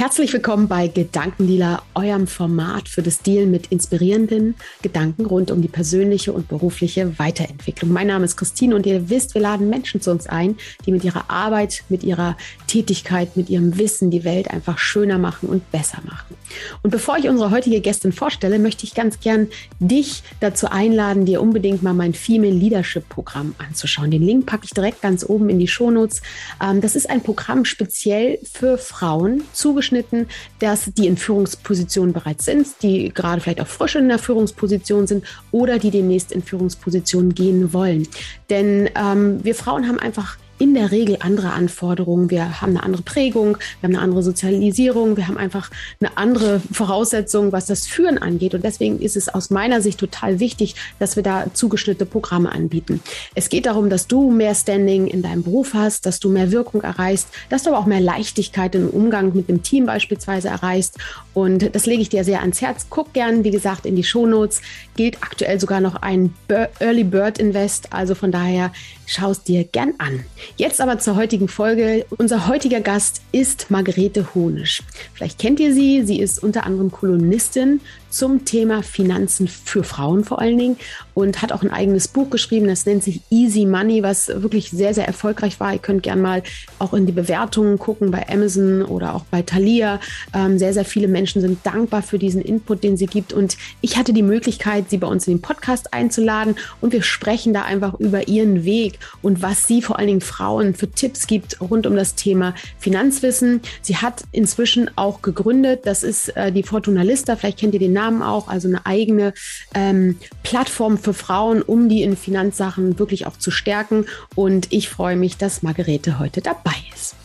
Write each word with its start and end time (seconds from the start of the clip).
Herzlich 0.00 0.32
willkommen 0.32 0.68
bei 0.68 0.86
Gedankendealer, 0.86 1.82
eurem 1.96 2.28
Format 2.28 2.88
für 2.88 3.02
das 3.02 3.20
Deal 3.20 3.46
mit 3.46 3.66
inspirierenden 3.72 4.54
Gedanken 4.80 5.26
rund 5.26 5.50
um 5.50 5.60
die 5.60 5.66
persönliche 5.66 6.32
und 6.32 6.46
berufliche 6.46 7.18
Weiterentwicklung. 7.18 7.90
Mein 7.90 8.06
Name 8.06 8.24
ist 8.24 8.36
Christine 8.36 8.76
und 8.76 8.86
ihr 8.86 9.10
wisst, 9.10 9.34
wir 9.34 9.40
laden 9.40 9.68
Menschen 9.68 10.00
zu 10.00 10.12
uns 10.12 10.28
ein, 10.28 10.56
die 10.86 10.92
mit 10.92 11.02
ihrer 11.02 11.28
Arbeit, 11.28 11.82
mit 11.88 12.04
ihrer 12.04 12.36
Tätigkeit, 12.68 13.36
mit 13.36 13.50
ihrem 13.50 13.76
Wissen 13.76 14.12
die 14.12 14.22
Welt 14.22 14.52
einfach 14.52 14.78
schöner 14.78 15.18
machen 15.18 15.48
und 15.48 15.68
besser 15.72 15.98
machen. 16.04 16.36
Und 16.84 16.90
bevor 16.90 17.18
ich 17.18 17.28
unsere 17.28 17.50
heutige 17.50 17.80
Gästin 17.80 18.12
vorstelle, 18.12 18.60
möchte 18.60 18.84
ich 18.84 18.94
ganz 18.94 19.18
gern 19.18 19.48
dich 19.80 20.22
dazu 20.38 20.68
einladen, 20.68 21.24
dir 21.24 21.42
unbedingt 21.42 21.82
mal 21.82 21.92
mein 21.92 22.14
Female 22.14 22.54
Leadership 22.54 23.08
Programm 23.08 23.56
anzuschauen. 23.58 24.12
Den 24.12 24.22
Link 24.22 24.46
packe 24.46 24.66
ich 24.66 24.70
direkt 24.70 25.02
ganz 25.02 25.28
oben 25.28 25.48
in 25.50 25.58
die 25.58 25.66
Shownotes. 25.66 26.22
Ähm, 26.62 26.80
das 26.80 26.94
ist 26.94 27.10
ein 27.10 27.20
Programm 27.20 27.64
speziell 27.64 28.38
für 28.44 28.78
Frauen, 28.78 29.42
zugeschnitten 29.52 29.87
zugeschnitten, 29.88 30.26
dass 30.58 30.92
die 30.96 31.06
in 31.06 31.16
Führungspositionen 31.16 32.12
bereits 32.12 32.44
sind, 32.44 32.66
die 32.82 33.12
gerade 33.12 33.40
vielleicht 33.40 33.60
auch 33.60 33.66
frisch 33.66 33.96
in 33.96 34.08
der 34.08 34.18
Führungsposition 34.18 35.06
sind 35.06 35.24
oder 35.50 35.78
die 35.78 35.90
demnächst 35.90 36.32
in 36.32 36.42
Führungspositionen 36.42 37.34
gehen 37.34 37.72
wollen. 37.72 38.06
Denn 38.50 38.90
ähm, 38.94 39.42
wir 39.44 39.54
Frauen 39.54 39.88
haben 39.88 39.98
einfach 39.98 40.36
in 40.58 40.74
der 40.74 40.90
Regel 40.90 41.18
andere 41.20 41.52
Anforderungen. 41.52 42.30
Wir 42.30 42.60
haben 42.60 42.70
eine 42.70 42.82
andere 42.82 43.02
Prägung, 43.02 43.58
wir 43.80 43.88
haben 43.88 43.94
eine 43.94 44.00
andere 44.02 44.22
Sozialisierung, 44.22 45.16
wir 45.16 45.28
haben 45.28 45.38
einfach 45.38 45.70
eine 46.00 46.16
andere 46.16 46.60
Voraussetzung, 46.72 47.52
was 47.52 47.66
das 47.66 47.86
Führen 47.86 48.18
angeht. 48.18 48.54
Und 48.54 48.64
deswegen 48.64 49.00
ist 49.00 49.16
es 49.16 49.28
aus 49.28 49.50
meiner 49.50 49.80
Sicht 49.80 49.98
total 50.00 50.40
wichtig, 50.40 50.74
dass 50.98 51.16
wir 51.16 51.22
da 51.22 51.46
zugeschnittene 51.52 52.06
Programme 52.06 52.52
anbieten. 52.52 53.00
Es 53.34 53.48
geht 53.48 53.66
darum, 53.66 53.90
dass 53.90 54.06
du 54.06 54.30
mehr 54.30 54.54
Standing 54.54 55.06
in 55.06 55.22
deinem 55.22 55.42
Beruf 55.42 55.74
hast, 55.74 56.06
dass 56.06 56.20
du 56.20 56.28
mehr 56.28 56.50
Wirkung 56.52 56.82
erreichst, 56.82 57.28
dass 57.48 57.62
du 57.62 57.70
aber 57.70 57.78
auch 57.78 57.86
mehr 57.86 58.00
Leichtigkeit 58.00 58.74
im 58.74 58.88
Umgang 58.88 59.34
mit 59.34 59.48
dem 59.48 59.62
Team 59.62 59.86
beispielsweise 59.86 60.48
erreichst. 60.48 60.98
Und 61.34 61.74
das 61.74 61.86
lege 61.86 62.02
ich 62.02 62.08
dir 62.08 62.24
sehr 62.24 62.40
ans 62.40 62.60
Herz. 62.60 62.86
Guck 62.90 63.12
gern, 63.12 63.44
wie 63.44 63.50
gesagt, 63.50 63.86
in 63.86 63.94
die 63.94 64.02
Shownotes. 64.02 64.60
Gilt 64.96 65.22
aktuell 65.22 65.60
sogar 65.60 65.80
noch 65.80 65.96
ein 65.96 66.34
Early 66.80 67.04
Bird 67.04 67.38
Invest. 67.38 67.92
Also 67.92 68.14
von 68.14 68.32
daher 68.32 68.72
schau 69.06 69.30
es 69.30 69.42
dir 69.42 69.64
gern 69.64 69.94
an. 69.98 70.24
Jetzt 70.56 70.80
aber 70.80 70.98
zur 70.98 71.16
heutigen 71.16 71.48
Folge. 71.48 72.06
Unser 72.16 72.48
heutiger 72.48 72.80
Gast 72.80 73.22
ist 73.32 73.70
Margarete 73.70 74.34
Honisch. 74.34 74.82
Vielleicht 75.14 75.38
kennt 75.38 75.60
ihr 75.60 75.72
sie. 75.72 76.04
Sie 76.04 76.20
ist 76.20 76.42
unter 76.42 76.64
anderem 76.64 76.90
Kolonistin 76.90 77.80
zum 78.10 78.44
Thema 78.44 78.82
Finanzen 78.82 79.48
für 79.48 79.84
Frauen 79.84 80.24
vor 80.24 80.40
allen 80.40 80.58
Dingen 80.58 80.76
und 81.14 81.42
hat 81.42 81.52
auch 81.52 81.62
ein 81.62 81.70
eigenes 81.70 82.08
Buch 82.08 82.30
geschrieben, 82.30 82.68
das 82.68 82.86
nennt 82.86 83.02
sich 83.02 83.20
Easy 83.30 83.66
Money, 83.66 84.02
was 84.02 84.28
wirklich 84.28 84.70
sehr, 84.70 84.94
sehr 84.94 85.06
erfolgreich 85.06 85.58
war. 85.60 85.72
Ihr 85.72 85.78
könnt 85.78 86.02
gerne 86.02 86.22
mal 86.22 86.42
auch 86.78 86.94
in 86.94 87.06
die 87.06 87.12
Bewertungen 87.12 87.78
gucken 87.78 88.10
bei 88.10 88.28
Amazon 88.28 88.82
oder 88.82 89.14
auch 89.14 89.24
bei 89.24 89.42
Thalia. 89.42 90.00
Ähm, 90.34 90.58
sehr, 90.58 90.72
sehr 90.72 90.84
viele 90.84 91.08
Menschen 91.08 91.40
sind 91.40 91.64
dankbar 91.64 92.02
für 92.02 92.18
diesen 92.18 92.40
Input, 92.40 92.84
den 92.84 92.96
sie 92.96 93.06
gibt 93.06 93.32
und 93.32 93.56
ich 93.80 93.96
hatte 93.96 94.12
die 94.12 94.22
Möglichkeit, 94.22 94.90
sie 94.90 94.98
bei 94.98 95.08
uns 95.08 95.26
in 95.26 95.34
den 95.34 95.42
Podcast 95.42 95.92
einzuladen 95.92 96.56
und 96.80 96.92
wir 96.92 97.02
sprechen 97.02 97.52
da 97.52 97.62
einfach 97.62 97.94
über 97.98 98.28
ihren 98.28 98.64
Weg 98.64 98.98
und 99.22 99.42
was 99.42 99.66
sie 99.66 99.82
vor 99.82 99.98
allen 99.98 100.08
Dingen 100.08 100.20
Frauen 100.20 100.74
für 100.74 100.90
Tipps 100.90 101.26
gibt 101.26 101.60
rund 101.60 101.86
um 101.86 101.96
das 101.96 102.14
Thema 102.14 102.54
Finanzwissen. 102.78 103.60
Sie 103.82 103.96
hat 103.96 104.22
inzwischen 104.32 104.90
auch 104.96 105.22
gegründet, 105.22 105.80
das 105.84 106.02
ist 106.02 106.36
äh, 106.36 106.52
die 106.52 106.62
Fortuna 106.62 107.02
Lista, 107.02 107.36
vielleicht 107.36 107.58
kennt 107.58 107.74
ihr 107.74 107.80
den 107.80 107.92
Namen 107.98 108.22
auch, 108.22 108.48
also 108.48 108.68
eine 108.68 108.86
eigene 108.86 109.34
ähm, 109.74 110.18
Plattform 110.44 110.98
für 110.98 111.14
Frauen, 111.14 111.62
um 111.62 111.88
die 111.88 112.02
in 112.02 112.16
Finanzsachen 112.16 112.98
wirklich 112.98 113.26
auch 113.26 113.36
zu 113.36 113.50
stärken. 113.50 114.06
Und 114.34 114.72
ich 114.72 114.88
freue 114.88 115.16
mich, 115.16 115.36
dass 115.36 115.62
Margarete 115.62 116.18
heute 116.18 116.40
dabei 116.40 116.76
ist. 116.94 117.16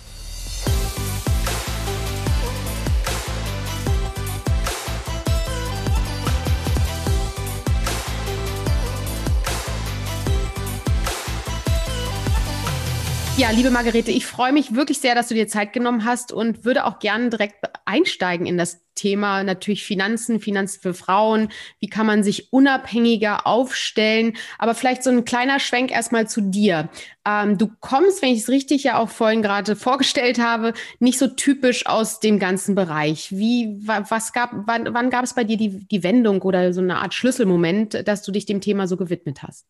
Ja, 13.44 13.52
liebe 13.52 13.72
Margarete, 13.72 14.10
ich 14.10 14.26
freue 14.26 14.54
mich 14.54 14.74
wirklich 14.74 15.00
sehr, 15.00 15.16
dass 15.16 15.28
du 15.28 15.34
dir 15.34 15.50
Zeit 15.50 15.74
genommen 15.74 16.06
hast 16.06 16.32
und 16.32 16.64
würde 16.64 16.86
auch 16.86 17.00
gerne 17.00 17.30
direkt 17.30 17.58
einsteigen 17.84 18.46
in 18.46 18.58
das 18.58 18.80
Thema 18.96 19.44
natürlich 19.44 19.84
Finanzen, 19.84 20.40
Finanzen 20.40 20.80
für 20.82 20.94
Frauen. 20.94 21.50
Wie 21.82 21.90
kann 21.90 22.06
man 22.06 22.24
sich 22.24 22.54
unabhängiger 22.54 23.46
aufstellen? 23.46 24.38
Aber 24.60 24.76
vielleicht 24.76 25.04
so 25.04 25.10
ein 25.10 25.26
kleiner 25.26 25.60
Schwenk 25.60 25.92
erstmal 25.92 26.26
zu 26.26 26.40
dir. 26.40 26.88
Ähm, 27.28 27.58
du 27.58 27.70
kommst, 27.82 28.22
wenn 28.22 28.32
ich 28.32 28.44
es 28.44 28.50
richtig 28.50 28.86
ja 28.86 28.98
auch 28.98 29.10
vorhin 29.10 29.42
gerade 29.42 29.76
vorgestellt 29.76 30.40
habe, 30.40 30.72
nicht 31.00 31.20
so 31.20 31.28
typisch 31.28 31.86
aus 31.86 32.22
dem 32.22 32.40
ganzen 32.40 32.76
Bereich. 32.76 33.34
Wie, 33.34 33.78
was 33.86 34.32
gab, 34.32 34.52
wann, 34.54 34.94
wann 34.94 35.10
gab 35.10 35.26
es 35.26 35.34
bei 35.34 35.44
dir 35.44 35.58
die, 35.58 35.86
die 35.86 36.04
Wendung 36.04 36.42
oder 36.44 36.72
so 36.72 36.80
eine 36.80 37.00
Art 37.00 37.14
Schlüsselmoment, 37.14 38.08
dass 38.08 38.24
du 38.24 38.32
dich 38.32 38.46
dem 38.46 38.62
Thema 38.62 38.88
so 38.88 38.96
gewidmet 38.96 39.44
hast? 39.44 39.66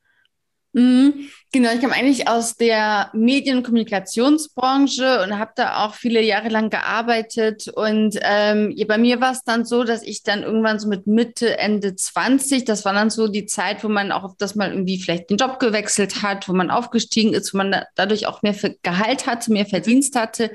Mhm, 0.75 1.29
genau, 1.51 1.72
ich 1.72 1.81
komme 1.81 1.94
eigentlich 1.94 2.28
aus 2.28 2.56
der 2.56 3.11
Medien- 3.13 3.57
und 3.57 3.63
Kommunikationsbranche 3.63 5.22
und 5.22 5.38
habe 5.38 5.51
da 5.56 5.85
auch 5.85 5.94
viele 5.94 6.19
Jahre 6.19 6.50
lang 6.50 6.72
gearbeitet. 6.72 7.67
Und 7.67 8.17
ähm, 8.23 8.75
bei 8.88 8.97
mir 8.97 9.22
war 9.22 9.33
es 9.33 9.44
dann 9.44 9.66
so, 9.66 9.83
dass 9.83 10.01
ich 10.01 10.23
dann 10.23 10.41
irgendwann 10.41 10.79
so 10.79 10.88
mit 10.88 11.06
Mitte, 11.06 11.59
Ende 11.59 11.95
20, 11.95 12.66
das 12.66 12.85
war 12.85 12.94
dann 12.94 13.12
so 13.12 13.28
die 13.28 13.45
Zeit, 13.45 13.83
wo 13.83 13.88
man 13.88 14.12
auch 14.12 14.33
das 14.39 14.56
mal 14.56 14.72
irgendwie 14.72 15.00
vielleicht 15.00 15.29
den 15.29 15.38
Job 15.38 15.59
gewechselt 15.59 16.23
hat, 16.23 16.50
wo 16.50 16.53
man 16.53 16.72
aufgestiegen 16.72 17.35
ist, 17.35 17.53
wo 17.53 17.57
man 17.57 17.72
da, 17.72 17.85
dadurch 17.94 18.25
auch 18.25 18.41
mehr 18.41 18.56
Gehalt 18.81 19.28
hatte, 19.28 19.51
mehr 19.51 19.67
Verdienst 19.67 20.16
hatte. 20.16 20.50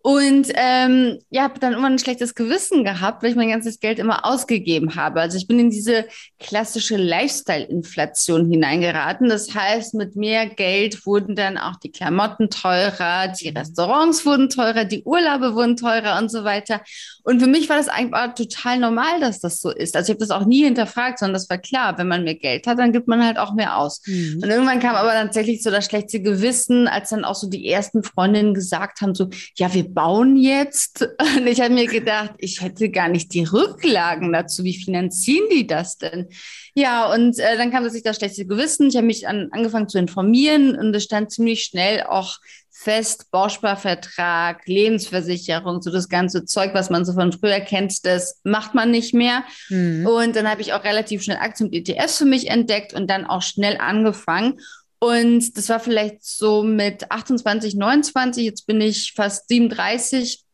Und 0.00 0.48
ähm, 0.54 1.18
ja, 1.28 1.42
habe 1.42 1.58
dann 1.58 1.72
immer 1.72 1.88
ein 1.88 1.98
schlechtes 1.98 2.34
Gewissen 2.34 2.84
gehabt, 2.84 3.22
weil 3.22 3.30
ich 3.30 3.36
mein 3.36 3.50
ganzes 3.50 3.80
Geld 3.80 3.98
immer 3.98 4.24
ausgegeben 4.24 4.94
habe. 4.94 5.20
Also 5.20 5.36
ich 5.36 5.48
bin 5.48 5.58
in 5.58 5.70
diese 5.70 6.06
klassische 6.38 6.96
Lifestyle-Inflation 6.96 8.48
hineingeraten. 8.50 9.28
Das 9.28 9.54
heißt, 9.54 9.94
mit 9.94 10.14
mehr 10.14 10.46
Geld 10.46 11.04
wurden 11.04 11.34
dann 11.34 11.58
auch 11.58 11.76
die 11.76 11.90
Klamotten 11.90 12.48
teurer, 12.48 13.28
die 13.28 13.48
Restaurants 13.48 14.24
wurden 14.24 14.48
teurer, 14.48 14.84
die 14.84 15.02
Urlaube 15.02 15.54
wurden 15.54 15.76
teurer 15.76 16.18
und 16.18 16.30
so 16.30 16.44
weiter. 16.44 16.80
Und 17.24 17.40
für 17.40 17.48
mich 17.48 17.68
war 17.68 17.76
das 17.76 17.88
eigentlich 17.88 18.34
total 18.36 18.78
normal, 18.78 19.20
dass 19.20 19.40
das 19.40 19.60
so 19.60 19.70
ist. 19.70 19.96
Also 19.96 20.12
ich 20.12 20.14
habe 20.14 20.26
das 20.26 20.30
auch 20.30 20.46
nie 20.46 20.64
hinterfragt, 20.64 21.18
sondern 21.18 21.34
das 21.34 21.50
war 21.50 21.58
klar, 21.58 21.98
wenn 21.98 22.08
man 22.08 22.24
mehr 22.24 22.36
Geld 22.36 22.66
hat, 22.66 22.78
dann 22.78 22.92
gibt 22.92 23.08
man 23.08 23.24
halt 23.24 23.38
auch 23.38 23.52
mehr 23.52 23.76
aus. 23.76 24.00
Mhm. 24.06 24.40
Und 24.42 24.48
irgendwann 24.48 24.80
kam 24.80 24.94
aber 24.94 25.12
tatsächlich 25.12 25.62
so 25.62 25.70
das 25.70 25.86
schlechte 25.86 26.22
Gewissen, 26.22 26.86
als 26.86 27.10
dann 27.10 27.24
auch 27.24 27.34
so 27.34 27.48
die 27.48 27.68
ersten 27.68 28.02
Freundinnen 28.02 28.54
gesagt 28.54 29.00
haben, 29.00 29.14
so, 29.14 29.28
ja, 29.56 29.74
wir 29.74 29.87
bauen 29.94 30.36
jetzt. 30.36 31.02
Und 31.36 31.46
ich 31.46 31.60
habe 31.60 31.74
mir 31.74 31.86
gedacht, 31.86 32.34
ich 32.38 32.60
hätte 32.60 32.90
gar 32.90 33.08
nicht 33.08 33.34
die 33.34 33.44
Rücklagen 33.44 34.32
dazu. 34.32 34.64
Wie 34.64 34.76
finanzieren 34.76 35.48
die 35.50 35.66
das 35.66 35.98
denn? 35.98 36.28
Ja, 36.74 37.12
und 37.12 37.38
äh, 37.38 37.56
dann 37.56 37.70
kam 37.70 37.88
sich 37.88 38.02
das 38.02 38.16
schlechte 38.16 38.46
Gewissen. 38.46 38.88
Ich 38.88 38.96
habe 38.96 39.06
mich 39.06 39.26
an, 39.26 39.48
angefangen 39.50 39.88
zu 39.88 39.98
informieren 39.98 40.76
und 40.76 40.94
es 40.94 41.04
stand 41.04 41.30
ziemlich 41.30 41.64
schnell 41.64 42.04
auch 42.04 42.38
fest, 42.78 43.32
Bausparvertrag, 43.32 44.64
Lebensversicherung, 44.66 45.82
so 45.82 45.90
das 45.90 46.08
ganze 46.08 46.44
Zeug, 46.44 46.74
was 46.74 46.90
man 46.90 47.04
so 47.04 47.12
von 47.12 47.32
früher 47.32 47.58
kennt, 47.58 48.06
das 48.06 48.40
macht 48.44 48.72
man 48.74 48.92
nicht 48.92 49.12
mehr. 49.12 49.42
Mhm. 49.68 50.06
Und 50.06 50.36
dann 50.36 50.48
habe 50.48 50.60
ich 50.60 50.72
auch 50.72 50.84
relativ 50.84 51.24
schnell 51.24 51.38
Aktien 51.38 51.70
und 51.70 51.74
ETFs 51.74 52.18
für 52.18 52.24
mich 52.24 52.48
entdeckt 52.48 52.94
und 52.94 53.10
dann 53.10 53.26
auch 53.26 53.42
schnell 53.42 53.78
angefangen. 53.78 54.60
Und 55.00 55.56
das 55.56 55.68
war 55.68 55.80
vielleicht 55.80 56.24
so 56.24 56.62
mit 56.62 57.10
28, 57.10 57.76
29, 57.76 58.44
jetzt 58.44 58.66
bin 58.66 58.80
ich 58.80 59.12
fast 59.14 59.48
37. 59.48 60.44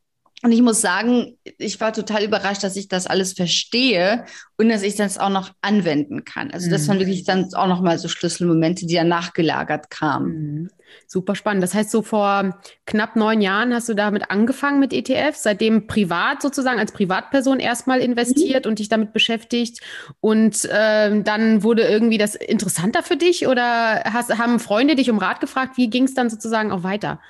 Und 0.43 0.53
ich 0.53 0.61
muss 0.61 0.83
sagen, 0.83 1.39
ich 1.57 1.81
war 1.81 1.95
total 1.95 2.25
überrascht, 2.25 2.63
dass 2.63 2.77
ich 2.77 2.89
das 2.89 3.07
alles 3.07 3.33
verstehe 3.33 4.27
und 4.59 4.69
dass 4.69 4.83
ich 4.83 4.95
das 4.95 5.17
auch 5.17 5.31
noch 5.31 5.53
anwenden 5.63 6.25
kann. 6.25 6.51
Also 6.51 6.69
das 6.69 6.87
waren 6.87 6.99
mhm. 6.99 7.01
wirklich 7.01 7.25
dann 7.25 7.55
auch 7.55 7.67
noch 7.67 7.81
mal 7.81 7.99
so 7.99 8.09
Schlüsselmomente, 8.09 8.87
die 8.87 8.95
ja 8.95 9.05
nachgelagert 9.05 9.89
kamen. 9.89 10.33
Mhm. 10.37 10.71
Super 11.07 11.35
spannend. 11.35 11.63
Das 11.63 11.75
heißt, 11.75 11.91
so 11.91 12.03
vor 12.03 12.59
knapp 12.87 13.17
neun 13.17 13.41
Jahren 13.41 13.75
hast 13.75 13.89
du 13.89 13.95
damit 13.95 14.31
angefangen 14.31 14.81
mit 14.81 14.93
ETFs, 14.93 15.43
seitdem 15.43 15.87
privat 15.87 16.43
sozusagen 16.43 16.79
als 16.79 16.93
Privatperson 16.93 17.61
erstmal 17.61 18.01
investiert 18.01 18.65
mhm. 18.65 18.71
und 18.71 18.79
dich 18.79 18.89
damit 18.89 19.13
beschäftigt. 19.13 19.81
Und 20.21 20.65
äh, 20.67 21.23
dann 21.23 21.63
wurde 21.63 21.83
irgendwie 21.83 22.19
das 22.19 22.35
interessanter 22.35 23.03
für 23.03 23.17
dich 23.17 23.47
oder 23.47 24.03
hast, 24.05 24.39
haben 24.39 24.61
Freunde 24.61 24.95
dich 24.95 25.11
um 25.11 25.19
Rat 25.19 25.41
gefragt? 25.41 25.77
Wie 25.77 25.91
ging 25.91 26.05
es 26.05 26.15
dann 26.15 26.31
sozusagen 26.31 26.73
auch 26.73 26.83
weiter? 26.83 27.21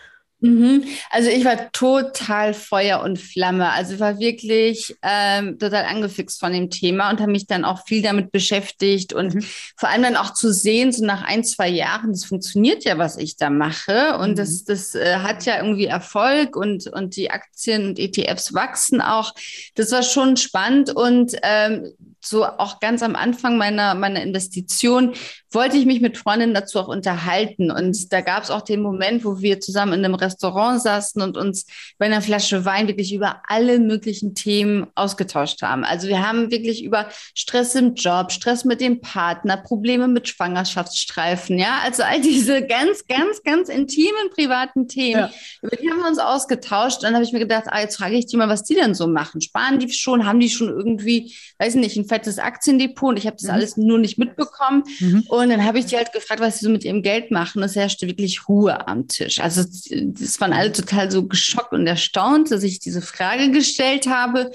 Mhm. 0.44 0.84
Also 1.10 1.30
ich 1.30 1.42
war 1.46 1.72
total 1.72 2.52
Feuer 2.52 3.00
und 3.00 3.18
Flamme. 3.18 3.70
Also 3.72 3.94
ich 3.94 4.00
war 4.00 4.18
wirklich 4.18 4.94
ähm, 5.02 5.58
total 5.58 5.86
angefixt 5.86 6.38
von 6.38 6.52
dem 6.52 6.68
Thema 6.68 7.08
und 7.10 7.20
habe 7.20 7.32
mich 7.32 7.46
dann 7.46 7.64
auch 7.64 7.86
viel 7.86 8.02
damit 8.02 8.30
beschäftigt 8.30 9.14
und 9.14 9.34
mhm. 9.34 9.44
vor 9.76 9.88
allem 9.88 10.02
dann 10.02 10.16
auch 10.16 10.34
zu 10.34 10.52
sehen, 10.52 10.92
so 10.92 11.02
nach 11.02 11.22
ein, 11.22 11.44
zwei 11.44 11.68
Jahren, 11.68 12.12
das 12.12 12.26
funktioniert 12.26 12.84
ja, 12.84 12.98
was 12.98 13.16
ich 13.16 13.36
da 13.36 13.48
mache 13.48 14.18
und 14.18 14.32
mhm. 14.32 14.36
das, 14.36 14.64
das 14.64 14.94
äh, 14.94 15.16
hat 15.16 15.46
ja 15.46 15.56
irgendwie 15.56 15.86
Erfolg 15.86 16.56
und, 16.56 16.88
und 16.88 17.16
die 17.16 17.30
Aktien 17.30 17.86
und 17.86 17.98
ETFs 17.98 18.52
wachsen 18.52 19.00
auch. 19.00 19.32
Das 19.76 19.92
war 19.92 20.02
schon 20.02 20.36
spannend 20.36 20.94
und 20.94 21.36
ähm, 21.42 21.94
so 22.24 22.44
auch 22.44 22.80
ganz 22.80 23.02
am 23.02 23.16
Anfang 23.16 23.56
meiner, 23.56 23.94
meiner 23.94 24.22
Investition, 24.22 25.14
wollte 25.54 25.76
ich 25.76 25.86
mich 25.86 26.00
mit 26.00 26.18
Freundinnen 26.18 26.54
dazu 26.54 26.80
auch 26.80 26.88
unterhalten. 26.88 27.70
Und 27.70 28.12
da 28.12 28.20
gab 28.20 28.42
es 28.42 28.50
auch 28.50 28.62
den 28.62 28.82
Moment, 28.82 29.24
wo 29.24 29.40
wir 29.40 29.60
zusammen 29.60 29.92
in 29.92 30.04
einem 30.04 30.14
Restaurant 30.14 30.82
saßen 30.82 31.22
und 31.22 31.36
uns 31.36 31.66
bei 31.98 32.06
einer 32.06 32.22
Flasche 32.22 32.64
Wein 32.64 32.88
wirklich 32.88 33.14
über 33.14 33.42
alle 33.46 33.78
möglichen 33.78 34.34
Themen 34.34 34.86
ausgetauscht 34.94 35.62
haben. 35.62 35.84
Also 35.84 36.08
wir 36.08 36.26
haben 36.26 36.50
wirklich 36.50 36.82
über 36.82 37.08
Stress 37.34 37.74
im 37.74 37.94
Job, 37.94 38.32
Stress 38.32 38.64
mit 38.64 38.80
dem 38.80 39.00
Partner, 39.00 39.56
Probleme 39.56 40.08
mit 40.08 40.28
Schwangerschaftsstreifen, 40.28 41.58
ja, 41.58 41.78
also 41.84 42.02
all 42.02 42.20
diese 42.20 42.66
ganz, 42.66 43.06
ganz, 43.06 43.42
ganz 43.42 43.68
intimen 43.68 44.30
privaten 44.34 44.88
Themen, 44.88 45.20
ja. 45.20 45.30
über 45.62 45.76
die 45.76 45.90
haben 45.90 45.98
wir 45.98 46.08
uns 46.08 46.18
ausgetauscht. 46.18 46.98
Und 46.98 47.04
dann 47.04 47.14
habe 47.14 47.24
ich 47.24 47.32
mir 47.32 47.38
gedacht, 47.38 47.64
ah, 47.68 47.80
jetzt 47.80 47.96
frage 47.96 48.16
ich 48.16 48.26
die 48.26 48.36
mal, 48.36 48.48
was 48.48 48.64
die 48.64 48.74
denn 48.74 48.94
so 48.94 49.06
machen. 49.06 49.40
Sparen 49.40 49.78
die 49.78 49.92
schon? 49.92 50.26
Haben 50.26 50.40
die 50.40 50.50
schon 50.50 50.68
irgendwie, 50.68 51.34
weiß 51.58 51.76
nicht, 51.76 51.96
ein 51.96 52.06
fettes 52.14 52.38
Aktiendepot? 52.38 53.10
Und 53.10 53.16
ich 53.16 53.26
habe 53.26 53.36
das 53.36 53.48
mhm. 53.48 53.54
alles 53.54 53.76
nur 53.76 53.98
nicht 53.98 54.18
mitbekommen. 54.18 54.84
Mhm. 55.00 55.24
Und 55.28 55.48
dann 55.50 55.64
habe 55.64 55.78
ich 55.78 55.86
die 55.86 55.96
halt 55.96 56.12
gefragt, 56.12 56.40
was 56.40 56.58
sie 56.58 56.66
so 56.66 56.70
mit 56.70 56.84
ihrem 56.84 57.02
Geld 57.02 57.30
machen. 57.30 57.62
Es 57.62 57.76
herrschte 57.76 58.06
wirklich 58.06 58.48
Ruhe 58.48 58.86
am 58.86 59.08
Tisch. 59.08 59.40
Also 59.40 59.62
das 59.62 60.40
waren 60.40 60.52
alle 60.52 60.72
total 60.72 61.10
so 61.10 61.26
geschockt 61.26 61.72
und 61.72 61.86
erstaunt, 61.86 62.50
dass 62.50 62.62
ich 62.62 62.78
diese 62.78 63.02
Frage 63.02 63.50
gestellt 63.50 64.06
habe. 64.06 64.50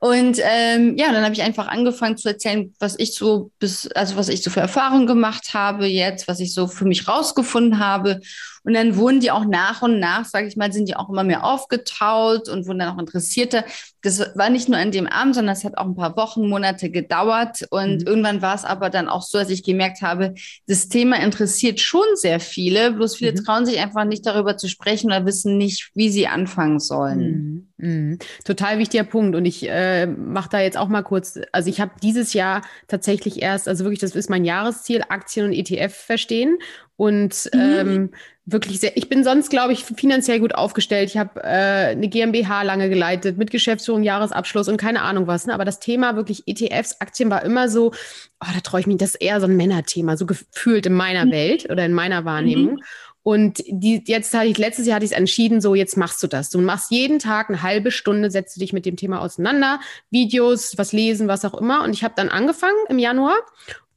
Und 0.00 0.38
ähm, 0.44 0.96
ja, 0.96 1.10
dann 1.12 1.24
habe 1.24 1.34
ich 1.34 1.42
einfach 1.42 1.66
angefangen 1.66 2.16
zu 2.16 2.28
erzählen, 2.28 2.72
was 2.78 2.94
ich 2.98 3.14
so 3.14 3.50
bis, 3.58 3.88
also 3.88 4.14
was 4.14 4.28
ich 4.28 4.44
so 4.44 4.50
für 4.50 4.60
Erfahrungen 4.60 5.08
gemacht 5.08 5.54
habe 5.54 5.86
jetzt, 5.86 6.28
was 6.28 6.38
ich 6.38 6.54
so 6.54 6.68
für 6.68 6.84
mich 6.84 7.08
rausgefunden 7.08 7.80
habe. 7.80 8.20
Und 8.64 8.74
dann 8.74 8.96
wurden 8.96 9.20
die 9.20 9.30
auch 9.30 9.44
nach 9.44 9.82
und 9.82 9.98
nach, 9.98 10.24
sage 10.24 10.46
ich 10.46 10.56
mal, 10.56 10.72
sind 10.72 10.88
die 10.88 10.96
auch 10.96 11.08
immer 11.08 11.24
mehr 11.24 11.44
aufgetaut 11.44 12.48
und 12.48 12.66
wurden 12.66 12.80
dann 12.80 12.94
auch 12.94 12.98
interessierter. 12.98 13.64
Das 14.02 14.20
war 14.36 14.50
nicht 14.50 14.68
nur 14.68 14.78
an 14.78 14.92
dem 14.92 15.06
Abend, 15.06 15.34
sondern 15.34 15.54
es 15.54 15.64
hat 15.64 15.76
auch 15.76 15.86
ein 15.86 15.96
paar 15.96 16.16
Wochen, 16.16 16.48
Monate 16.48 16.90
gedauert. 16.90 17.66
Und 17.70 18.02
mhm. 18.02 18.06
irgendwann 18.06 18.42
war 18.42 18.54
es 18.54 18.64
aber 18.64 18.90
dann 18.90 19.08
auch 19.08 19.22
so, 19.22 19.38
dass 19.38 19.50
ich 19.50 19.62
gemerkt 19.62 20.02
habe, 20.02 20.34
das 20.66 20.88
Thema 20.88 21.20
interessiert 21.20 21.80
schon 21.80 22.06
sehr 22.14 22.40
viele, 22.40 22.92
bloß 22.92 23.16
viele 23.16 23.32
mhm. 23.32 23.44
trauen 23.44 23.66
sich 23.66 23.78
einfach 23.78 24.04
nicht 24.04 24.26
darüber 24.26 24.56
zu 24.56 24.68
sprechen 24.68 25.06
oder 25.06 25.26
wissen 25.26 25.56
nicht, 25.56 25.90
wie 25.94 26.10
sie 26.10 26.26
anfangen 26.26 26.80
sollen. 26.80 27.68
Mhm. 27.76 27.86
mhm. 27.86 28.18
Total 28.44 28.78
wichtiger 28.78 29.04
Punkt. 29.04 29.34
Und 29.36 29.44
ich 29.44 29.68
äh, 29.68 30.06
mache 30.06 30.50
da 30.50 30.60
jetzt 30.60 30.76
auch 30.76 30.88
mal 30.88 31.02
kurz, 31.02 31.38
also 31.52 31.68
ich 31.68 31.80
habe 31.80 31.92
dieses 32.02 32.32
Jahr 32.32 32.62
tatsächlich 32.86 33.42
erst, 33.42 33.68
also 33.68 33.84
wirklich, 33.84 34.00
das 34.00 34.14
ist 34.14 34.30
mein 34.30 34.44
Jahresziel, 34.44 35.02
Aktien 35.08 35.46
und 35.46 35.52
ETF 35.52 35.94
verstehen. 35.94 36.58
Und 36.98 37.48
mhm. 37.54 37.60
ähm, 37.60 38.10
wirklich 38.44 38.80
sehr, 38.80 38.96
ich 38.96 39.08
bin 39.08 39.22
sonst, 39.22 39.50
glaube 39.50 39.72
ich, 39.72 39.84
finanziell 39.84 40.40
gut 40.40 40.56
aufgestellt. 40.56 41.08
Ich 41.08 41.16
habe 41.16 41.40
äh, 41.44 41.92
eine 41.92 42.08
GmbH 42.08 42.62
lange 42.62 42.88
geleitet 42.88 43.38
mit 43.38 43.52
Geschäftsführung, 43.52 44.02
Jahresabschluss 44.02 44.66
und 44.66 44.78
keine 44.78 45.02
Ahnung 45.02 45.28
was. 45.28 45.46
Ne? 45.46 45.54
Aber 45.54 45.64
das 45.64 45.78
Thema 45.78 46.16
wirklich 46.16 46.42
ETFs, 46.46 47.00
Aktien 47.00 47.30
war 47.30 47.44
immer 47.44 47.68
so, 47.68 47.92
oh, 48.40 48.46
da 48.52 48.60
traue 48.62 48.80
ich 48.80 48.88
mich, 48.88 48.96
das 48.96 49.10
ist 49.10 49.22
eher 49.22 49.40
so 49.40 49.46
ein 49.46 49.56
Männerthema, 49.56 50.16
so 50.16 50.26
gefühlt 50.26 50.86
in 50.86 50.94
meiner 50.94 51.26
mhm. 51.26 51.30
Welt 51.30 51.70
oder 51.70 51.86
in 51.86 51.92
meiner 51.92 52.24
Wahrnehmung. 52.24 52.74
Mhm. 52.74 52.82
Und 53.22 53.62
die, 53.68 54.02
jetzt 54.04 54.34
hatte 54.34 54.46
ich, 54.46 54.58
letztes 54.58 54.86
Jahr 54.86 54.96
hatte 54.96 55.04
ich 55.04 55.12
es 55.12 55.16
entschieden, 55.16 55.60
so 55.60 55.76
jetzt 55.76 55.96
machst 55.96 56.20
du 56.24 56.26
das. 56.26 56.50
Du 56.50 56.58
machst 56.60 56.90
jeden 56.90 57.20
Tag 57.20 57.48
eine 57.48 57.62
halbe 57.62 57.92
Stunde, 57.92 58.32
setzt 58.32 58.56
du 58.56 58.60
dich 58.60 58.72
mit 58.72 58.86
dem 58.86 58.96
Thema 58.96 59.20
auseinander, 59.20 59.78
Videos, 60.10 60.76
was 60.78 60.92
lesen, 60.92 61.28
was 61.28 61.44
auch 61.44 61.54
immer. 61.54 61.84
Und 61.84 61.92
ich 61.92 62.02
habe 62.02 62.14
dann 62.16 62.28
angefangen 62.28 62.78
im 62.88 62.98
Januar 62.98 63.36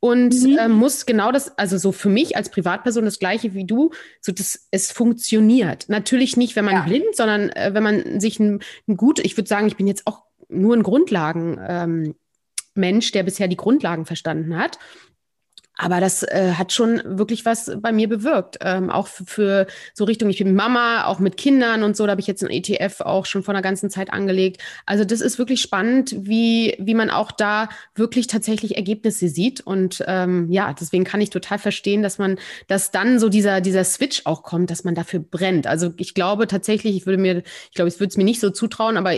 und 0.02 0.34
mhm. 0.34 0.58
äh, 0.58 0.68
muss 0.68 1.06
genau 1.06 1.32
das, 1.32 1.58
also 1.60 1.78
so 1.78 1.92
für 1.92 2.10
mich 2.10 2.36
als 2.36 2.50
Privatperson 2.50 3.06
das 3.06 3.20
gleiche 3.20 3.54
wie 3.54 3.66
du, 3.66 3.92
so 4.20 4.32
dass 4.32 4.68
es 4.72 4.92
funktioniert. 4.92 5.86
Natürlich 5.90 6.36
nicht, 6.36 6.56
wenn 6.56 6.66
man 6.66 6.74
ja. 6.74 6.82
blind, 6.82 7.16
sondern 7.16 7.50
äh, 7.52 7.70
wenn 7.74 7.84
man 7.84 8.20
sich 8.20 8.40
ein, 8.40 8.62
ein 8.88 8.98
gut, 8.98 9.20
ich 9.20 9.38
würde 9.38 9.48
sagen, 9.48 9.68
ich 9.68 9.78
bin 9.78 9.86
jetzt 9.86 10.08
auch 10.08 10.24
nur 10.50 10.76
ein 10.76 10.82
Grundlagen. 10.82 11.60
Ähm, 11.66 12.16
Mensch, 12.74 13.12
der 13.12 13.24
bisher 13.24 13.48
die 13.48 13.58
Grundlagen 13.58 14.06
verstanden 14.06 14.58
hat. 14.58 14.80
Aber 15.78 16.00
das 16.00 16.24
äh, 16.24 16.54
hat 16.58 16.74
schon 16.74 17.02
wirklich 17.06 17.46
was 17.46 17.72
bei 17.82 17.92
mir 17.92 18.10
bewirkt. 18.10 18.58
Ähm, 18.62 18.90
auch 18.90 19.08
für, 19.08 19.26
für, 19.26 19.68
so 19.94 20.04
Richtung, 20.04 20.30
ich 20.30 20.38
bin 20.38 20.54
Mama, 20.54 21.06
auch 21.06 21.20
mit 21.20 21.38
Kindern 21.38 21.84
und 21.84 21.96
so, 21.96 22.06
da 22.06 22.12
habe 22.12 22.22
ich 22.22 22.28
jetzt 22.28 22.44
ein 22.44 22.50
ETF 22.50 23.02
auch 23.02 23.26
schon 23.26 23.42
vor 23.42 23.54
einer 23.54 23.62
ganzen 23.62 23.90
Zeit 23.90 24.12
angelegt. 24.12 24.62
Also 24.86 25.06
das 25.06 25.22
ist 25.22 25.40
wirklich 25.40 25.62
spannend, 25.62 26.14
wie, 26.18 26.76
wie 26.78 26.94
man 26.94 27.10
auch 27.10 27.32
da 27.32 27.70
wirklich 27.96 28.28
tatsächlich 28.28 28.76
Ergebnisse 28.76 29.30
sieht. 29.30 29.62
Und 29.62 30.04
ähm, 30.08 30.52
ja, 30.52 30.74
deswegen 30.74 31.04
kann 31.04 31.22
ich 31.22 31.30
total 31.30 31.58
verstehen, 31.58 32.04
dass 32.04 32.18
man, 32.18 32.38
dass 32.68 32.92
dann 32.92 33.18
so 33.20 33.30
dieser, 33.30 33.62
dieser 33.62 33.84
Switch 33.84 34.22
auch 34.26 34.44
kommt, 34.44 34.70
dass 34.72 34.84
man 34.84 34.94
dafür 34.94 35.20
brennt. 35.22 35.68
Also 35.68 35.94
ich 35.98 36.14
glaube 36.14 36.48
tatsächlich, 36.48 36.96
ich 36.96 37.06
würde 37.06 37.18
mir, 37.18 37.44
ich 37.70 37.74
glaube, 37.74 37.90
ich 37.90 38.00
würde 38.00 38.10
es 38.10 38.18
mir 38.18 38.26
nicht 38.26 38.42
so 38.42 38.50
zutrauen, 38.50 38.98
aber 38.98 39.14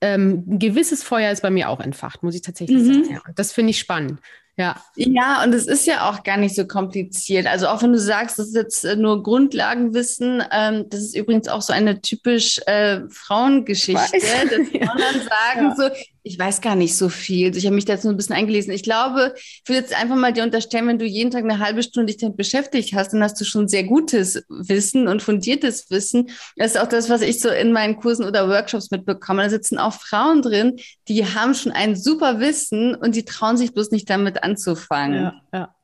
ähm, 0.00 0.44
ein 0.46 0.58
gewisses 0.58 1.02
Feuer 1.02 1.32
ist 1.32 1.42
bei 1.42 1.50
mir 1.50 1.68
auch 1.68 1.80
entfacht, 1.80 2.22
muss 2.22 2.34
ich 2.34 2.42
tatsächlich 2.42 2.82
mhm. 2.82 2.94
sagen. 2.94 3.14
Ja, 3.14 3.22
und 3.26 3.38
das 3.38 3.52
finde 3.52 3.70
ich 3.70 3.78
spannend. 3.78 4.20
Ja. 4.58 4.82
Ja, 4.94 5.44
und 5.44 5.54
es 5.54 5.66
ist 5.66 5.86
ja 5.86 6.08
auch 6.08 6.22
gar 6.22 6.38
nicht 6.38 6.56
so 6.56 6.66
kompliziert. 6.66 7.46
Also 7.46 7.68
auch 7.68 7.82
wenn 7.82 7.92
du 7.92 7.98
sagst, 7.98 8.38
das 8.38 8.48
ist 8.48 8.54
jetzt 8.54 8.84
äh, 8.84 8.96
nur 8.96 9.22
Grundlagenwissen, 9.22 10.42
ähm, 10.50 10.86
das 10.88 11.00
ist 11.00 11.16
übrigens 11.16 11.48
auch 11.48 11.60
so 11.60 11.74
eine 11.74 12.00
typisch 12.00 12.58
äh, 12.66 13.00
Frauengeschichte, 13.10 14.18
dass 14.18 14.68
Frauen 14.68 14.98
dann 14.98 15.20
sagen 15.28 15.66
ja. 15.68 15.74
so, 15.76 15.90
ich 16.26 16.36
weiß 16.36 16.60
gar 16.60 16.74
nicht 16.74 16.96
so 16.96 17.08
viel. 17.08 17.56
Ich 17.56 17.66
habe 17.66 17.76
mich 17.76 17.84
da 17.84 17.92
jetzt 17.92 18.02
nur 18.02 18.12
ein 18.12 18.16
bisschen 18.16 18.34
eingelesen. 18.34 18.72
Ich 18.72 18.82
glaube, 18.82 19.32
ich 19.36 19.62
würde 19.66 19.80
jetzt 19.80 19.94
einfach 19.94 20.16
mal 20.16 20.32
dir 20.32 20.42
unterstellen, 20.42 20.88
wenn 20.88 20.98
du 20.98 21.04
jeden 21.04 21.30
Tag 21.30 21.44
eine 21.44 21.60
halbe 21.60 21.84
Stunde 21.84 22.12
dich 22.12 22.20
damit 22.20 22.36
beschäftigt 22.36 22.94
hast, 22.94 23.12
dann 23.12 23.22
hast 23.22 23.40
du 23.40 23.44
schon 23.44 23.68
sehr 23.68 23.84
gutes 23.84 24.42
Wissen 24.48 25.06
und 25.06 25.22
fundiertes 25.22 25.88
Wissen. 25.88 26.30
Das 26.56 26.72
ist 26.72 26.80
auch 26.80 26.88
das, 26.88 27.08
was 27.08 27.22
ich 27.22 27.40
so 27.40 27.48
in 27.48 27.70
meinen 27.70 27.96
Kursen 27.96 28.24
oder 28.24 28.48
Workshops 28.48 28.90
mitbekomme. 28.90 29.44
Da 29.44 29.50
sitzen 29.50 29.78
auch 29.78 29.92
Frauen 29.92 30.42
drin, 30.42 30.80
die 31.06 31.24
haben 31.24 31.54
schon 31.54 31.70
ein 31.70 31.94
super 31.94 32.40
Wissen 32.40 32.96
und 32.96 33.14
die 33.14 33.24
trauen 33.24 33.56
sich 33.56 33.72
bloß 33.72 33.92
nicht 33.92 34.10
damit 34.10 34.42
anzufangen. 34.42 35.22
Ja, 35.22 35.34
ja. 35.52 35.75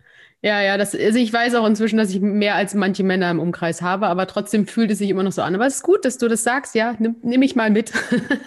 Ja, 0.45 0.61
ja, 0.61 0.77
das, 0.77 0.93
also 0.93 1.19
ich 1.21 1.33
weiß 1.33 1.55
auch 1.55 1.65
inzwischen, 1.67 1.99
dass 1.99 2.11
ich 2.11 2.21
mehr 2.21 2.57
als 2.57 2.75
manche 2.75 3.05
Männer 3.05 3.31
im 3.31 3.39
Umkreis 3.39 3.81
habe, 3.81 4.09
aber 4.09 4.27
trotzdem 4.27 4.67
fühlt 4.67 4.91
es 4.91 4.99
sich 4.99 5.09
immer 5.09 5.23
noch 5.23 5.31
so 5.31 5.41
an. 5.41 5.55
Aber 5.55 5.67
es 5.67 5.77
ist 5.77 5.83
gut, 5.85 6.05
dass 6.05 6.19
du 6.19 6.27
das 6.27 6.43
sagst, 6.43 6.75
ja, 6.75 6.97
nimm, 6.99 7.15
nimm 7.23 7.43
ich 7.43 7.55
mal 7.55 7.71
mit. 7.71 7.93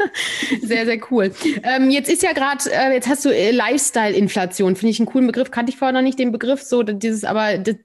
sehr, 0.61 0.85
sehr 0.85 0.99
cool. 1.09 1.33
Ähm, 1.63 1.89
jetzt 1.89 2.11
ist 2.11 2.21
ja 2.21 2.33
gerade, 2.33 2.69
äh, 2.69 2.93
jetzt 2.93 3.07
hast 3.07 3.23
du 3.23 3.29
äh, 3.29 3.51
Lifestyle-Inflation, 3.51 4.75
finde 4.75 4.91
ich 4.91 4.99
einen 4.99 5.07
coolen 5.07 5.27
Begriff, 5.27 5.51
kannte 5.51 5.71
ich 5.71 5.77
vorher 5.77 5.93
noch 5.93 6.01
nicht 6.01 6.19
den 6.19 6.33
Begriff, 6.33 6.61
so 6.61 6.83
dieses, 6.83 7.23
aber 7.23 7.57
das, 7.59 7.77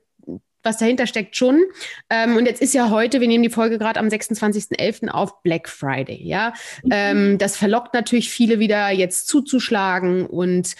was 0.65 0.79
dahinter 0.79 1.07
steckt 1.07 1.37
schon. 1.37 1.62
Ähm, 2.11 2.37
und 2.37 2.47
jetzt 2.47 2.61
ist 2.61 2.75
ja 2.75 2.91
heute, 2.91 3.21
wir 3.21 3.29
nehmen 3.29 3.45
die 3.45 3.51
Folge 3.51 3.79
gerade 3.79 4.01
am 4.01 4.09
26.11. 4.09 5.09
auf 5.09 5.41
Black 5.45 5.69
Friday, 5.69 6.21
ja. 6.21 6.53
Mhm. 6.83 6.91
Ähm, 6.91 7.39
das 7.39 7.57
verlockt 7.57 7.95
natürlich 7.95 8.29
viele 8.29 8.59
wieder 8.59 8.91
jetzt 8.91 9.29
zuzuschlagen 9.29 10.27
und 10.27 10.75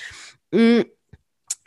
mh, 0.51 0.81
mm, 0.81 0.85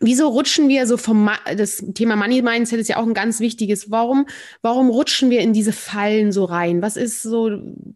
Wieso 0.05 0.27
rutschen 0.27 0.67
wir 0.67 0.85
so 0.85 0.97
vom, 0.97 1.23
Ma 1.23 1.37
das 1.55 1.77
Thema 1.93 2.17
Money 2.17 2.41
Mindset 2.41 2.77
ist 2.77 2.89
ja 2.89 2.97
auch 2.97 3.07
ein 3.07 3.13
ganz 3.13 3.39
wichtiges. 3.39 3.89
Warum, 3.89 4.25
warum 4.61 4.89
rutschen 4.89 5.29
wir 5.29 5.39
in 5.39 5.53
diese 5.53 5.71
Fallen 5.71 6.33
so 6.33 6.43
rein? 6.43 6.81
Was 6.81 6.97
ist 6.97 7.21
so 7.21 7.49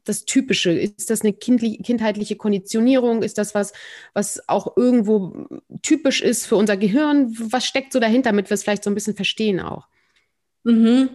das 0.06 0.24
Typische? 0.24 0.72
Ist 0.72 1.10
das 1.10 1.22
eine 1.22 1.34
kindheitliche 1.34 2.38
Konditionierung? 2.38 3.24
Ist 3.24 3.38
das 3.38 3.54
was, 3.54 3.74
was 4.14 4.42
auch 4.48 4.78
irgendwo 4.78 5.48
typisch 5.82 6.22
ist 6.22 6.46
für 6.46 6.56
unser 6.56 6.78
Gehirn? 6.78 7.36
Was 7.52 7.66
steckt 7.66 7.92
so 7.92 8.00
dahinter, 8.00 8.30
damit 8.30 8.50
wir 8.50 8.56
es 8.56 8.64
vielleicht 8.64 8.86
so 8.86 8.90
ein 8.90 8.96
bisschen 8.96 9.16
verstehen 9.16 9.60
auch? 9.60 9.88
Mhm. 10.64 11.10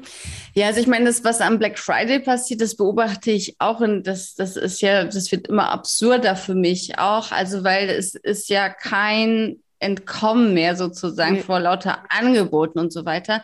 Ja, 0.54 0.66
also 0.66 0.80
ich 0.80 0.86
meine, 0.86 1.06
das, 1.06 1.24
was 1.24 1.40
am 1.40 1.58
Black 1.58 1.78
Friday 1.78 2.20
passiert, 2.20 2.60
das 2.60 2.76
beobachte 2.76 3.30
ich 3.30 3.56
auch 3.58 3.80
und 3.80 4.06
das, 4.06 4.34
das 4.34 4.56
ist 4.56 4.82
ja, 4.82 5.04
das 5.04 5.32
wird 5.32 5.48
immer 5.48 5.70
absurder 5.70 6.36
für 6.36 6.54
mich 6.54 6.98
auch. 6.98 7.32
Also, 7.32 7.64
weil 7.64 7.88
es 7.88 8.14
ist 8.14 8.50
ja 8.50 8.68
kein 8.68 9.62
entkommen 9.82 10.54
mehr 10.54 10.76
sozusagen 10.76 11.36
mhm. 11.36 11.42
vor 11.42 11.60
lauter 11.60 11.98
Angeboten 12.08 12.78
und 12.78 12.92
so 12.92 13.04
weiter. 13.04 13.42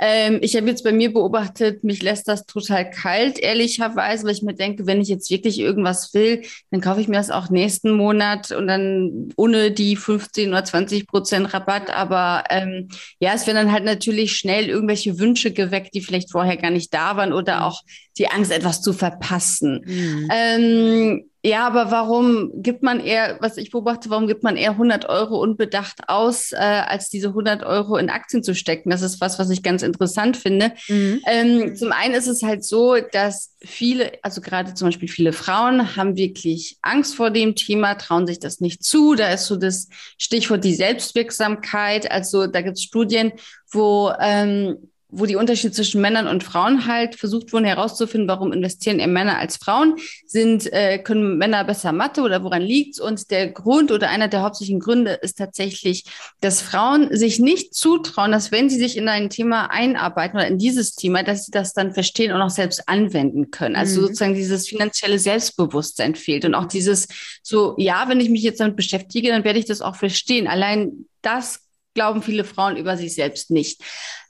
Ähm, 0.00 0.38
ich 0.42 0.56
habe 0.56 0.68
jetzt 0.68 0.84
bei 0.84 0.92
mir 0.92 1.12
beobachtet, 1.12 1.82
mich 1.82 2.02
lässt 2.02 2.28
das 2.28 2.46
total 2.46 2.90
kalt, 2.90 3.38
ehrlicherweise, 3.38 4.24
weil 4.24 4.32
ich 4.32 4.42
mir 4.42 4.54
denke, 4.54 4.86
wenn 4.86 5.00
ich 5.00 5.08
jetzt 5.08 5.30
wirklich 5.30 5.58
irgendwas 5.58 6.14
will, 6.14 6.42
dann 6.70 6.80
kaufe 6.80 7.00
ich 7.00 7.08
mir 7.08 7.16
das 7.16 7.30
auch 7.30 7.50
nächsten 7.50 7.92
Monat 7.92 8.52
und 8.52 8.66
dann 8.66 9.30
ohne 9.36 9.70
die 9.70 9.96
15 9.96 10.50
oder 10.50 10.64
20 10.64 11.06
Prozent 11.06 11.52
Rabatt. 11.52 11.90
Aber 11.90 12.44
ähm, 12.50 12.88
ja, 13.18 13.32
es 13.34 13.46
werden 13.46 13.56
dann 13.56 13.72
halt 13.72 13.84
natürlich 13.84 14.36
schnell 14.36 14.68
irgendwelche 14.68 15.18
Wünsche 15.18 15.52
geweckt, 15.52 15.94
die 15.94 16.00
vielleicht 16.00 16.30
vorher 16.30 16.56
gar 16.56 16.70
nicht 16.70 16.94
da 16.94 17.16
waren 17.16 17.32
oder 17.32 17.56
mhm. 17.56 17.62
auch 17.62 17.82
die 18.18 18.28
Angst, 18.28 18.52
etwas 18.52 18.82
zu 18.82 18.92
verpassen. 18.92 19.82
Mhm. 19.84 20.28
Ähm, 20.32 21.24
ja, 21.48 21.66
aber 21.66 21.90
warum 21.90 22.50
gibt 22.54 22.82
man 22.82 23.00
eher, 23.00 23.38
was 23.40 23.56
ich 23.56 23.70
beobachte, 23.70 24.10
warum 24.10 24.26
gibt 24.26 24.42
man 24.42 24.56
eher 24.56 24.72
100 24.72 25.08
Euro 25.08 25.40
unbedacht 25.40 26.08
aus, 26.08 26.52
äh, 26.52 26.56
als 26.56 27.08
diese 27.08 27.28
100 27.28 27.62
Euro 27.62 27.96
in 27.96 28.10
Aktien 28.10 28.42
zu 28.42 28.54
stecken? 28.54 28.90
Das 28.90 29.02
ist 29.02 29.20
was, 29.20 29.38
was 29.38 29.50
ich 29.50 29.62
ganz 29.62 29.82
interessant 29.82 30.36
finde. 30.36 30.72
Mhm. 30.88 31.20
Ähm, 31.26 31.76
zum 31.76 31.92
einen 31.92 32.14
ist 32.14 32.26
es 32.26 32.42
halt 32.42 32.64
so, 32.64 32.96
dass 33.12 33.54
viele, 33.60 34.12
also 34.22 34.40
gerade 34.40 34.74
zum 34.74 34.88
Beispiel 34.88 35.08
viele 35.08 35.32
Frauen 35.32 35.96
haben 35.96 36.16
wirklich 36.16 36.76
Angst 36.82 37.16
vor 37.16 37.30
dem 37.30 37.54
Thema, 37.54 37.94
trauen 37.94 38.26
sich 38.26 38.38
das 38.38 38.60
nicht 38.60 38.84
zu. 38.84 39.14
Da 39.14 39.32
ist 39.32 39.46
so 39.46 39.56
das 39.56 39.88
Stichwort 40.18 40.64
die 40.64 40.74
Selbstwirksamkeit. 40.74 42.10
Also 42.10 42.46
da 42.46 42.60
gibt 42.60 42.76
es 42.76 42.82
Studien, 42.82 43.32
wo 43.70 44.12
ähm, 44.20 44.90
wo 45.10 45.24
die 45.24 45.36
Unterschiede 45.36 45.72
zwischen 45.72 46.02
Männern 46.02 46.26
und 46.26 46.44
Frauen 46.44 46.86
halt 46.86 47.16
versucht 47.16 47.52
wurden 47.52 47.64
herauszufinden, 47.64 48.28
warum 48.28 48.52
investieren 48.52 48.98
eher 48.98 49.06
Männer 49.06 49.38
als 49.38 49.56
Frauen, 49.56 49.96
sind, 50.26 50.70
äh, 50.72 50.98
können 50.98 51.38
Männer 51.38 51.64
besser 51.64 51.92
Mathe 51.92 52.20
oder 52.20 52.42
woran 52.42 52.60
liegt's? 52.60 53.00
Und 53.00 53.30
der 53.30 53.48
Grund 53.48 53.90
oder 53.90 54.10
einer 54.10 54.28
der 54.28 54.42
hauptsächlichen 54.42 54.80
Gründe 54.80 55.12
ist 55.22 55.38
tatsächlich, 55.38 56.04
dass 56.40 56.60
Frauen 56.60 57.16
sich 57.16 57.38
nicht 57.38 57.74
zutrauen, 57.74 58.32
dass 58.32 58.52
wenn 58.52 58.68
sie 58.68 58.78
sich 58.78 58.98
in 58.98 59.08
ein 59.08 59.30
Thema 59.30 59.70
einarbeiten 59.70 60.36
oder 60.36 60.46
in 60.46 60.58
dieses 60.58 60.94
Thema, 60.94 61.22
dass 61.22 61.46
sie 61.46 61.52
das 61.52 61.72
dann 61.72 61.94
verstehen 61.94 62.32
und 62.32 62.42
auch 62.42 62.50
selbst 62.50 62.86
anwenden 62.86 63.50
können. 63.50 63.76
Also 63.76 64.00
mhm. 64.00 64.06
sozusagen 64.06 64.34
dieses 64.34 64.68
finanzielle 64.68 65.18
Selbstbewusstsein 65.18 66.16
fehlt 66.16 66.44
und 66.44 66.54
auch 66.54 66.66
dieses 66.66 67.08
so, 67.42 67.74
ja, 67.78 68.08
wenn 68.08 68.20
ich 68.20 68.28
mich 68.28 68.42
jetzt 68.42 68.60
damit 68.60 68.76
beschäftige, 68.76 69.28
dann 69.28 69.44
werde 69.44 69.58
ich 69.58 69.64
das 69.64 69.80
auch 69.80 69.96
verstehen. 69.96 70.48
Allein 70.48 71.06
das 71.22 71.67
glauben 71.98 72.22
viele 72.22 72.44
Frauen 72.44 72.76
über 72.76 72.96
sich 72.96 73.16
selbst 73.16 73.50
nicht. 73.50 73.82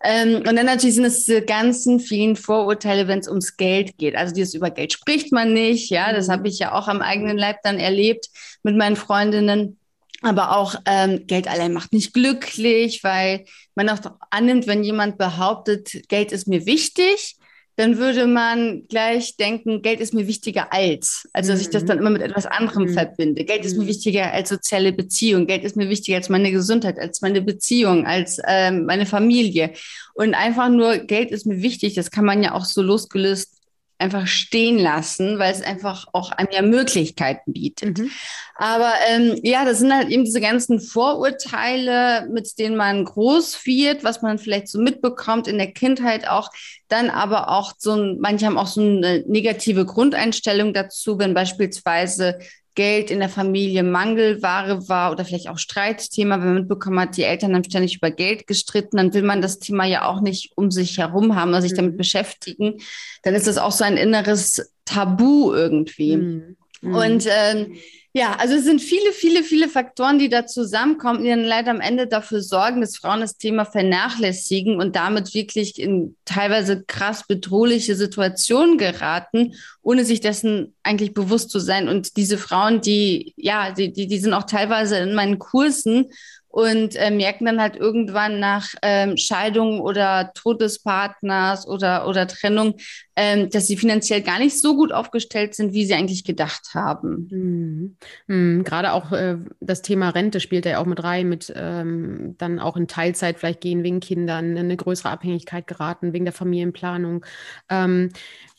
Ähm, 0.02 0.36
und 0.36 0.56
dann 0.56 0.64
natürlich 0.64 0.94
sind 0.94 1.04
es 1.04 1.26
diese 1.26 1.42
ganzen 1.42 2.00
vielen 2.00 2.34
Vorurteile, 2.34 3.08
wenn 3.08 3.18
es 3.18 3.28
ums 3.28 3.58
Geld 3.58 3.98
geht. 3.98 4.16
Also 4.16 4.32
dieses 4.32 4.54
über 4.54 4.70
Geld 4.70 4.94
spricht 4.94 5.32
man 5.32 5.52
nicht. 5.52 5.90
Ja, 5.90 6.14
das 6.14 6.28
mhm. 6.28 6.32
habe 6.32 6.48
ich 6.48 6.58
ja 6.58 6.72
auch 6.72 6.88
am 6.88 7.02
eigenen 7.02 7.36
Leib 7.36 7.58
dann 7.62 7.78
erlebt 7.78 8.28
mit 8.62 8.74
meinen 8.74 8.96
Freundinnen. 8.96 9.78
Aber 10.22 10.56
auch 10.56 10.76
ähm, 10.86 11.26
Geld 11.26 11.46
allein 11.46 11.74
macht 11.74 11.92
nicht 11.92 12.14
glücklich, 12.14 13.04
weil 13.04 13.44
man 13.74 13.90
auch 13.90 13.98
annimmt, 14.30 14.66
wenn 14.66 14.82
jemand 14.82 15.18
behauptet, 15.18 16.08
Geld 16.08 16.32
ist 16.32 16.48
mir 16.48 16.64
wichtig, 16.64 17.36
dann 17.78 17.96
würde 17.96 18.26
man 18.26 18.88
gleich 18.88 19.36
denken, 19.36 19.82
Geld 19.82 20.00
ist 20.00 20.12
mir 20.12 20.26
wichtiger 20.26 20.72
als. 20.72 21.28
Also, 21.32 21.52
dass 21.52 21.60
ich 21.60 21.70
das 21.70 21.84
dann 21.84 21.98
immer 21.98 22.10
mit 22.10 22.22
etwas 22.22 22.44
anderem 22.44 22.86
mhm. 22.86 22.92
verbinde. 22.92 23.44
Geld 23.44 23.64
ist 23.64 23.76
mir 23.76 23.84
mhm. 23.84 23.88
wichtiger 23.88 24.32
als 24.32 24.48
soziale 24.48 24.92
Beziehung. 24.92 25.46
Geld 25.46 25.62
ist 25.62 25.76
mir 25.76 25.88
wichtiger 25.88 26.16
als 26.16 26.28
meine 26.28 26.50
Gesundheit, 26.50 26.98
als 26.98 27.22
meine 27.22 27.40
Beziehung, 27.40 28.04
als 28.04 28.40
ähm, 28.48 28.84
meine 28.84 29.06
Familie. 29.06 29.74
Und 30.14 30.34
einfach 30.34 30.68
nur, 30.70 30.98
Geld 30.98 31.30
ist 31.30 31.46
mir 31.46 31.62
wichtig, 31.62 31.94
das 31.94 32.10
kann 32.10 32.24
man 32.24 32.42
ja 32.42 32.52
auch 32.52 32.64
so 32.64 32.82
losgelöst 32.82 33.57
einfach 33.98 34.26
stehen 34.28 34.78
lassen, 34.78 35.38
weil 35.38 35.52
es 35.52 35.60
einfach 35.60 36.06
auch 36.12 36.30
einem 36.30 36.48
ja 36.52 36.62
Möglichkeiten 36.62 37.52
bietet. 37.52 37.98
Mhm. 37.98 38.10
Aber 38.54 38.92
ähm, 39.08 39.38
ja, 39.42 39.64
das 39.64 39.80
sind 39.80 39.92
halt 39.92 40.08
eben 40.08 40.24
diese 40.24 40.40
ganzen 40.40 40.80
Vorurteile, 40.80 42.28
mit 42.30 42.58
denen 42.58 42.76
man 42.76 43.04
groß 43.04 43.66
wird, 43.66 44.04
was 44.04 44.22
man 44.22 44.38
vielleicht 44.38 44.68
so 44.68 44.80
mitbekommt 44.80 45.48
in 45.48 45.58
der 45.58 45.72
Kindheit 45.72 46.28
auch, 46.28 46.50
dann 46.88 47.10
aber 47.10 47.50
auch 47.50 47.72
so 47.76 47.92
ein, 47.92 48.18
manche 48.20 48.46
haben 48.46 48.58
auch 48.58 48.68
so 48.68 48.80
eine 48.80 49.24
negative 49.26 49.84
Grundeinstellung 49.84 50.72
dazu, 50.72 51.18
wenn 51.18 51.34
beispielsweise 51.34 52.38
Geld 52.78 53.10
in 53.10 53.18
der 53.18 53.28
Familie 53.28 53.82
Mangelware 53.82 54.88
war 54.88 55.10
oder 55.10 55.24
vielleicht 55.24 55.48
auch 55.48 55.58
Streitthema, 55.58 56.38
wenn 56.38 56.46
man 56.46 56.54
mitbekommen 56.60 57.00
hat, 57.00 57.16
die 57.16 57.24
Eltern 57.24 57.56
haben 57.56 57.64
ständig 57.64 57.96
über 57.96 58.12
Geld 58.12 58.46
gestritten, 58.46 58.98
dann 58.98 59.12
will 59.12 59.24
man 59.24 59.42
das 59.42 59.58
Thema 59.58 59.84
ja 59.84 60.06
auch 60.06 60.20
nicht 60.20 60.52
um 60.54 60.70
sich 60.70 60.96
herum 60.96 61.34
haben 61.34 61.48
oder 61.48 61.60
sich 61.60 61.74
damit 61.74 61.94
mhm. 61.94 61.96
beschäftigen. 61.96 62.80
Dann 63.24 63.34
ist 63.34 63.48
das 63.48 63.58
auch 63.58 63.72
so 63.72 63.82
ein 63.82 63.96
inneres 63.96 64.72
Tabu 64.84 65.52
irgendwie. 65.52 66.18
Mhm. 66.18 66.56
Und 66.80 67.26
ähm, 67.26 67.74
ja, 68.14 68.34
also 68.36 68.54
es 68.54 68.64
sind 68.64 68.80
viele, 68.80 69.12
viele, 69.12 69.42
viele 69.42 69.68
Faktoren, 69.68 70.18
die 70.18 70.30
da 70.30 70.46
zusammenkommen, 70.46 71.22
die 71.22 71.28
dann 71.28 71.44
leider 71.44 71.70
am 71.70 71.80
Ende 71.80 72.06
dafür 72.06 72.40
sorgen, 72.40 72.80
dass 72.80 72.96
Frauen 72.96 73.20
das 73.20 73.36
Thema 73.36 73.66
vernachlässigen 73.66 74.80
und 74.80 74.96
damit 74.96 75.34
wirklich 75.34 75.78
in 75.78 76.16
teilweise 76.24 76.84
krass 76.84 77.26
bedrohliche 77.26 77.96
Situationen 77.96 78.78
geraten, 78.78 79.54
ohne 79.82 80.06
sich 80.06 80.20
dessen 80.20 80.74
eigentlich 80.82 81.12
bewusst 81.12 81.50
zu 81.50 81.58
sein. 81.60 81.88
Und 81.88 82.16
diese 82.16 82.38
Frauen, 82.38 82.80
die, 82.80 83.34
ja, 83.36 83.72
die, 83.72 83.92
die, 83.92 84.06
die 84.06 84.18
sind 84.18 84.32
auch 84.32 84.44
teilweise 84.44 84.96
in 84.96 85.14
meinen 85.14 85.38
Kursen 85.38 86.06
und 86.48 86.96
äh, 86.96 87.10
merken 87.10 87.44
dann 87.44 87.60
halt 87.60 87.76
irgendwann 87.76 88.40
nach 88.40 88.68
ähm, 88.82 89.16
Scheidung 89.16 89.80
oder 89.80 90.32
Tod 90.34 90.60
des 90.60 90.82
Partners 90.82 91.68
oder, 91.68 92.08
oder 92.08 92.26
Trennung, 92.26 92.74
ähm, 93.20 93.50
dass 93.50 93.66
sie 93.66 93.76
finanziell 93.76 94.22
gar 94.22 94.38
nicht 94.38 94.60
so 94.60 94.76
gut 94.76 94.92
aufgestellt 94.92 95.56
sind, 95.56 95.72
wie 95.72 95.84
sie 95.84 95.94
eigentlich 95.94 96.22
gedacht 96.22 96.72
haben. 96.72 97.26
Mhm. 97.32 97.96
Mhm. 98.28 98.62
Gerade 98.62 98.92
auch 98.92 99.10
äh, 99.10 99.38
das 99.58 99.82
Thema 99.82 100.10
Rente 100.10 100.38
spielt 100.38 100.66
ja 100.66 100.78
auch 100.78 100.86
mit 100.86 101.02
rein, 101.02 101.28
mit 101.28 101.52
ähm, 101.56 102.36
dann 102.38 102.60
auch 102.60 102.76
in 102.76 102.86
Teilzeit 102.86 103.40
vielleicht 103.40 103.60
gehen 103.60 103.82
wegen 103.82 103.98
Kindern, 103.98 104.56
eine 104.56 104.76
größere 104.76 105.10
Abhängigkeit 105.10 105.66
geraten, 105.66 106.12
wegen 106.12 106.26
der 106.26 106.32
Familienplanung. 106.32 107.26
Ähm, 107.68 108.10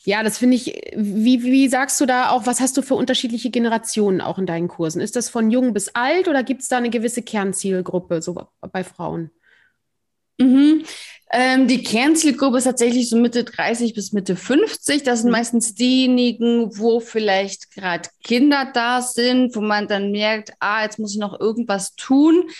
ja, 0.04 0.22
das 0.22 0.36
finde 0.36 0.56
ich, 0.56 0.78
wie, 0.94 1.42
wie 1.42 1.68
sagst 1.68 1.98
du 1.98 2.04
da 2.04 2.28
auch, 2.28 2.44
was 2.44 2.60
hast 2.60 2.76
du 2.76 2.82
für 2.82 2.96
unterschiedliche 2.96 3.48
Generationen 3.48 4.20
auch 4.20 4.38
in 4.38 4.44
deinen 4.44 4.68
Kursen? 4.68 5.00
Ist 5.00 5.16
das 5.16 5.30
von 5.30 5.50
jung 5.50 5.72
bis 5.72 5.88
alt 5.94 6.28
oder 6.28 6.42
gibt 6.42 6.60
es 6.60 6.68
da 6.68 6.76
eine 6.76 6.90
gewisse 6.90 7.22
Kernzielgruppe 7.22 8.20
so 8.20 8.46
bei 8.60 8.84
Frauen? 8.84 9.30
Mhm. 10.40 10.84
Ähm, 11.32 11.68
die 11.68 11.84
Kernzielgruppe 11.84 12.58
ist 12.58 12.64
tatsächlich 12.64 13.08
so 13.08 13.16
Mitte 13.16 13.44
30 13.44 13.94
bis 13.94 14.12
Mitte 14.12 14.34
50. 14.34 15.04
Das 15.04 15.20
sind 15.20 15.28
mhm. 15.28 15.32
meistens 15.32 15.74
diejenigen, 15.74 16.76
wo 16.76 16.98
vielleicht 16.98 17.70
gerade 17.72 18.08
Kinder 18.24 18.68
da 18.74 19.00
sind, 19.00 19.54
wo 19.54 19.60
man 19.60 19.86
dann 19.86 20.10
merkt, 20.10 20.52
ah, 20.58 20.82
jetzt 20.82 20.98
muss 20.98 21.12
ich 21.12 21.20
noch 21.20 21.38
irgendwas 21.38 21.94
tun, 21.94 22.50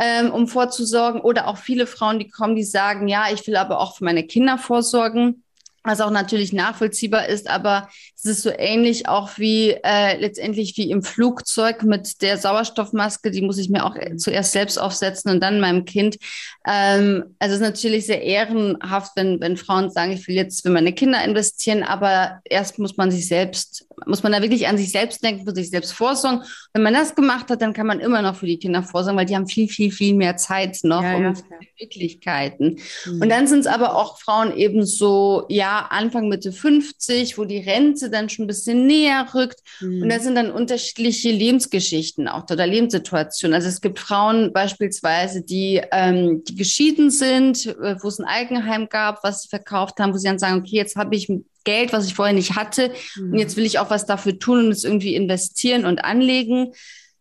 ähm, 0.00 0.32
um 0.32 0.48
vorzusorgen. 0.48 1.20
Oder 1.20 1.46
auch 1.46 1.56
viele 1.56 1.86
Frauen, 1.86 2.18
die 2.18 2.28
kommen, 2.28 2.56
die 2.56 2.64
sagen, 2.64 3.06
ja, 3.06 3.26
ich 3.32 3.46
will 3.46 3.56
aber 3.56 3.78
auch 3.78 3.96
für 3.96 4.04
meine 4.04 4.24
Kinder 4.24 4.58
vorsorgen 4.58 5.44
was 5.86 6.00
auch 6.00 6.10
natürlich 6.10 6.52
nachvollziehbar 6.52 7.26
ist, 7.28 7.48
aber 7.48 7.88
es 8.26 8.38
ist 8.38 8.42
so 8.42 8.52
ähnlich 8.56 9.08
auch 9.08 9.38
wie 9.38 9.70
äh, 9.70 10.18
letztendlich 10.18 10.76
wie 10.76 10.90
im 10.90 11.02
Flugzeug 11.02 11.82
mit 11.82 12.22
der 12.22 12.38
Sauerstoffmaske, 12.38 13.30
die 13.30 13.42
muss 13.42 13.58
ich 13.58 13.70
mir 13.70 13.84
auch 13.84 13.94
zuerst 14.16 14.52
selbst 14.52 14.78
aufsetzen 14.78 15.30
und 15.30 15.40
dann 15.40 15.60
meinem 15.60 15.84
Kind. 15.84 16.18
Ähm, 16.66 17.36
also 17.38 17.54
es 17.54 17.60
ist 17.60 17.66
natürlich 17.66 18.06
sehr 18.06 18.22
ehrenhaft, 18.22 19.12
wenn, 19.16 19.40
wenn 19.40 19.56
Frauen 19.56 19.90
sagen, 19.90 20.12
ich 20.12 20.26
will 20.26 20.34
jetzt 20.34 20.62
für 20.62 20.70
meine 20.70 20.92
Kinder 20.92 21.22
investieren, 21.24 21.82
aber 21.82 22.40
erst 22.44 22.78
muss 22.78 22.96
man 22.96 23.10
sich 23.10 23.28
selbst, 23.28 23.86
muss 24.06 24.22
man 24.22 24.32
da 24.32 24.42
wirklich 24.42 24.66
an 24.66 24.78
sich 24.78 24.90
selbst 24.90 25.22
denken, 25.22 25.44
muss 25.44 25.54
sich 25.54 25.70
selbst 25.70 25.92
vorsorgen. 25.92 26.42
Wenn 26.72 26.82
man 26.82 26.94
das 26.94 27.14
gemacht 27.14 27.50
hat, 27.50 27.62
dann 27.62 27.72
kann 27.72 27.86
man 27.86 28.00
immer 28.00 28.22
noch 28.22 28.36
für 28.36 28.46
die 28.46 28.58
Kinder 28.58 28.82
vorsorgen, 28.82 29.18
weil 29.18 29.26
die 29.26 29.36
haben 29.36 29.46
viel, 29.46 29.68
viel, 29.68 29.92
viel 29.92 30.14
mehr 30.14 30.36
Zeit 30.36 30.78
noch 30.82 31.02
ja, 31.02 31.16
und 31.16 31.38
ja, 31.38 31.56
Möglichkeiten. 31.80 32.78
Mhm. 33.06 33.22
Und 33.22 33.28
dann 33.28 33.46
sind 33.46 33.60
es 33.60 33.66
aber 33.66 33.96
auch 33.96 34.18
Frauen 34.18 34.56
eben 34.56 34.84
so, 34.84 35.44
ja, 35.48 35.86
Anfang 35.90 36.28
Mitte 36.28 36.52
50, 36.52 37.38
wo 37.38 37.44
die 37.44 37.58
Rente 37.58 38.10
dann 38.16 38.28
schon 38.28 38.44
ein 38.44 38.48
bisschen 38.48 38.86
näher 38.86 39.26
rückt. 39.34 39.60
Mhm. 39.80 40.02
Und 40.02 40.08
da 40.08 40.18
sind 40.18 40.34
dann 40.34 40.50
unterschiedliche 40.50 41.30
Lebensgeschichten 41.30 42.28
auch 42.28 42.44
oder 42.50 42.66
Lebenssituationen. 42.66 43.54
Also 43.54 43.68
es 43.68 43.80
gibt 43.80 43.98
Frauen 43.98 44.52
beispielsweise, 44.52 45.42
die, 45.42 45.82
ähm, 45.92 46.42
die 46.44 46.56
geschieden 46.56 47.10
sind, 47.10 47.66
äh, 47.66 47.96
wo 48.02 48.08
es 48.08 48.18
ein 48.18 48.26
Eigenheim 48.26 48.88
gab, 48.88 49.22
was 49.22 49.42
sie 49.42 49.48
verkauft 49.48 49.98
haben, 49.98 50.12
wo 50.12 50.18
sie 50.18 50.28
dann 50.28 50.38
sagen, 50.38 50.60
okay, 50.60 50.76
jetzt 50.76 50.96
habe 50.96 51.14
ich 51.14 51.30
Geld, 51.64 51.92
was 51.92 52.06
ich 52.06 52.14
vorher 52.14 52.34
nicht 52.34 52.56
hatte. 52.56 52.92
Mhm. 53.16 53.32
Und 53.32 53.38
jetzt 53.38 53.56
will 53.56 53.66
ich 53.66 53.78
auch 53.78 53.90
was 53.90 54.06
dafür 54.06 54.38
tun 54.38 54.66
und 54.66 54.72
es 54.72 54.84
irgendwie 54.84 55.14
investieren 55.14 55.84
und 55.84 56.04
anlegen. 56.04 56.72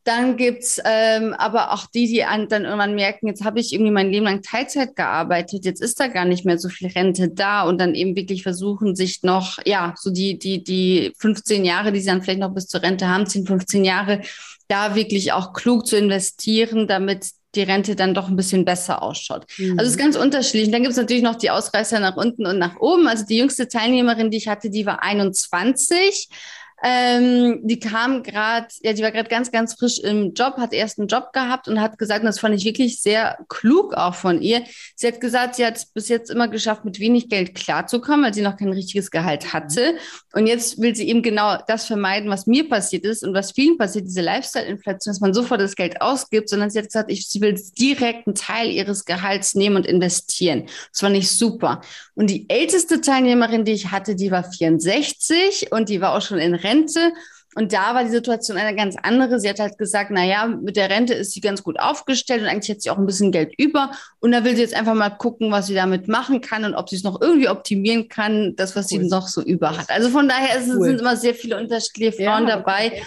Dann 0.06 0.38
gibt's 0.38 0.80
ähm, 0.86 1.34
aber 1.34 1.74
auch 1.74 1.88
die, 1.88 2.08
die 2.08 2.24
an, 2.24 2.48
dann 2.48 2.64
irgendwann 2.64 2.94
merken, 2.94 3.26
jetzt 3.26 3.44
habe 3.44 3.60
ich 3.60 3.74
irgendwie 3.74 3.92
mein 3.92 4.12
Leben 4.12 4.26
lang 4.26 4.44
Teilzeit 4.44 4.96
gearbeitet, 4.96 5.66
jetzt 5.66 5.82
ist 5.82 6.00
da 6.00 6.08
gar 6.08 6.26
nicht 6.26 6.46
mehr 6.46 6.60
so 6.60 6.70
viel 6.70 6.90
Rente 6.90 7.30
da 7.30 7.64
und 7.64 7.80
dann 7.80 7.96
eben 7.96 8.16
wirklich 8.16 8.44
versuchen, 8.44 8.96
sich 8.96 9.24
noch, 9.24 9.58
ja, 9.66 9.96
so 9.98 10.12
die, 10.12 10.38
die, 10.38 10.64
die 10.64 11.12
15 11.18 11.66
Jahre, 11.66 11.92
die 11.92 12.02
sie 12.02 12.06
dann 12.06 12.22
vielleicht 12.22 12.40
noch 12.40 12.54
bis 12.54 12.68
zur 12.68 12.84
Rente 12.84 13.08
haben, 13.08 13.26
10, 13.26 13.48
15 13.48 13.84
Jahre, 13.84 14.22
da 14.68 14.94
wirklich 14.94 15.34
auch 15.34 15.54
klug 15.54 15.88
zu 15.88 15.98
investieren, 15.98 16.88
damit 16.88 17.32
die 17.56 17.64
Rente 17.64 17.96
dann 17.96 18.14
doch 18.14 18.28
ein 18.28 18.36
bisschen 18.36 18.64
besser 18.64 19.02
ausschaut. 19.02 19.46
Mhm. 19.58 19.80
Also 19.80 19.86
es 19.86 19.96
ist 19.96 19.98
ganz 19.98 20.16
unterschiedlich. 20.16 20.68
Und 20.68 20.72
dann 20.74 20.82
gibt 20.82 20.92
es 20.92 20.98
natürlich 20.98 21.24
noch 21.24 21.36
die 21.36 21.50
Ausreißer 21.50 22.00
nach 22.00 22.16
unten 22.16 22.46
und 22.46 22.60
nach 22.60 22.80
oben. 22.80 23.08
Also 23.08 23.26
die 23.26 23.38
jüngste 23.38 23.68
Teilnehmerin, 23.68 24.30
die 24.30 24.38
ich 24.38 24.48
hatte, 24.48 24.70
die 24.70 24.86
war 24.86 25.02
21. 25.02 26.30
Ähm, 26.84 27.62
die 27.64 27.80
kam 27.80 28.22
gerade, 28.22 28.68
ja, 28.82 28.94
die 28.94 29.02
war 29.02 29.12
gerade 29.12 29.30
ganz, 29.30 29.52
ganz 29.52 29.74
frisch 29.74 30.00
im 30.00 30.34
Job, 30.34 30.58
hat 30.58 30.74
erst 30.74 31.00
einen 31.00 31.08
Job 31.08 31.32
gehabt 31.34 31.68
und 31.68 31.80
hat 31.80 31.98
gesagt, 31.98 32.22
und 32.22 32.26
das 32.26 32.40
fand 32.40 32.56
ich 32.56 32.66
wirklich 32.66 33.02
sehr 33.02 33.38
klug 33.48 33.94
auch 33.94 34.16
von 34.16 34.42
ihr. 34.42 34.64
Sie 34.96 35.08
hat 35.08 35.22
gesagt, 35.22 35.56
sie 35.56 35.66
hat 35.66 35.82
bis 35.94 36.10
jetzt 36.10 36.30
immer 36.30 36.48
geschafft, 36.48 36.86
mit 36.86 37.00
wenig 37.00 37.30
Geld 37.30 37.56
klarzukommen, 37.56 38.26
weil 38.26 38.34
sie 38.34 38.42
noch 38.42 38.58
kein 38.58 38.74
richtiges 38.74 39.10
Gehalt 39.10 39.54
hatte. 39.54 39.96
Und 40.34 40.48
jetzt 40.48 40.80
will 40.82 40.96
sie 40.96 41.08
eben 41.08 41.22
genau 41.22 41.58
das 41.68 41.86
vermeiden, 41.86 42.30
was 42.30 42.46
mir 42.46 42.68
passiert 42.68 43.06
ist 43.06 43.24
und 43.24 43.34
was 43.34 43.54
vielen 43.54 43.78
passiert, 43.78 44.06
diese 44.06 44.22
Lifestyle-Inflation, 44.22 45.12
dass 45.12 45.22
man 45.22 45.34
sofort 45.34 45.62
das 45.62 45.76
Geld 45.76 46.02
ausgibt, 46.02 46.50
sondern 46.50 46.70
sie 46.70 46.80
hat 46.80 46.86
gesagt, 46.86 47.12
ich, 47.12 47.28
sie 47.28 47.42
will 47.42 47.60
direkt 47.80 48.28
einen 48.28 48.36
Teil 48.36 48.70
ihres 48.70 49.06
Gehalts 49.06 49.56
nehmen 49.56 49.78
und 49.78 49.86
investieren. 49.86 50.66
Das 50.92 51.00
fand 51.00 51.16
ich 51.16 51.32
super. 51.32 51.82
Und 52.16 52.30
die 52.30 52.50
älteste 52.50 53.02
Teilnehmerin, 53.02 53.66
die 53.66 53.74
ich 53.74 53.92
hatte, 53.92 54.16
die 54.16 54.32
war 54.32 54.44
64 54.44 55.72
und 55.72 55.90
die 55.90 56.02
war 56.02 56.16
auch 56.16 56.22
schon 56.22 56.40
in 56.40 56.56
Rente. 56.56 57.12
Und 57.58 57.72
da 57.72 57.96
war 57.96 58.04
die 58.04 58.10
Situation 58.10 58.58
eine 58.58 58.76
ganz 58.76 58.96
andere. 59.02 59.40
Sie 59.40 59.48
hat 59.50 59.60
halt 59.60 59.78
gesagt, 59.78 60.12
na 60.14 60.26
ja, 60.26 60.46
mit 60.46 60.76
der 60.76 60.90
Rente 60.90 61.14
ist 61.14 61.32
sie 61.32 61.40
ganz 61.40 61.64
gut 61.64 61.80
aufgestellt 61.80 62.42
und 62.42 62.48
eigentlich 62.48 62.70
hat 62.70 62.82
sie 62.82 62.90
auch 62.90 62.98
ein 62.98 63.06
bisschen 63.06 63.32
Geld 63.32 63.54
über. 63.58 63.92
Und 64.20 64.34
da 64.34 64.44
will 64.44 64.56
sie 64.56 64.62
jetzt 64.62 64.74
einfach 64.74 64.94
mal 64.94 65.10
gucken, 65.10 65.52
was 65.52 65.68
sie 65.68 65.74
damit 65.74 66.10
machen 66.10 66.42
kann 66.42 66.66
und 66.66 66.74
ob 66.76 66.90
sie 66.90 66.98
es 66.98 67.04
noch 67.04 67.22
irgendwie 67.22 67.48
optimieren 67.48 68.10
kann, 68.10 68.56
das, 68.58 68.76
was 68.76 68.92
cool. 68.92 69.02
sie 69.02 69.08
noch 69.08 69.30
so 69.30 69.42
über 69.42 69.78
hat. 69.78 69.90
Also 69.90 70.10
von 70.10 70.28
daher 70.28 70.62
cool. 70.68 70.84
sind 70.84 71.00
immer 71.00 71.16
sehr 71.16 71.34
viele 71.34 71.58
unterschiedliche 71.58 72.12
Frauen 72.12 72.48
ja, 72.48 72.58
dabei. 72.58 72.88
Okay. 72.88 73.04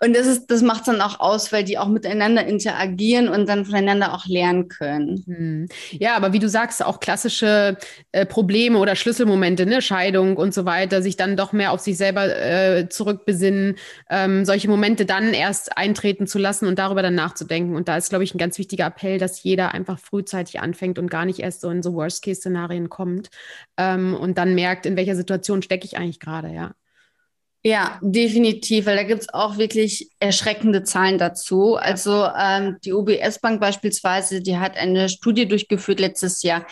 Und 0.00 0.14
das 0.16 0.26
ist, 0.26 0.50
das 0.50 0.60
macht 0.60 0.88
dann 0.88 1.00
auch 1.00 1.20
aus, 1.20 1.52
weil 1.52 1.62
die 1.62 1.78
auch 1.78 1.86
miteinander 1.86 2.44
interagieren 2.46 3.28
und 3.28 3.48
dann 3.48 3.64
voneinander 3.64 4.12
auch 4.12 4.26
lernen 4.26 4.68
können. 4.68 5.22
Hm. 5.26 5.68
Ja, 5.92 6.16
aber 6.16 6.32
wie 6.32 6.40
du 6.40 6.48
sagst, 6.48 6.84
auch 6.84 6.98
klassische 6.98 7.78
äh, 8.10 8.26
Probleme 8.26 8.78
oder 8.78 8.96
Schlüsselmomente, 8.96 9.66
ne, 9.66 9.80
Scheidung 9.80 10.36
und 10.36 10.52
so 10.52 10.64
weiter, 10.64 11.00
sich 11.00 11.16
dann 11.16 11.36
doch 11.36 11.52
mehr 11.52 11.70
auf 11.70 11.80
sich 11.80 11.96
selber 11.96 12.26
äh, 12.26 12.88
zurückbesinnen, 12.88 13.76
ähm, 14.10 14.44
solche 14.44 14.68
Momente 14.68 15.06
dann 15.06 15.32
erst 15.32 15.78
eintreten 15.78 16.26
zu 16.26 16.38
lassen 16.38 16.66
und 16.66 16.78
darüber 16.78 17.02
dann 17.02 17.14
nachzudenken. 17.14 17.76
Und 17.76 17.86
da 17.88 17.96
ist, 17.96 18.08
glaube 18.08 18.24
ich, 18.24 18.34
ein 18.34 18.38
ganz 18.38 18.58
wichtiger 18.58 18.86
Appell, 18.86 19.18
dass 19.18 19.42
jeder 19.44 19.74
einfach 19.74 20.00
frühzeitig 20.00 20.60
anfängt 20.60 20.98
und 20.98 21.08
gar 21.08 21.24
nicht 21.24 21.38
erst 21.38 21.60
so 21.60 21.70
in 21.70 21.82
so 21.82 21.94
Worst-Case-Szenarien 21.94 22.88
kommt 22.88 23.30
ähm, 23.76 24.14
und 24.14 24.38
dann 24.38 24.56
merkt, 24.56 24.86
in 24.86 24.96
welcher 24.96 25.14
Situation 25.16 25.62
stecke 25.62 25.86
ich 25.86 25.96
eigentlich 25.96 26.20
gerade, 26.20 26.48
ja. 26.48 26.72
Ja, 27.66 27.98
definitiv, 28.02 28.84
weil 28.84 28.96
da 28.96 29.04
gibt's 29.04 29.32
auch 29.32 29.56
wirklich 29.56 30.10
erschreckende 30.20 30.82
Zahlen 30.84 31.16
dazu. 31.16 31.76
Also 31.76 32.28
ähm, 32.38 32.76
die 32.84 32.92
UBS 32.92 33.38
Bank 33.40 33.58
beispielsweise, 33.58 34.42
die 34.42 34.58
hat 34.58 34.76
eine 34.76 35.08
Studie 35.08 35.48
durchgeführt 35.48 35.98
letztes 35.98 36.42
Jahr, 36.42 36.66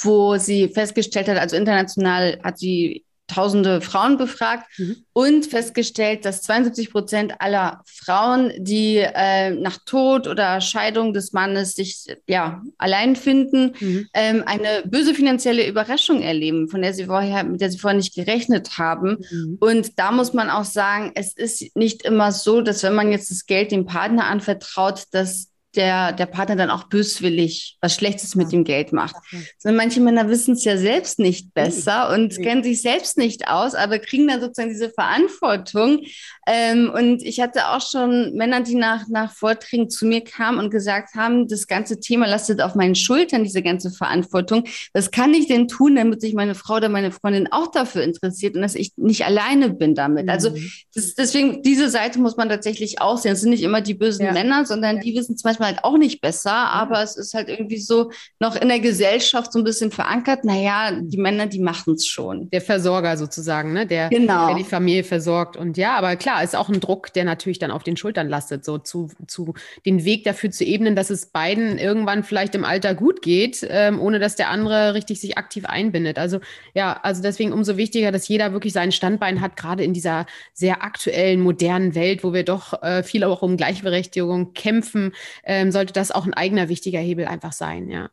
wo 0.00 0.36
sie 0.36 0.68
festgestellt 0.68 1.26
hat, 1.28 1.38
also 1.38 1.56
international 1.56 2.38
hat 2.44 2.58
sie 2.60 3.05
tausende 3.26 3.80
Frauen 3.80 4.18
befragt 4.18 4.66
mhm. 4.78 4.96
und 5.12 5.46
festgestellt, 5.46 6.24
dass 6.24 6.42
72 6.42 6.90
Prozent 6.90 7.40
aller 7.40 7.82
Frauen, 7.86 8.52
die 8.58 8.98
äh, 8.98 9.50
nach 9.50 9.78
Tod 9.84 10.26
oder 10.26 10.60
Scheidung 10.60 11.12
des 11.12 11.32
Mannes 11.32 11.74
sich 11.74 12.06
ja 12.28 12.62
allein 12.78 13.16
finden, 13.16 13.74
mhm. 13.78 14.08
ähm, 14.14 14.42
eine 14.46 14.84
böse 14.84 15.14
finanzielle 15.14 15.66
Überraschung 15.66 16.22
erleben, 16.22 16.68
von 16.68 16.82
der 16.82 16.94
sie 16.94 17.06
vorher, 17.06 17.44
mit 17.44 17.60
der 17.60 17.70
sie 17.70 17.78
vorher 17.78 17.96
nicht 17.96 18.14
gerechnet 18.14 18.78
haben. 18.78 19.18
Mhm. 19.30 19.56
Und 19.60 19.98
da 19.98 20.12
muss 20.12 20.32
man 20.32 20.48
auch 20.50 20.64
sagen, 20.64 21.12
es 21.14 21.32
ist 21.32 21.76
nicht 21.76 22.02
immer 22.02 22.32
so, 22.32 22.60
dass 22.60 22.82
wenn 22.82 22.94
man 22.94 23.10
jetzt 23.10 23.30
das 23.30 23.46
Geld 23.46 23.72
dem 23.72 23.86
Partner 23.86 24.26
anvertraut, 24.26 25.04
dass 25.10 25.48
der, 25.76 26.12
der 26.12 26.26
Partner 26.26 26.56
dann 26.56 26.70
auch 26.70 26.84
böswillig 26.84 27.76
was 27.80 27.94
Schlechtes 27.94 28.34
mit 28.34 28.52
dem 28.52 28.64
Geld 28.64 28.92
macht. 28.92 29.16
Sondern 29.58 29.76
manche 29.76 30.00
Männer 30.00 30.28
wissen 30.28 30.54
es 30.54 30.64
ja 30.64 30.76
selbst 30.76 31.18
nicht 31.18 31.54
besser 31.54 32.10
und 32.10 32.36
kennen 32.36 32.62
sich 32.62 32.82
selbst 32.82 33.18
nicht 33.18 33.48
aus, 33.48 33.74
aber 33.74 33.98
kriegen 33.98 34.26
dann 34.28 34.40
sozusagen 34.40 34.70
diese 34.70 34.90
Verantwortung. 34.90 36.04
Ähm, 36.46 36.90
und 36.94 37.22
ich 37.22 37.40
hatte 37.40 37.68
auch 37.68 37.80
schon 37.80 38.34
Männer, 38.34 38.60
die 38.60 38.76
nach, 38.76 39.08
nach 39.08 39.32
Vorträgen 39.32 39.90
zu 39.90 40.06
mir 40.06 40.22
kamen 40.22 40.58
und 40.58 40.70
gesagt 40.70 41.14
haben, 41.14 41.48
das 41.48 41.66
ganze 41.66 41.98
Thema 41.98 42.26
lastet 42.26 42.62
auf 42.62 42.76
meinen 42.76 42.94
Schultern, 42.94 43.42
diese 43.42 43.62
ganze 43.62 43.90
Verantwortung. 43.90 44.64
Was 44.92 45.10
kann 45.10 45.34
ich 45.34 45.48
denn 45.48 45.66
tun, 45.66 45.96
damit 45.96 46.20
sich 46.20 46.34
meine 46.34 46.54
Frau 46.54 46.76
oder 46.76 46.88
meine 46.88 47.10
Freundin 47.10 47.48
auch 47.50 47.70
dafür 47.72 48.02
interessiert 48.02 48.54
und 48.54 48.62
dass 48.62 48.76
ich 48.76 48.92
nicht 48.96 49.24
alleine 49.24 49.70
bin 49.70 49.96
damit? 49.96 50.28
Also 50.28 50.50
mhm. 50.50 50.70
das, 50.94 51.14
deswegen, 51.14 51.62
diese 51.62 51.90
Seite 51.90 52.20
muss 52.20 52.36
man 52.36 52.48
tatsächlich 52.48 53.00
auch 53.00 53.18
sehen. 53.18 53.32
Es 53.32 53.40
sind 53.40 53.50
nicht 53.50 53.62
immer 53.62 53.80
die 53.80 53.94
bösen 53.94 54.26
ja. 54.26 54.32
Männer, 54.32 54.64
sondern 54.64 55.00
die 55.00 55.16
wissen 55.16 55.36
zum 55.36 55.50
Beispiel 55.50 55.66
halt 55.66 55.80
auch 55.82 55.98
nicht 55.98 56.20
besser, 56.20 56.52
aber 56.52 57.02
es 57.02 57.16
ist 57.16 57.34
halt 57.34 57.48
irgendwie 57.48 57.78
so 57.78 58.10
noch 58.38 58.54
in 58.54 58.68
der 58.68 58.80
Gesellschaft 58.80 59.52
so 59.52 59.58
ein 59.58 59.64
bisschen 59.64 59.90
verankert. 59.90 60.44
Naja, 60.44 60.92
die 60.92 61.18
Männer, 61.18 61.46
die 61.46 61.60
machen 61.60 61.94
es 61.94 62.06
schon. 62.06 62.48
Der 62.50 62.60
Versorger 62.60 63.16
sozusagen, 63.16 63.72
ne? 63.72 63.86
Der, 63.86 64.10
genau. 64.10 64.46
der 64.46 64.56
die 64.56 64.64
Familie 64.64 65.02
versorgt. 65.02 65.56
Und 65.56 65.76
ja, 65.76 65.96
aber 65.96 66.14
klar, 66.14 66.35
ist 66.40 66.54
auch 66.54 66.68
ein 66.68 66.80
Druck, 66.80 67.12
der 67.12 67.24
natürlich 67.24 67.58
dann 67.58 67.70
auf 67.70 67.82
den 67.82 67.96
Schultern 67.96 68.28
lastet, 68.28 68.64
so 68.64 68.78
zu, 68.78 69.10
zu 69.26 69.54
den 69.84 70.04
Weg 70.04 70.24
dafür 70.24 70.50
zu 70.50 70.64
ebnen, 70.64 70.94
dass 70.94 71.10
es 71.10 71.26
beiden 71.26 71.78
irgendwann 71.78 72.22
vielleicht 72.22 72.54
im 72.54 72.64
Alter 72.64 72.94
gut 72.94 73.22
geht, 73.22 73.66
ähm, 73.68 74.00
ohne 74.00 74.18
dass 74.20 74.36
der 74.36 74.50
andere 74.50 74.94
richtig 74.94 75.20
sich 75.20 75.36
aktiv 75.36 75.64
einbindet. 75.66 76.18
Also 76.18 76.38
ja, 76.74 76.98
also 77.02 77.22
deswegen 77.22 77.52
umso 77.52 77.76
wichtiger, 77.76 78.12
dass 78.12 78.28
jeder 78.28 78.52
wirklich 78.52 78.72
sein 78.72 78.92
Standbein 78.92 79.40
hat, 79.40 79.56
gerade 79.56 79.82
in 79.82 79.92
dieser 79.92 80.26
sehr 80.52 80.84
aktuellen, 80.84 81.40
modernen 81.40 81.94
Welt, 81.96 82.22
wo 82.22 82.32
wir 82.32 82.44
doch 82.44 82.82
äh, 82.82 83.02
viel 83.02 83.24
auch 83.24 83.42
um 83.42 83.56
Gleichberechtigung 83.56 84.52
kämpfen. 84.52 85.12
Äh, 85.42 85.56
ähm, 85.56 85.72
sollte 85.72 85.92
das 85.92 86.10
auch 86.10 86.26
ein 86.26 86.34
eigener 86.34 86.68
wichtiger 86.68 87.00
Hebel 87.00 87.26
einfach 87.26 87.52
sein, 87.52 87.88
ja. 87.88 88.10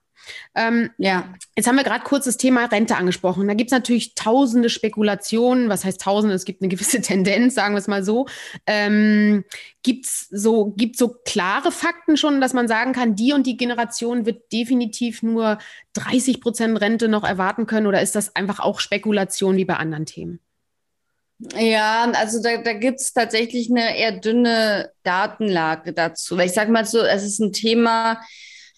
Ähm, 0.55 0.91
ja, 0.97 1.33
jetzt 1.55 1.67
haben 1.67 1.75
wir 1.75 1.83
gerade 1.83 2.03
kurz 2.03 2.25
das 2.25 2.37
Thema 2.37 2.65
Rente 2.65 2.95
angesprochen. 2.95 3.47
Da 3.47 3.53
gibt 3.53 3.71
es 3.71 3.73
natürlich 3.73 4.15
tausende 4.15 4.69
Spekulationen. 4.69 5.69
Was 5.69 5.85
heißt 5.85 6.01
tausende? 6.01 6.35
Es 6.35 6.45
gibt 6.45 6.61
eine 6.61 6.69
gewisse 6.69 7.01
Tendenz, 7.01 7.55
sagen 7.55 7.73
wir 7.73 7.79
es 7.79 7.87
mal 7.87 8.03
so. 8.03 8.27
Ähm, 8.67 9.43
gibt 9.83 10.05
es 10.05 10.27
so, 10.29 10.73
gibt's 10.77 10.99
so 10.99 11.15
klare 11.25 11.71
Fakten 11.71 12.17
schon, 12.17 12.41
dass 12.41 12.53
man 12.53 12.67
sagen 12.67 12.93
kann, 12.93 13.15
die 13.15 13.33
und 13.33 13.45
die 13.45 13.57
Generation 13.57 14.25
wird 14.25 14.51
definitiv 14.51 15.23
nur 15.23 15.57
30 15.93 16.41
Prozent 16.41 16.79
Rente 16.79 17.07
noch 17.07 17.23
erwarten 17.23 17.65
können? 17.65 17.87
Oder 17.87 18.01
ist 18.01 18.15
das 18.15 18.35
einfach 18.35 18.59
auch 18.59 18.79
Spekulation 18.79 19.57
wie 19.57 19.65
bei 19.65 19.75
anderen 19.75 20.05
Themen? 20.05 20.39
Ja, 21.55 22.09
also 22.13 22.41
da, 22.41 22.57
da 22.57 22.73
gibt 22.73 22.99
es 23.01 23.11
tatsächlich 23.13 23.69
eine 23.69 23.97
eher 23.97 24.13
dünne 24.13 24.91
Datenlage 25.03 25.93
dazu. 25.93 26.37
Weil 26.37 26.47
ich 26.47 26.53
sage 26.53 26.71
mal 26.71 26.85
so, 26.85 26.99
es 27.01 27.23
ist 27.23 27.39
ein 27.39 27.51
Thema, 27.51 28.21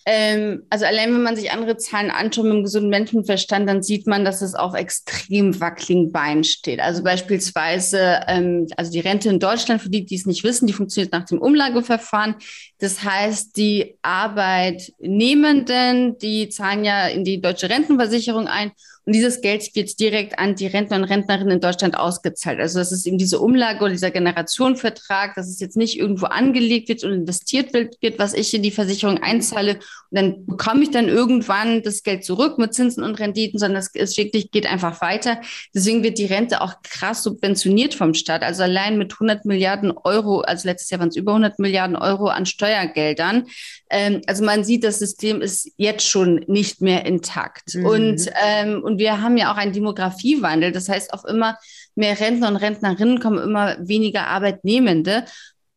ähm, 0.08 0.68
also 0.70 0.86
allein 0.86 1.12
wenn 1.12 1.24
man 1.24 1.36
sich 1.36 1.51
andere 1.51 1.77
Zahlen 1.77 2.12
anschaut 2.12 2.46
mit 2.46 2.53
dem 2.53 2.64
gesunden 2.64 2.92
Menschenverstand, 2.92 3.68
dann 3.68 3.82
sieht 3.82 4.06
man, 4.06 4.24
dass 4.24 4.44
es 4.44 4.53
auf 4.53 4.75
extrem 4.75 5.60
wackeligen 5.60 6.12
Beinen 6.12 6.44
steht. 6.44 6.79
Also 6.79 7.03
beispielsweise, 7.03 8.20
ähm, 8.27 8.68
also 8.77 8.92
die 8.92 9.00
Rente 9.00 9.29
in 9.29 9.40
Deutschland, 9.40 9.82
für 9.82 9.90
die, 9.90 10.06
die 10.06 10.14
es 10.14 10.27
nicht 10.27 10.44
wissen, 10.44 10.68
die 10.68 10.74
funktioniert 10.74 11.12
nach 11.12 11.25
dem 11.25 11.40
Umlageverfahren. 11.40 12.36
Das 12.77 13.03
heißt, 13.03 13.58
die 13.58 13.98
Arbeitnehmenden, 14.03 16.20
die 16.20 16.50
zahlen 16.50 16.86
ja 16.86 17.08
in 17.08 17.24
die 17.24 17.42
deutsche 17.42 17.70
Rentenversicherung 17.70 18.48
ein 18.48 18.74
und 19.05 19.13
dieses 19.13 19.41
Geld 19.41 19.75
wird 19.75 20.00
direkt 20.00 20.39
an 20.39 20.55
die 20.55 20.68
Rentner 20.68 20.98
und 20.98 21.03
Rentnerinnen 21.03 21.51
in 21.51 21.61
Deutschland 21.61 21.98
ausgezahlt. 21.98 22.59
Also 22.59 22.79
das 22.79 22.91
ist 22.91 23.05
eben 23.05 23.18
diese 23.18 23.39
Umlage 23.39 23.79
oder 23.81 23.91
dieser 23.91 24.11
Generationenvertrag, 24.11 25.35
dass 25.35 25.48
es 25.48 25.59
jetzt 25.59 25.77
nicht 25.77 26.00
irgendwo 26.00 26.25
angelegt 26.25 26.89
wird 26.89 27.03
und 27.03 27.13
investiert 27.13 27.74
wird, 27.74 28.20
was 28.20 28.33
ich 28.33 28.53
in 28.53 28.63
die 28.63 28.72
Versicherung 28.72 29.22
einzahle 29.22 29.79
und 30.15 30.22
dann 30.22 30.46
bekomme 30.46 30.83
ich 30.83 30.91
dann 30.91 31.09
irgendwann 31.09 31.83
das 31.83 32.01
Geld 32.03 32.24
zurück 32.24 32.57
mit 32.57 32.74
Zinsen 32.74 33.03
und 33.03 33.20
Renditen, 33.20 33.59
sondern 33.59 33.83
es 33.94 34.18
wirklich 34.18 34.50
geht 34.51 34.65
einfach 34.65 35.01
weiter. 35.01 35.41
Deswegen 35.74 36.03
wird 36.03 36.18
die 36.18 36.25
Rente 36.25 36.61
auch 36.61 36.75
krass 36.83 37.24
subventioniert 37.24 37.94
vom 37.94 38.13
Staat. 38.13 38.41
Also 38.41 38.63
allein 38.63 38.98
mit 38.98 39.13
100 39.13 39.46
Milliarden 39.46 39.91
Euro, 39.91 40.39
also 40.41 40.68
letztes 40.68 40.89
Jahr 40.89 41.01
waren 41.01 41.09
es 41.09 41.15
über 41.15 41.31
100 41.31 41.59
Milliarden 41.59 41.96
Euro 41.98 42.27
an 42.27 42.46
Steuergeldern. 42.46 43.48
Ähm, 43.90 44.22
also 44.28 44.44
man 44.44 44.64
sieht, 44.64 44.84
das 44.84 45.00
System 45.00 45.42
ist 45.42 45.72
jetzt 45.78 46.08
schon 46.08 46.44
nicht 46.48 46.82
mehr 46.82 47.06
intakt. 47.06 47.76
Mhm. 47.76 47.86
Und, 47.86 48.32
ähm, 48.44 48.84
und 48.84 49.00
wir 49.00 49.22
haben 49.22 49.38
ja 49.38 49.52
auch 49.52 49.58
einen 49.58 49.74
Demografiewandel. 49.74 50.72
Das 50.72 50.90
heißt, 50.90 51.14
auf 51.14 51.24
immer 51.26 51.58
mehr 51.96 52.20
Rentner 52.20 52.48
und 52.48 52.56
Rentnerinnen 52.58 53.20
kommen 53.20 53.38
immer 53.40 53.78
weniger 53.80 54.28
Arbeitnehmende. 54.28 55.26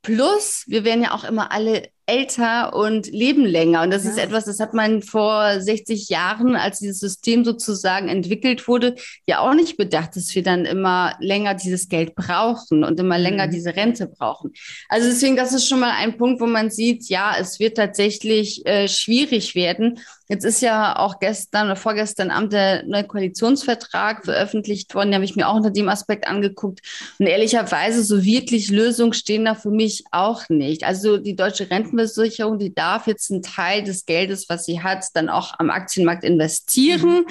Plus, 0.02 0.64
wir 0.66 0.84
werden 0.84 1.02
ja 1.02 1.12
auch 1.12 1.24
immer 1.24 1.52
alle 1.52 1.88
älter 2.08 2.74
und 2.74 3.06
leben 3.12 3.44
länger. 3.44 3.82
Und 3.82 3.92
das 3.92 4.04
ja. 4.04 4.10
ist 4.10 4.18
etwas, 4.18 4.46
das 4.46 4.60
hat 4.60 4.72
man 4.72 5.02
vor 5.02 5.60
60 5.60 6.08
Jahren, 6.08 6.56
als 6.56 6.78
dieses 6.78 7.00
System 7.00 7.44
sozusagen 7.44 8.08
entwickelt 8.08 8.66
wurde, 8.66 8.94
ja 9.26 9.40
auch 9.40 9.54
nicht 9.54 9.76
bedacht, 9.76 10.16
dass 10.16 10.34
wir 10.34 10.42
dann 10.42 10.64
immer 10.64 11.14
länger 11.20 11.54
dieses 11.54 11.88
Geld 11.88 12.14
brauchen 12.14 12.82
und 12.82 12.98
immer 12.98 13.18
länger 13.18 13.46
mhm. 13.46 13.50
diese 13.50 13.76
Rente 13.76 14.06
brauchen. 14.06 14.52
Also 14.88 15.08
deswegen, 15.08 15.36
das 15.36 15.52
ist 15.52 15.68
schon 15.68 15.80
mal 15.80 15.92
ein 15.92 16.16
Punkt, 16.16 16.40
wo 16.40 16.46
man 16.46 16.70
sieht, 16.70 17.08
ja, 17.10 17.34
es 17.38 17.60
wird 17.60 17.76
tatsächlich 17.76 18.64
äh, 18.66 18.88
schwierig 18.88 19.54
werden. 19.54 20.00
Jetzt 20.28 20.44
ist 20.44 20.60
ja 20.60 20.98
auch 20.98 21.20
gestern 21.20 21.66
oder 21.66 21.76
vorgestern 21.76 22.30
Abend 22.30 22.52
der 22.52 22.84
neue 22.84 23.04
Koalitionsvertrag 23.04 24.26
veröffentlicht 24.26 24.94
worden. 24.94 25.08
Den 25.08 25.14
habe 25.14 25.24
ich 25.24 25.36
mir 25.36 25.48
auch 25.48 25.54
unter 25.54 25.70
dem 25.70 25.88
Aspekt 25.88 26.26
angeguckt. 26.26 26.80
Und 27.18 27.26
ehrlicherweise, 27.26 28.04
so 28.04 28.22
wirklich 28.22 28.70
Lösungen 28.70 29.14
stehen 29.14 29.46
da 29.46 29.54
für 29.54 29.70
mich 29.70 30.04
auch 30.10 30.48
nicht. 30.50 30.84
Also 30.84 31.16
die 31.16 31.34
deutsche 31.34 31.70
Rentenversicherung, 31.98 32.58
die 32.58 32.74
darf 32.74 33.06
jetzt 33.06 33.30
einen 33.30 33.42
Teil 33.42 33.82
des 33.82 34.06
Geldes, 34.06 34.48
was 34.48 34.64
sie 34.64 34.82
hat, 34.82 35.04
dann 35.14 35.28
auch 35.28 35.58
am 35.58 35.70
Aktienmarkt 35.70 36.24
investieren. 36.24 37.20
Mhm. 37.20 37.26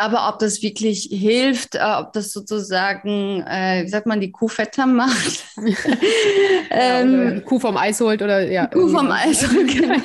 Aber 0.00 0.28
ob 0.28 0.38
das 0.38 0.62
wirklich 0.62 1.08
hilft, 1.10 1.74
äh, 1.74 1.80
ob 1.98 2.14
das 2.14 2.32
sozusagen, 2.32 3.42
äh, 3.46 3.84
wie 3.84 3.88
sagt 3.88 4.06
man, 4.06 4.20
die 4.20 4.32
Kuh 4.32 4.48
fetter 4.48 4.86
macht. 4.86 5.44
ähm, 6.70 7.34
die 7.36 7.40
Kuh 7.42 7.60
vom 7.60 7.76
Eis 7.76 8.00
holt 8.00 8.22
oder 8.22 8.50
ja. 8.50 8.66
Kuh 8.66 8.88
vom 8.88 9.10
Eis 9.10 9.46
holt, 9.46 9.68
genau. 9.72 9.96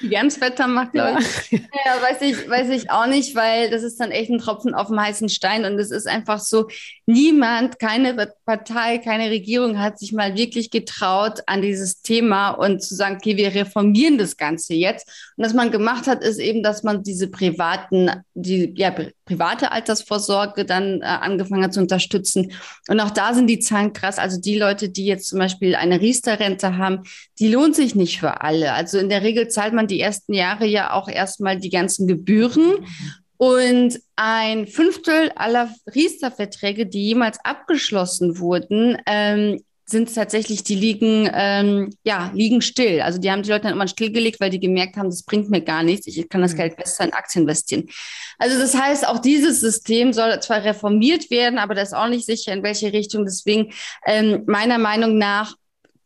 die 0.00 0.08
ganz 0.08 0.36
fetter 0.36 0.66
macht, 0.66 0.92
glaube 0.92 1.18
ich. 1.20 1.50
Ja. 1.52 1.58
ja, 1.84 2.02
weiß 2.02 2.22
ich, 2.22 2.48
weiß 2.48 2.70
ich 2.70 2.90
auch 2.90 3.06
nicht, 3.06 3.36
weil 3.36 3.70
das 3.70 3.82
ist 3.82 4.00
dann 4.00 4.10
echt 4.10 4.30
ein 4.30 4.38
Tropfen 4.38 4.74
auf 4.74 4.88
dem 4.88 5.00
heißen 5.00 5.28
Stein 5.28 5.66
und 5.66 5.78
es 5.78 5.90
ist 5.90 6.08
einfach 6.08 6.40
so, 6.40 6.68
niemand, 7.06 7.78
keine 7.78 8.32
Partei, 8.46 8.98
keine 8.98 9.30
Regierung 9.30 9.78
hat 9.78 9.98
sich 9.98 10.12
mal 10.12 10.36
wirklich 10.36 10.70
getraut 10.70 11.40
an 11.46 11.60
dieses 11.60 12.02
Thema 12.02 12.50
und 12.50 12.82
zu 12.82 12.94
sagen, 12.94 13.16
okay, 13.16 13.36
wir 13.36 13.54
reformieren 13.54 14.16
das 14.16 14.36
Ganze 14.36 14.74
jetzt. 14.74 15.08
Und 15.36 15.44
was 15.44 15.54
man 15.54 15.70
gemacht 15.70 16.06
hat, 16.06 16.22
ist 16.22 16.38
eben, 16.38 16.62
dass 16.62 16.82
man 16.82 17.02
diese 17.02 17.28
privaten, 17.28 18.10
die 18.34 18.69
ja, 18.76 18.94
private 19.24 19.72
Altersvorsorge 19.72 20.64
dann 20.64 21.00
äh, 21.00 21.04
angefangen 21.04 21.64
hat 21.64 21.74
zu 21.74 21.80
unterstützen. 21.80 22.52
Und 22.88 23.00
auch 23.00 23.10
da 23.10 23.34
sind 23.34 23.46
die 23.46 23.58
Zahlen 23.58 23.92
krass. 23.92 24.18
Also 24.18 24.40
die 24.40 24.58
Leute, 24.58 24.88
die 24.88 25.06
jetzt 25.06 25.28
zum 25.28 25.38
Beispiel 25.38 25.74
eine 25.74 26.00
Riester-Rente 26.00 26.76
haben, 26.76 27.02
die 27.38 27.48
lohnt 27.48 27.76
sich 27.76 27.94
nicht 27.94 28.20
für 28.20 28.40
alle. 28.40 28.72
Also 28.72 28.98
in 28.98 29.08
der 29.08 29.22
Regel 29.22 29.48
zahlt 29.48 29.72
man 29.72 29.86
die 29.86 30.00
ersten 30.00 30.34
Jahre 30.34 30.66
ja 30.66 30.92
auch 30.92 31.08
erstmal 31.08 31.58
die 31.58 31.70
ganzen 31.70 32.06
Gebühren. 32.06 32.86
Und 33.36 33.98
ein 34.16 34.66
Fünftel 34.66 35.32
aller 35.34 35.70
Riester-Verträge, 35.94 36.86
die 36.86 37.06
jemals 37.06 37.38
abgeschlossen 37.42 38.38
wurden, 38.38 38.98
ähm, 39.06 39.62
sind 39.90 40.14
tatsächlich, 40.14 40.62
die 40.62 40.74
liegen, 40.74 41.30
ähm, 41.32 41.90
ja, 42.04 42.30
liegen 42.34 42.62
still. 42.62 43.00
Also 43.00 43.18
die 43.18 43.30
haben 43.30 43.42
die 43.42 43.50
Leute 43.50 43.64
dann 43.64 43.72
immer 43.72 43.88
stillgelegt, 43.88 44.40
weil 44.40 44.50
die 44.50 44.60
gemerkt 44.60 44.96
haben, 44.96 45.10
das 45.10 45.24
bringt 45.24 45.50
mir 45.50 45.60
gar 45.60 45.82
nichts. 45.82 46.06
Ich 46.06 46.28
kann 46.28 46.42
das 46.42 46.52
mhm. 46.52 46.58
Geld 46.58 46.76
besser 46.76 47.04
in 47.04 47.12
Aktien 47.12 47.42
investieren. 47.42 47.88
Also 48.38 48.58
das 48.58 48.74
heißt, 48.74 49.06
auch 49.06 49.18
dieses 49.18 49.60
System 49.60 50.12
soll 50.12 50.40
zwar 50.40 50.64
reformiert 50.64 51.30
werden, 51.30 51.58
aber 51.58 51.74
das 51.74 51.88
ist 51.88 51.94
auch 51.94 52.08
nicht 52.08 52.26
sicher, 52.26 52.52
in 52.52 52.62
welche 52.62 52.92
Richtung. 52.92 53.24
Deswegen 53.24 53.72
ähm, 54.06 54.44
meiner 54.46 54.78
Meinung 54.78 55.18
nach 55.18 55.54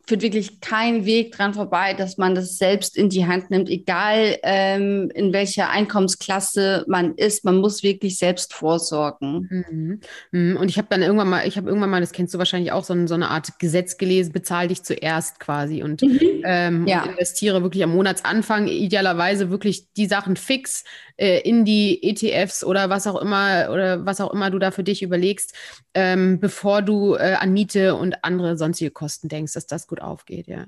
führt 0.06 0.22
wirklich 0.22 0.60
kein 0.60 1.06
Weg 1.06 1.32
dran 1.32 1.54
vorbei, 1.54 1.94
dass 1.94 2.18
man 2.18 2.34
das 2.34 2.58
selbst 2.58 2.96
in 2.96 3.08
die 3.08 3.26
Hand 3.26 3.50
nimmt, 3.50 3.70
egal 3.70 4.36
ähm, 4.42 5.10
in 5.14 5.32
welcher 5.32 5.70
Einkommensklasse 5.70 6.84
man 6.88 7.14
ist. 7.14 7.44
Man 7.44 7.56
muss 7.56 7.82
wirklich 7.82 8.18
selbst 8.18 8.52
vorsorgen. 8.52 9.66
Mhm. 9.70 10.00
mhm. 10.30 10.56
Und 10.56 10.68
ich 10.68 10.76
habe 10.76 10.88
dann 10.90 11.02
irgendwann 11.02 11.28
mal, 11.28 11.46
ich 11.46 11.56
habe 11.56 11.68
irgendwann 11.68 11.90
mal, 11.90 12.00
das 12.00 12.12
kennst 12.12 12.34
du 12.34 12.38
wahrscheinlich 12.38 12.72
auch, 12.72 12.84
so, 12.84 13.06
so 13.06 13.14
eine 13.14 13.30
Art 13.30 13.58
Gesetz 13.58 13.96
gelesen, 13.96 14.32
bezahl 14.32 14.68
dich 14.68 14.82
zuerst 14.82 15.40
quasi 15.40 15.82
und 15.82 16.02
mhm. 16.02 16.20
ähm, 16.44 16.86
ja. 16.86 17.04
investiere 17.04 17.62
wirklich 17.62 17.82
am 17.82 17.94
Monatsanfang 17.94 18.66
idealerweise 18.66 19.50
wirklich 19.50 19.92
die 19.94 20.06
Sachen 20.06 20.36
fix 20.36 20.84
äh, 21.16 21.40
in 21.40 21.64
die 21.64 22.02
ETFs 22.02 22.64
oder 22.64 22.90
was 22.90 23.06
auch 23.06 23.20
immer 23.20 23.68
oder 23.70 24.04
was 24.04 24.20
auch 24.20 24.32
immer 24.32 24.50
du 24.50 24.58
da 24.58 24.70
für 24.70 24.84
dich 24.84 25.02
überlegst, 25.02 25.54
ähm, 25.94 26.40
bevor 26.40 26.82
du 26.82 27.14
äh, 27.14 27.36
an 27.38 27.52
Miete 27.52 27.94
und 27.94 28.24
andere 28.24 28.56
sonstige 28.56 28.90
Kosten 28.90 29.28
denkst, 29.28 29.52
dass 29.52 29.66
das 29.66 29.86
gut 29.86 29.93
aufgeht, 30.00 30.46
ja. 30.46 30.66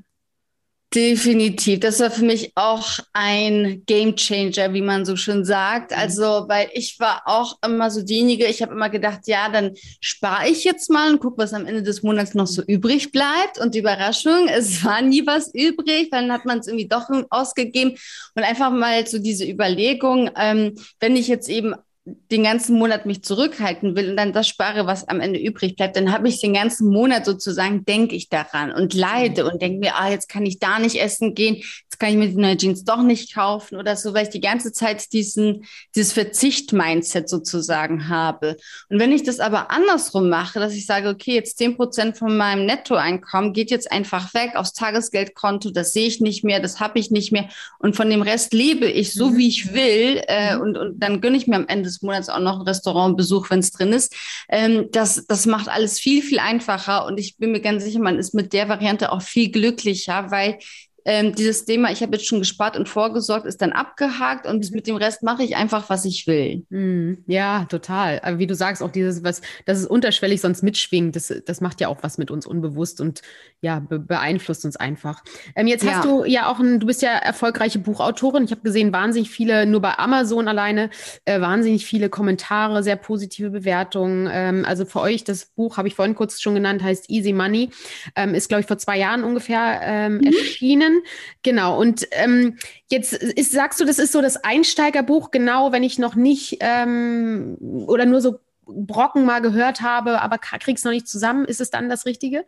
Definitiv. 0.94 1.80
Das 1.80 2.00
war 2.00 2.10
für 2.10 2.24
mich 2.24 2.52
auch 2.54 3.00
ein 3.12 3.82
Game 3.84 4.16
Changer, 4.16 4.72
wie 4.72 4.80
man 4.80 5.04
so 5.04 5.14
schön 5.16 5.44
sagt. 5.44 5.90
Mhm. 5.90 5.96
Also, 5.98 6.46
weil 6.48 6.70
ich 6.72 6.98
war 7.00 7.22
auch 7.26 7.58
immer 7.66 7.90
so 7.90 8.02
diejenige, 8.02 8.46
ich 8.46 8.62
habe 8.62 8.72
immer 8.72 8.88
gedacht, 8.88 9.20
ja, 9.26 9.50
dann 9.50 9.74
spare 10.00 10.48
ich 10.48 10.64
jetzt 10.64 10.88
mal 10.88 11.12
und 11.12 11.20
gucke, 11.20 11.38
was 11.38 11.52
am 11.52 11.66
Ende 11.66 11.82
des 11.82 12.02
Monats 12.02 12.34
noch 12.34 12.46
so 12.46 12.62
übrig 12.62 13.12
bleibt. 13.12 13.58
Und 13.58 13.74
die 13.74 13.80
Überraschung, 13.80 14.48
es 14.56 14.84
war 14.84 15.02
nie 15.02 15.26
was 15.26 15.52
übrig, 15.52 16.08
dann 16.10 16.32
hat 16.32 16.46
man 16.46 16.60
es 16.60 16.66
irgendwie 16.68 16.88
doch 16.88 17.10
ausgegeben. 17.28 17.98
Und 18.34 18.44
einfach 18.44 18.70
mal 18.70 19.06
so 19.06 19.18
diese 19.18 19.44
Überlegung, 19.44 20.30
ähm, 20.36 20.76
wenn 21.00 21.16
ich 21.16 21.28
jetzt 21.28 21.50
eben 21.50 21.74
den 22.06 22.44
ganzen 22.44 22.78
Monat 22.78 23.04
mich 23.04 23.24
zurückhalten 23.24 23.96
will 23.96 24.10
und 24.10 24.16
dann 24.16 24.32
das 24.32 24.46
spare, 24.46 24.86
was 24.86 25.08
am 25.08 25.20
Ende 25.20 25.40
übrig 25.40 25.74
bleibt, 25.74 25.96
dann 25.96 26.12
habe 26.12 26.28
ich 26.28 26.40
den 26.40 26.54
ganzen 26.54 26.88
Monat 26.88 27.24
sozusagen, 27.24 27.84
denke 27.84 28.14
ich 28.14 28.28
daran 28.28 28.70
und 28.70 28.94
leide 28.94 29.50
und 29.50 29.60
denke 29.60 29.80
mir, 29.80 29.96
ah, 29.96 30.08
jetzt 30.08 30.28
kann 30.28 30.46
ich 30.46 30.60
da 30.60 30.78
nicht 30.78 31.02
essen 31.02 31.34
gehen, 31.34 31.56
jetzt 31.56 31.98
kann 31.98 32.10
ich 32.10 32.16
mir 32.16 32.28
die 32.28 32.36
neue 32.36 32.56
Jeans 32.56 32.84
doch 32.84 33.02
nicht 33.02 33.34
kaufen 33.34 33.76
oder 33.76 33.96
so, 33.96 34.14
weil 34.14 34.22
ich 34.22 34.28
die 34.28 34.40
ganze 34.40 34.72
Zeit 34.72 35.12
diesen, 35.12 35.64
dieses 35.96 36.12
Verzicht-Mindset 36.12 37.28
sozusagen 37.28 38.08
habe. 38.08 38.56
Und 38.88 39.00
wenn 39.00 39.10
ich 39.10 39.24
das 39.24 39.40
aber 39.40 39.72
andersrum 39.72 40.28
mache, 40.28 40.60
dass 40.60 40.74
ich 40.74 40.86
sage, 40.86 41.08
okay, 41.08 41.34
jetzt 41.34 41.58
zehn 41.58 41.76
Prozent 41.76 42.16
von 42.16 42.36
meinem 42.36 42.66
Nettoeinkommen 42.66 43.52
geht 43.52 43.72
jetzt 43.72 43.90
einfach 43.90 44.32
weg 44.32 44.52
aufs 44.54 44.74
Tagesgeldkonto, 44.74 45.70
das 45.70 45.92
sehe 45.92 46.06
ich 46.06 46.20
nicht 46.20 46.44
mehr, 46.44 46.60
das 46.60 46.78
habe 46.78 47.00
ich 47.00 47.10
nicht 47.10 47.32
mehr 47.32 47.48
und 47.80 47.96
von 47.96 48.08
dem 48.08 48.22
Rest 48.22 48.52
lebe 48.52 48.86
ich 48.86 49.12
so, 49.12 49.30
mhm. 49.30 49.38
wie 49.38 49.48
ich 49.48 49.74
will 49.74 50.22
äh, 50.28 50.54
mhm. 50.54 50.60
und, 50.62 50.76
und 50.76 51.00
dann 51.00 51.20
gönne 51.20 51.36
ich 51.36 51.48
mir 51.48 51.56
am 51.56 51.66
Ende 51.66 51.95
des 51.96 52.02
Monats 52.02 52.28
auch 52.28 52.40
noch 52.40 52.54
einen 52.54 52.62
Restaurantbesuch, 52.62 53.50
wenn 53.50 53.60
es 53.60 53.72
drin 53.72 53.92
ist. 53.92 54.14
Ähm, 54.48 54.88
das, 54.92 55.26
das 55.26 55.46
macht 55.46 55.68
alles 55.68 55.98
viel, 55.98 56.22
viel 56.22 56.38
einfacher 56.38 57.06
und 57.06 57.18
ich 57.18 57.36
bin 57.36 57.52
mir 57.52 57.60
ganz 57.60 57.84
sicher, 57.84 58.00
man 58.00 58.18
ist 58.18 58.34
mit 58.34 58.52
der 58.52 58.68
Variante 58.68 59.12
auch 59.12 59.22
viel 59.22 59.50
glücklicher, 59.50 60.30
weil 60.30 60.58
ähm, 61.06 61.36
dieses 61.36 61.64
Thema, 61.64 61.92
ich 61.92 62.02
habe 62.02 62.16
jetzt 62.16 62.26
schon 62.26 62.40
gespart 62.40 62.76
und 62.76 62.88
vorgesorgt, 62.88 63.46
ist 63.46 63.62
dann 63.62 63.70
abgehakt 63.70 64.44
und 64.44 64.72
mit 64.72 64.88
dem 64.88 64.96
Rest 64.96 65.22
mache 65.22 65.44
ich 65.44 65.54
einfach, 65.54 65.88
was 65.88 66.04
ich 66.04 66.26
will. 66.26 66.66
Mm, 66.68 67.18
ja, 67.28 67.64
total. 67.66 68.20
Aber 68.24 68.40
wie 68.40 68.48
du 68.48 68.56
sagst, 68.56 68.82
auch 68.82 68.90
dieses, 68.90 69.22
was, 69.22 69.40
dass 69.66 69.78
es 69.78 69.86
unterschwellig 69.86 70.40
sonst 70.40 70.64
mitschwingt, 70.64 71.14
das, 71.14 71.32
das 71.46 71.60
macht 71.60 71.80
ja 71.80 71.86
auch 71.86 71.98
was 72.02 72.18
mit 72.18 72.32
uns 72.32 72.44
unbewusst 72.44 73.00
und 73.00 73.22
ja, 73.60 73.78
be 73.78 74.00
beeinflusst 74.00 74.64
uns 74.64 74.76
einfach. 74.76 75.22
Ähm, 75.54 75.68
jetzt 75.68 75.86
hast 75.86 76.04
ja. 76.04 76.10
du 76.10 76.24
ja 76.24 76.50
auch 76.50 76.58
ein, 76.58 76.80
du 76.80 76.88
bist 76.88 77.02
ja 77.02 77.10
erfolgreiche 77.10 77.78
Buchautorin. 77.78 78.44
Ich 78.44 78.50
habe 78.50 78.62
gesehen, 78.62 78.92
wahnsinnig 78.92 79.30
viele, 79.30 79.64
nur 79.64 79.80
bei 79.80 79.98
Amazon 79.98 80.48
alleine, 80.48 80.90
äh, 81.24 81.40
wahnsinnig 81.40 81.86
viele 81.86 82.08
Kommentare, 82.08 82.82
sehr 82.82 82.96
positive 82.96 83.50
Bewertungen. 83.50 84.28
Ähm, 84.32 84.64
also 84.66 84.84
für 84.84 85.00
euch, 85.00 85.22
das 85.22 85.46
Buch 85.46 85.76
habe 85.76 85.86
ich 85.86 85.94
vorhin 85.94 86.16
kurz 86.16 86.40
schon 86.40 86.56
genannt, 86.56 86.82
heißt 86.82 87.08
Easy 87.10 87.32
Money, 87.32 87.70
ähm, 88.16 88.34
ist, 88.34 88.48
glaube 88.48 88.62
ich, 88.62 88.66
vor 88.66 88.78
zwei 88.78 88.98
Jahren 88.98 89.22
ungefähr 89.22 89.80
ähm, 89.84 90.18
mhm. 90.18 90.24
erschienen. 90.24 90.95
Genau. 91.42 91.78
Und 91.78 92.06
ähm, 92.12 92.58
jetzt 92.90 93.12
ist, 93.12 93.52
sagst 93.52 93.80
du, 93.80 93.84
das 93.84 93.98
ist 93.98 94.12
so 94.12 94.20
das 94.20 94.36
Einsteigerbuch, 94.36 95.30
genau, 95.30 95.72
wenn 95.72 95.82
ich 95.82 95.98
noch 95.98 96.14
nicht 96.14 96.58
ähm, 96.60 97.56
oder 97.60 98.06
nur 98.06 98.20
so 98.20 98.40
Brocken 98.66 99.24
mal 99.24 99.40
gehört 99.40 99.80
habe, 99.80 100.20
aber 100.20 100.38
krieg's 100.38 100.84
noch 100.84 100.92
nicht 100.92 101.08
zusammen. 101.08 101.44
Ist 101.44 101.60
es 101.60 101.70
dann 101.70 101.88
das 101.88 102.04
Richtige? 102.06 102.44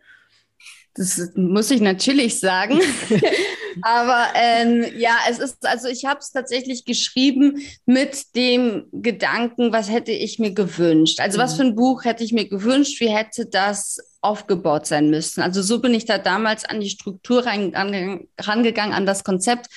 Das 0.93 1.31
muss 1.35 1.71
ich 1.71 1.81
natürlich 1.81 2.39
sagen. 2.39 2.79
Aber 3.81 4.27
ähm, 4.35 4.85
ja, 4.97 5.17
es 5.29 5.39
ist, 5.39 5.65
also 5.65 5.87
ich 5.87 6.05
habe 6.05 6.19
es 6.19 6.31
tatsächlich 6.31 6.85
geschrieben 6.85 7.61
mit 7.85 8.35
dem 8.35 8.87
Gedanken, 8.91 9.71
was 9.71 9.89
hätte 9.89 10.11
ich 10.11 10.39
mir 10.39 10.53
gewünscht? 10.53 11.19
Also 11.19 11.37
mhm. 11.37 11.41
was 11.41 11.53
für 11.55 11.63
ein 11.63 11.75
Buch 11.75 12.05
hätte 12.05 12.23
ich 12.23 12.33
mir 12.33 12.47
gewünscht? 12.47 12.99
Wie 12.99 13.09
hätte 13.09 13.45
das 13.45 13.97
aufgebaut 14.21 14.85
sein 14.85 15.09
müssen? 15.09 15.41
Also 15.41 15.61
so 15.61 15.79
bin 15.79 15.93
ich 15.93 16.05
da 16.05 16.17
damals 16.17 16.65
an 16.65 16.81
die 16.81 16.89
Struktur 16.89 17.45
rein, 17.45 17.75
an, 17.75 18.27
rangegangen, 18.39 18.93
an 18.93 19.05
das 19.05 19.23
Konzept 19.23 19.67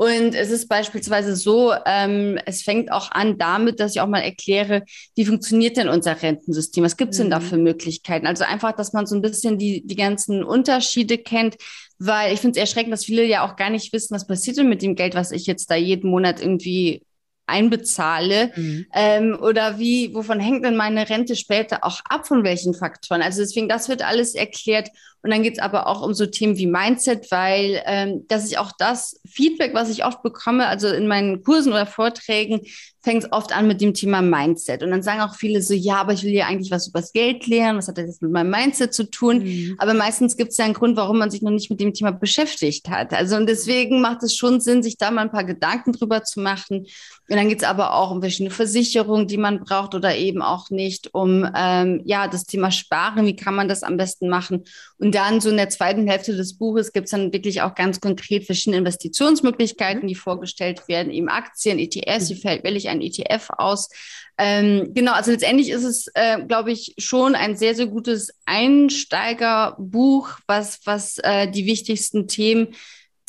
und 0.00 0.34
es 0.34 0.50
ist 0.50 0.68
beispielsweise 0.68 1.36
so, 1.36 1.74
ähm, 1.84 2.38
es 2.46 2.62
fängt 2.62 2.90
auch 2.90 3.10
an 3.10 3.36
damit, 3.36 3.80
dass 3.80 3.94
ich 3.94 4.00
auch 4.00 4.06
mal 4.06 4.22
erkläre, 4.22 4.82
wie 5.14 5.26
funktioniert 5.26 5.76
denn 5.76 5.90
unser 5.90 6.22
Rentensystem? 6.22 6.82
Was 6.82 6.96
gibt 6.96 7.10
es 7.10 7.18
denn 7.18 7.28
da 7.28 7.38
mhm. 7.38 7.44
für 7.44 7.56
Möglichkeiten? 7.58 8.26
Also 8.26 8.44
einfach, 8.44 8.72
dass 8.72 8.94
man 8.94 9.04
so 9.04 9.14
ein 9.14 9.20
bisschen 9.20 9.58
die, 9.58 9.86
die 9.86 9.96
ganzen 9.96 10.42
Unterschiede 10.42 11.18
kennt, 11.18 11.56
weil 11.98 12.32
ich 12.32 12.40
finde 12.40 12.58
es 12.58 12.66
erschreckend, 12.66 12.94
dass 12.94 13.04
viele 13.04 13.26
ja 13.26 13.46
auch 13.46 13.56
gar 13.56 13.68
nicht 13.68 13.92
wissen, 13.92 14.14
was 14.14 14.26
passiert 14.26 14.56
denn 14.56 14.70
mit 14.70 14.80
dem 14.80 14.94
Geld, 14.94 15.14
was 15.14 15.32
ich 15.32 15.44
jetzt 15.44 15.70
da 15.70 15.74
jeden 15.74 16.08
Monat 16.08 16.40
irgendwie 16.40 17.02
einbezahle? 17.50 18.52
Mhm. 18.56 18.86
Ähm, 18.94 19.38
oder 19.40 19.78
wie, 19.78 20.14
wovon 20.14 20.40
hängt 20.40 20.64
denn 20.64 20.76
meine 20.76 21.10
Rente 21.10 21.36
später 21.36 21.84
auch 21.84 22.00
ab, 22.08 22.26
von 22.26 22.44
welchen 22.44 22.74
Faktoren? 22.74 23.22
Also 23.22 23.40
deswegen, 23.42 23.68
das 23.68 23.88
wird 23.88 24.02
alles 24.02 24.34
erklärt. 24.34 24.88
Und 25.22 25.30
dann 25.30 25.42
geht 25.42 25.54
es 25.54 25.58
aber 25.58 25.86
auch 25.86 26.00
um 26.00 26.14
so 26.14 26.24
Themen 26.24 26.56
wie 26.56 26.66
Mindset, 26.66 27.30
weil 27.30 27.82
ähm, 27.84 28.24
dass 28.28 28.50
ich 28.50 28.56
auch 28.56 28.72
das 28.78 29.20
Feedback, 29.28 29.74
was 29.74 29.90
ich 29.90 30.04
oft 30.04 30.22
bekomme, 30.22 30.66
also 30.66 30.88
in 30.88 31.06
meinen 31.06 31.42
Kursen 31.42 31.72
oder 31.72 31.84
Vorträgen, 31.84 32.62
fängt 33.02 33.24
es 33.24 33.32
oft 33.32 33.54
an 33.54 33.66
mit 33.66 33.80
dem 33.80 33.94
Thema 33.94 34.22
Mindset. 34.22 34.82
Und 34.82 34.90
dann 34.90 35.02
sagen 35.02 35.20
auch 35.20 35.34
viele 35.34 35.62
so, 35.62 35.72
ja, 35.74 35.96
aber 35.96 36.12
ich 36.12 36.22
will 36.22 36.32
ja 36.32 36.46
eigentlich 36.46 36.70
was 36.70 36.88
über 36.88 37.00
das 37.00 37.12
Geld 37.12 37.46
lernen. 37.46 37.78
Was 37.78 37.88
hat 37.88 37.98
das 37.98 38.06
jetzt 38.06 38.22
mit 38.22 38.30
meinem 38.30 38.50
Mindset 38.50 38.92
zu 38.92 39.10
tun? 39.10 39.38
Mhm. 39.38 39.76
Aber 39.78 39.94
meistens 39.94 40.36
gibt 40.36 40.52
es 40.52 40.58
ja 40.58 40.66
einen 40.66 40.74
Grund, 40.74 40.96
warum 40.96 41.18
man 41.18 41.30
sich 41.30 41.42
noch 41.42 41.50
nicht 41.50 41.70
mit 41.70 41.80
dem 41.80 41.94
Thema 41.94 42.12
beschäftigt 42.12 42.88
hat. 42.88 43.12
Also 43.14 43.36
und 43.36 43.46
deswegen 43.46 44.00
macht 44.00 44.22
es 44.22 44.36
schon 44.36 44.60
Sinn, 44.60 44.82
sich 44.82 44.98
da 44.98 45.10
mal 45.10 45.22
ein 45.22 45.30
paar 45.30 45.44
Gedanken 45.44 45.92
drüber 45.92 46.24
zu 46.24 46.40
machen. 46.40 46.86
Und 47.28 47.36
dann 47.40 47.48
geht 47.48 47.62
es 47.62 47.64
aber 47.64 47.94
auch 47.94 48.10
um 48.10 48.20
verschiedene 48.20 48.50
Versicherungen, 48.50 49.26
die 49.26 49.38
man 49.38 49.60
braucht 49.60 49.94
oder 49.94 50.14
eben 50.14 50.42
auch 50.42 50.68
nicht, 50.68 51.14
um 51.14 51.48
ähm, 51.56 52.02
ja 52.04 52.28
das 52.28 52.44
Thema 52.44 52.70
Sparen, 52.70 53.24
wie 53.24 53.34
kann 53.34 53.54
man 53.54 53.66
das 53.66 53.82
am 53.82 53.96
besten 53.96 54.28
machen. 54.28 54.64
Und 54.98 55.14
dann 55.14 55.40
so 55.40 55.48
in 55.48 55.56
der 55.56 55.70
zweiten 55.70 56.06
Hälfte 56.06 56.36
des 56.36 56.58
Buches 56.58 56.92
gibt 56.92 57.06
es 57.06 57.12
dann 57.12 57.32
wirklich 57.32 57.62
auch 57.62 57.74
ganz 57.74 57.98
konkret 57.98 58.44
verschiedene 58.44 58.76
Investitionsmöglichkeiten, 58.76 60.06
die 60.06 60.14
vorgestellt 60.16 60.86
werden, 60.86 61.10
eben 61.10 61.30
Aktien, 61.30 61.78
ETS, 61.78 62.28
wie 62.28 62.34
fällt, 62.34 62.62
will 62.62 62.76
ich 62.76 62.90
ein 62.90 63.00
ETF 63.00 63.48
aus. 63.56 63.88
Ähm, 64.36 64.92
genau, 64.92 65.12
also 65.12 65.30
letztendlich 65.30 65.70
ist 65.70 65.84
es, 65.84 66.08
äh, 66.12 66.44
glaube 66.46 66.72
ich, 66.72 66.94
schon 66.98 67.34
ein 67.34 67.56
sehr, 67.56 67.74
sehr 67.74 67.86
gutes 67.86 68.34
Einsteigerbuch, 68.44 70.28
was, 70.46 70.80
was 70.84 71.16
äh, 71.22 71.50
die 71.50 71.64
wichtigsten 71.64 72.28
Themen 72.28 72.74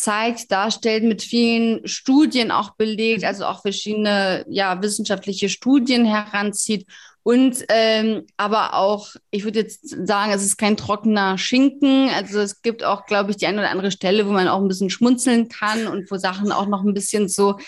zeigt, 0.01 0.51
darstellt, 0.51 1.03
mit 1.03 1.21
vielen 1.21 1.87
Studien 1.87 2.51
auch 2.51 2.75
belegt, 2.75 3.23
also 3.23 3.45
auch 3.45 3.61
verschiedene 3.61 4.45
ja, 4.49 4.81
wissenschaftliche 4.81 5.49
Studien 5.49 6.05
heranzieht 6.05 6.87
und 7.23 7.65
ähm, 7.69 8.25
aber 8.37 8.73
auch, 8.73 9.09
ich 9.29 9.43
würde 9.43 9.59
jetzt 9.59 9.87
sagen, 10.07 10.31
es 10.31 10.43
ist 10.43 10.57
kein 10.57 10.75
trockener 10.75 11.37
Schinken. 11.37 12.09
Also 12.09 12.39
es 12.39 12.63
gibt 12.63 12.83
auch, 12.83 13.05
glaube 13.05 13.29
ich, 13.29 13.37
die 13.37 13.45
eine 13.45 13.59
oder 13.59 13.69
andere 13.69 13.91
Stelle, 13.91 14.25
wo 14.27 14.31
man 14.31 14.47
auch 14.47 14.59
ein 14.59 14.67
bisschen 14.67 14.89
schmunzeln 14.89 15.47
kann 15.47 15.87
und 15.87 16.09
wo 16.09 16.17
Sachen 16.17 16.51
auch 16.51 16.65
noch 16.65 16.83
ein 16.83 16.95
bisschen 16.95 17.29
so 17.29 17.59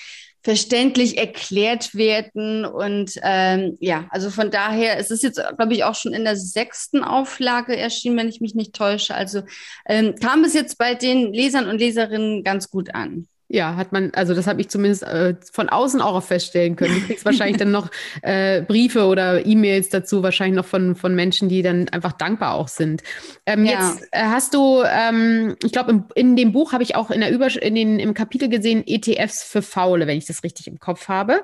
verständlich 0.44 1.18
erklärt 1.18 1.96
werden. 1.96 2.66
Und 2.66 3.20
ähm, 3.24 3.78
ja, 3.80 4.08
also 4.10 4.30
von 4.30 4.52
daher, 4.52 4.98
es 4.98 5.10
ist 5.10 5.24
jetzt, 5.24 5.42
glaube 5.58 5.74
ich, 5.74 5.84
auch 5.86 5.96
schon 5.96 6.14
in 6.14 6.26
der 6.26 6.36
sechsten 6.36 7.04
Auflage 7.04 7.78
erschienen, 7.78 8.18
wenn 8.18 8.30
ich 8.30 8.42
mich 8.42 8.54
nicht 8.54 8.74
täusche. 8.74 9.16
Also 9.16 9.44
ähm, 9.88 10.16
kam 10.16 10.44
es 10.44 10.54
jetzt 10.54 10.78
bei 10.78 10.96
den 10.96 11.34
Lesern 11.34 11.68
und 11.68 11.80
Leserinnen 11.80 12.44
ganz 12.44 12.70
gut 12.70 12.94
an. 12.94 13.28
Ja, 13.50 13.76
hat 13.76 13.92
man, 13.92 14.12
also 14.16 14.34
das 14.34 14.48
habe 14.48 14.62
ich 14.62 14.70
zumindest 14.70 15.04
äh, 15.04 15.36
von 15.52 15.70
außen 15.70 16.02
auch 16.02 16.22
feststellen 16.24 16.76
können. 16.76 16.96
Du 16.96 17.08
kriegst 17.08 17.26
wahrscheinlich 17.26 17.58
dann 17.58 17.72
noch 17.72 17.92
äh, 18.22 18.62
Briefe 18.62 19.06
oder 19.06 19.46
E-Mails 19.46 19.90
dazu, 19.90 20.24
wahrscheinlich 20.24 20.56
noch 20.56 20.66
von, 20.66 20.96
von 20.96 21.14
Menschen, 21.14 21.50
die 21.50 21.62
dann 21.62 21.90
einfach 21.90 22.14
dankbar 22.14 22.56
auch 22.56 22.68
sind. 22.68 23.04
Ähm, 23.46 23.66
ja. 23.66 23.72
Jetzt 23.74 24.08
äh, 24.12 24.24
hast 24.24 24.54
du, 24.54 24.84
ähm, 24.84 25.56
ich 25.64 25.72
glaube, 25.72 26.04
in 26.16 26.36
dem 26.36 26.52
Buch 26.52 26.72
habe 26.72 26.84
ich 26.84 26.96
auch 26.96 27.12
in 27.12 27.22
der 27.22 27.32
Übersch 27.32 27.58
in 27.58 27.76
den, 27.76 28.00
im 28.00 28.14
Kapitel 28.14 28.50
gesehen, 28.50 28.84
ETFs 28.88 29.44
für 29.44 29.62
Faule, 29.62 30.08
wenn 30.08 30.18
ich 30.18 30.26
das 30.26 30.44
richtig 30.44 30.68
im 30.68 30.80
Kopf 30.80 31.08
habe. 31.08 31.44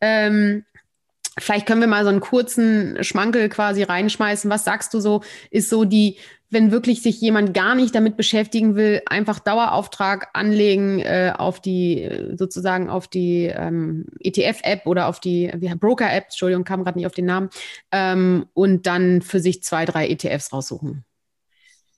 Ähm, 0.00 0.64
Vielleicht 1.38 1.66
können 1.66 1.80
wir 1.80 1.88
mal 1.88 2.02
so 2.02 2.10
einen 2.10 2.20
kurzen 2.20 3.02
Schmankel 3.02 3.48
quasi 3.48 3.82
reinschmeißen. 3.82 4.50
Was 4.50 4.64
sagst 4.64 4.92
du 4.92 5.00
so, 5.00 5.22
ist 5.50 5.70
so 5.70 5.84
die 5.84 6.18
wenn 6.50 6.72
wirklich 6.72 7.02
sich 7.02 7.20
jemand 7.20 7.54
gar 7.54 7.74
nicht 7.74 7.94
damit 7.94 8.16
beschäftigen 8.16 8.74
will, 8.74 9.02
einfach 9.06 9.38
Dauerauftrag 9.38 10.28
anlegen 10.32 10.98
äh, 10.98 11.32
auf 11.36 11.60
die, 11.60 12.08
sozusagen 12.34 12.90
auf 12.90 13.08
die 13.08 13.44
ähm, 13.46 14.06
ETF-App 14.18 14.86
oder 14.86 15.06
auf 15.06 15.20
die 15.20 15.46
Broker-App, 15.48 16.24
Entschuldigung, 16.24 16.64
kam 16.64 16.84
gerade 16.84 16.98
nicht 16.98 17.06
auf 17.06 17.14
den 17.14 17.26
Namen, 17.26 17.50
ähm, 17.92 18.46
und 18.52 18.86
dann 18.86 19.22
für 19.22 19.40
sich 19.40 19.62
zwei, 19.62 19.84
drei 19.84 20.08
ETFs 20.08 20.52
raussuchen. 20.52 21.04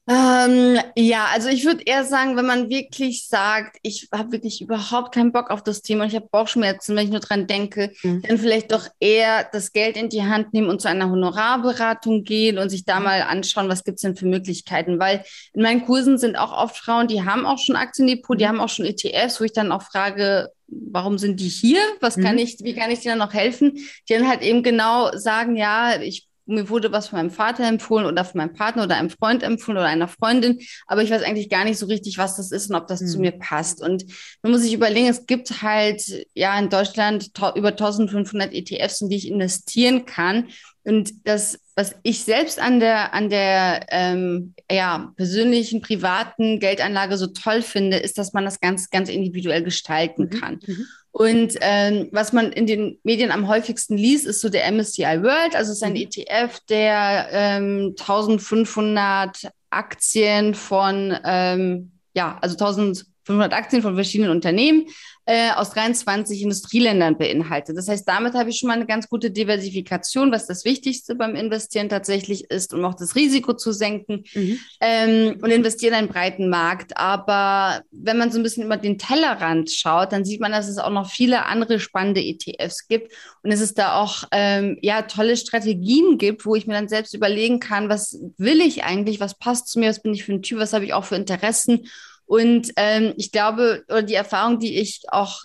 Ähm, 0.09 0.81
ja, 0.97 1.27
also 1.33 1.49
ich 1.49 1.65
würde 1.65 1.85
eher 1.85 2.05
sagen, 2.05 2.37
wenn 2.37 2.47
man 2.47 2.69
wirklich 2.69 3.29
sagt, 3.29 3.79
ich 3.83 4.09
habe 4.13 4.33
wirklich 4.33 4.61
überhaupt 4.61 5.15
keinen 5.15 5.31
Bock 5.31 5.51
auf 5.51 5.63
das 5.63 5.81
Thema 5.81 6.03
und 6.03 6.11
ich 6.11 6.17
habe 6.17 6.29
Bauchschmerzen, 6.29 6.97
wenn 6.97 7.05
ich 7.05 7.13
nur 7.13 7.21
dran 7.21 7.47
denke, 7.47 7.93
mhm. 8.03 8.21
dann 8.23 8.39
vielleicht 8.39 8.73
doch 8.73 8.89
eher 8.99 9.49
das 9.53 9.73
Geld 9.73 9.97
in 9.97 10.09
die 10.09 10.25
Hand 10.25 10.55
nehmen 10.55 10.69
und 10.71 10.81
zu 10.83 10.89
einer 10.89 11.09
Honorarberatung 11.09 12.25
gehen 12.25 12.59
und 12.59 12.69
sich 12.69 12.85
da 12.85 12.99
mhm. 12.99 13.05
mal 13.05 13.23
anschauen, 13.23 13.69
was 13.69 13.85
gibt's 13.85 14.03
denn 14.03 14.17
für 14.17 14.27
Möglichkeiten. 14.27 14.99
Weil 14.99 15.25
in 15.53 15.63
meinen 15.63 15.85
Kursen 15.87 16.19
sind 16.19 16.35
auch 16.35 16.53
oft 16.53 16.77
Frauen, 16.77 17.07
die 17.07 17.25
haben 17.25 17.47
auch 17.47 17.59
schon 17.59 17.77
Aktiendepot, 17.77 18.41
die 18.41 18.45
mhm. 18.45 18.49
haben 18.49 18.61
auch 18.61 18.71
schon 18.71 18.87
ETFs, 18.87 19.41
wo 19.41 19.45
ich 19.45 19.53
dann 19.53 19.71
auch 19.71 19.83
frage, 19.83 20.49
warum 20.67 21.17
sind 21.17 21.39
die 21.39 21.49
hier? 21.49 21.81
Was 22.01 22.17
kann 22.17 22.37
mhm. 22.37 22.43
ich, 22.43 22.57
wie 22.63 22.75
kann 22.75 22.91
ich 22.91 23.01
denen 23.01 23.19
noch 23.19 23.35
helfen? 23.35 23.75
Die 24.09 24.15
dann 24.15 24.29
halt 24.29 24.43
eben 24.43 24.65
genau 24.65 25.17
sagen, 25.17 25.55
ja, 25.55 26.01
ich 26.01 26.27
mir 26.53 26.69
wurde 26.69 26.93
was 26.93 27.09
von 27.09 27.19
meinem 27.19 27.31
Vater 27.31 27.67
empfohlen 27.67 28.07
oder 28.07 28.25
von 28.25 28.39
meinem 28.39 28.53
Partner 28.53 28.85
oder 28.85 28.97
einem 28.97 29.11
Freund 29.11 29.43
empfohlen 29.43 29.79
oder 29.79 29.87
einer 29.87 30.09
Freundin, 30.09 30.61
aber 30.87 31.03
ich 31.03 31.11
weiß 31.11 31.23
eigentlich 31.23 31.51
gar 31.51 31.65
nicht 31.65 31.79
so 31.79 31.87
richtig, 31.87 32.19
was 32.19 32.37
das 32.37 32.53
ist 32.53 32.71
und 32.71 32.77
ob 32.77 32.87
das 32.87 33.01
mhm. 33.01 33.07
zu 33.07 33.19
mir 33.19 33.33
passt. 33.33 33.81
Und 33.81 34.05
man 34.43 34.53
muss 34.53 34.63
sich 34.63 34.73
überlegen, 34.73 35.09
es 35.09 35.27
gibt 35.27 35.63
halt 35.63 36.27
ja 36.35 36.59
in 36.59 36.69
Deutschland 36.69 37.31
über 37.57 37.69
1500 37.69 38.53
ETFs, 38.53 39.01
in 39.01 39.09
die 39.09 39.17
ich 39.17 39.29
investieren 39.29 40.07
kann. 40.07 40.49
Und 40.85 41.27
das, 41.27 41.61
was 41.77 41.95
ich 42.03 42.25
selbst 42.25 42.59
an 42.59 42.81
der, 42.81 43.15
an 43.15 43.31
der 43.31 43.87
ähm, 43.91 44.55
ja, 44.71 45.13
persönlichen, 45.17 45.81
privaten 45.81 46.59
Geldanlage 46.59 47.17
so 47.17 47.29
toll 47.29 47.63
finde, 47.63 47.99
ist, 47.99 48.19
dass 48.19 48.33
man 48.33 48.45
das 48.45 48.61
ganz, 48.61 48.91
ganz 48.91 49.09
individuell 49.09 49.63
gestalten 49.63 50.25
mhm. 50.25 50.41
kann. 50.41 50.61
Mhm. 50.67 50.87
Und 51.13 51.59
ähm, 51.61 52.09
was 52.11 52.33
man 52.33 52.53
in 52.53 52.67
den 52.67 52.99
Medien 53.05 53.31
am 53.31 53.47
häufigsten 53.47 53.97
liest, 53.97 54.27
ist 54.27 54.41
so 54.41 54.49
der 54.49 54.71
MSCI 54.73 55.23
World. 55.23 55.55
Also 55.55 55.71
es 55.71 55.77
ist 55.79 55.83
ein 55.83 55.93
mhm. 55.93 56.09
ETF, 56.09 56.59
der 56.69 57.29
ähm, 57.31 57.95
1500 57.99 59.51
Aktien 59.71 60.55
von, 60.55 61.17
ähm, 61.25 61.93
ja, 62.15 62.39
also 62.41 62.55
1500 62.55 63.53
Aktien 63.53 63.83
von 63.83 63.95
verschiedenen 63.95 64.31
Unternehmen 64.31 64.87
äh, 65.25 65.53
aus 65.53 65.71
23 65.71 66.43
Industrieländern 66.43 67.17
beinhaltet. 67.17 67.77
Das 67.77 67.89
heißt, 67.89 68.07
damit 68.09 68.35
habe 68.35 68.51
ich 68.51 68.59
schon 68.59 68.69
mal 68.69 68.75
eine 68.75 68.87
ganz 68.87 69.09
gute 69.09 69.31
Diversifikation, 69.31 70.33
was 70.33 70.47
das 70.47 70.65
Wichtigste 70.65 71.15
beim 71.15 71.37
Investieren 71.37 71.89
tatsächlich 71.89 72.51
ist, 72.51 72.75
um 72.75 72.85
auch 72.85 72.95
das 72.95 73.15
Risiko 73.15 73.53
zu 73.53 73.73
senken 73.73 74.25
mhm. 74.35 74.59
ähm, 74.81 75.39
und 75.41 75.51
investieren 75.51 75.93
in 75.93 75.99
einen 75.99 76.09
breiten 76.09 76.49
Markt. 76.49 76.97
Aber 76.97 77.83
wenn 77.93 78.19
man 78.19 78.33
so 78.33 78.39
ein 78.39 78.43
bisschen 78.43 78.65
über 78.65 78.77
den 78.77 78.99
Tellerrand 78.99 79.71
schaut, 79.71 80.13
dann 80.13 80.25
sieht 80.25 80.41
man, 80.41 80.53
dass 80.53 80.69
es 80.69 80.79
auch 80.79 80.91
noch 80.91 81.09
viele 81.09 81.47
andere 81.47 81.79
spannende 81.79 82.21
ETFs 82.21 82.89
gibt 82.89 83.13
und 83.43 83.53
dass 83.53 83.61
es 83.61 83.75
da 83.75 84.01
auch 84.01 84.25
ähm, 84.33 84.79
ja 84.83 85.03
tolle 85.03 85.37
Strategien 85.37 86.19
gibt, 86.19 86.47
wo 86.47 86.57
ich 86.57 86.67
mir 86.67 86.75
dann 86.75 86.89
selbst 86.89 87.15
überlegen 87.15 87.61
kann, 87.61 87.89
was 87.89 88.19
will 88.39 88.61
ich 88.61 88.83
eigentlich, 88.83 89.21
was 89.21 89.39
passt 89.39 89.69
zu 89.69 89.79
mir, 89.79 89.89
was 89.89 90.03
bin 90.03 90.15
ich 90.15 90.25
für 90.25 90.33
ein 90.33 90.43
Typ, 90.43 90.59
was 90.59 90.73
habe 90.73 90.85
ich 90.85 90.95
auch 90.95 91.05
für 91.05 91.17
Interessen 91.17 91.87
und 92.27 92.73
ähm, 92.77 93.15
ich 93.17 93.33
glaube, 93.33 93.85
oder 93.89 94.03
die 94.03 94.15
Erfahrung, 94.15 94.59
die 94.59 94.79
ich 94.79 95.03
auch 95.09 95.45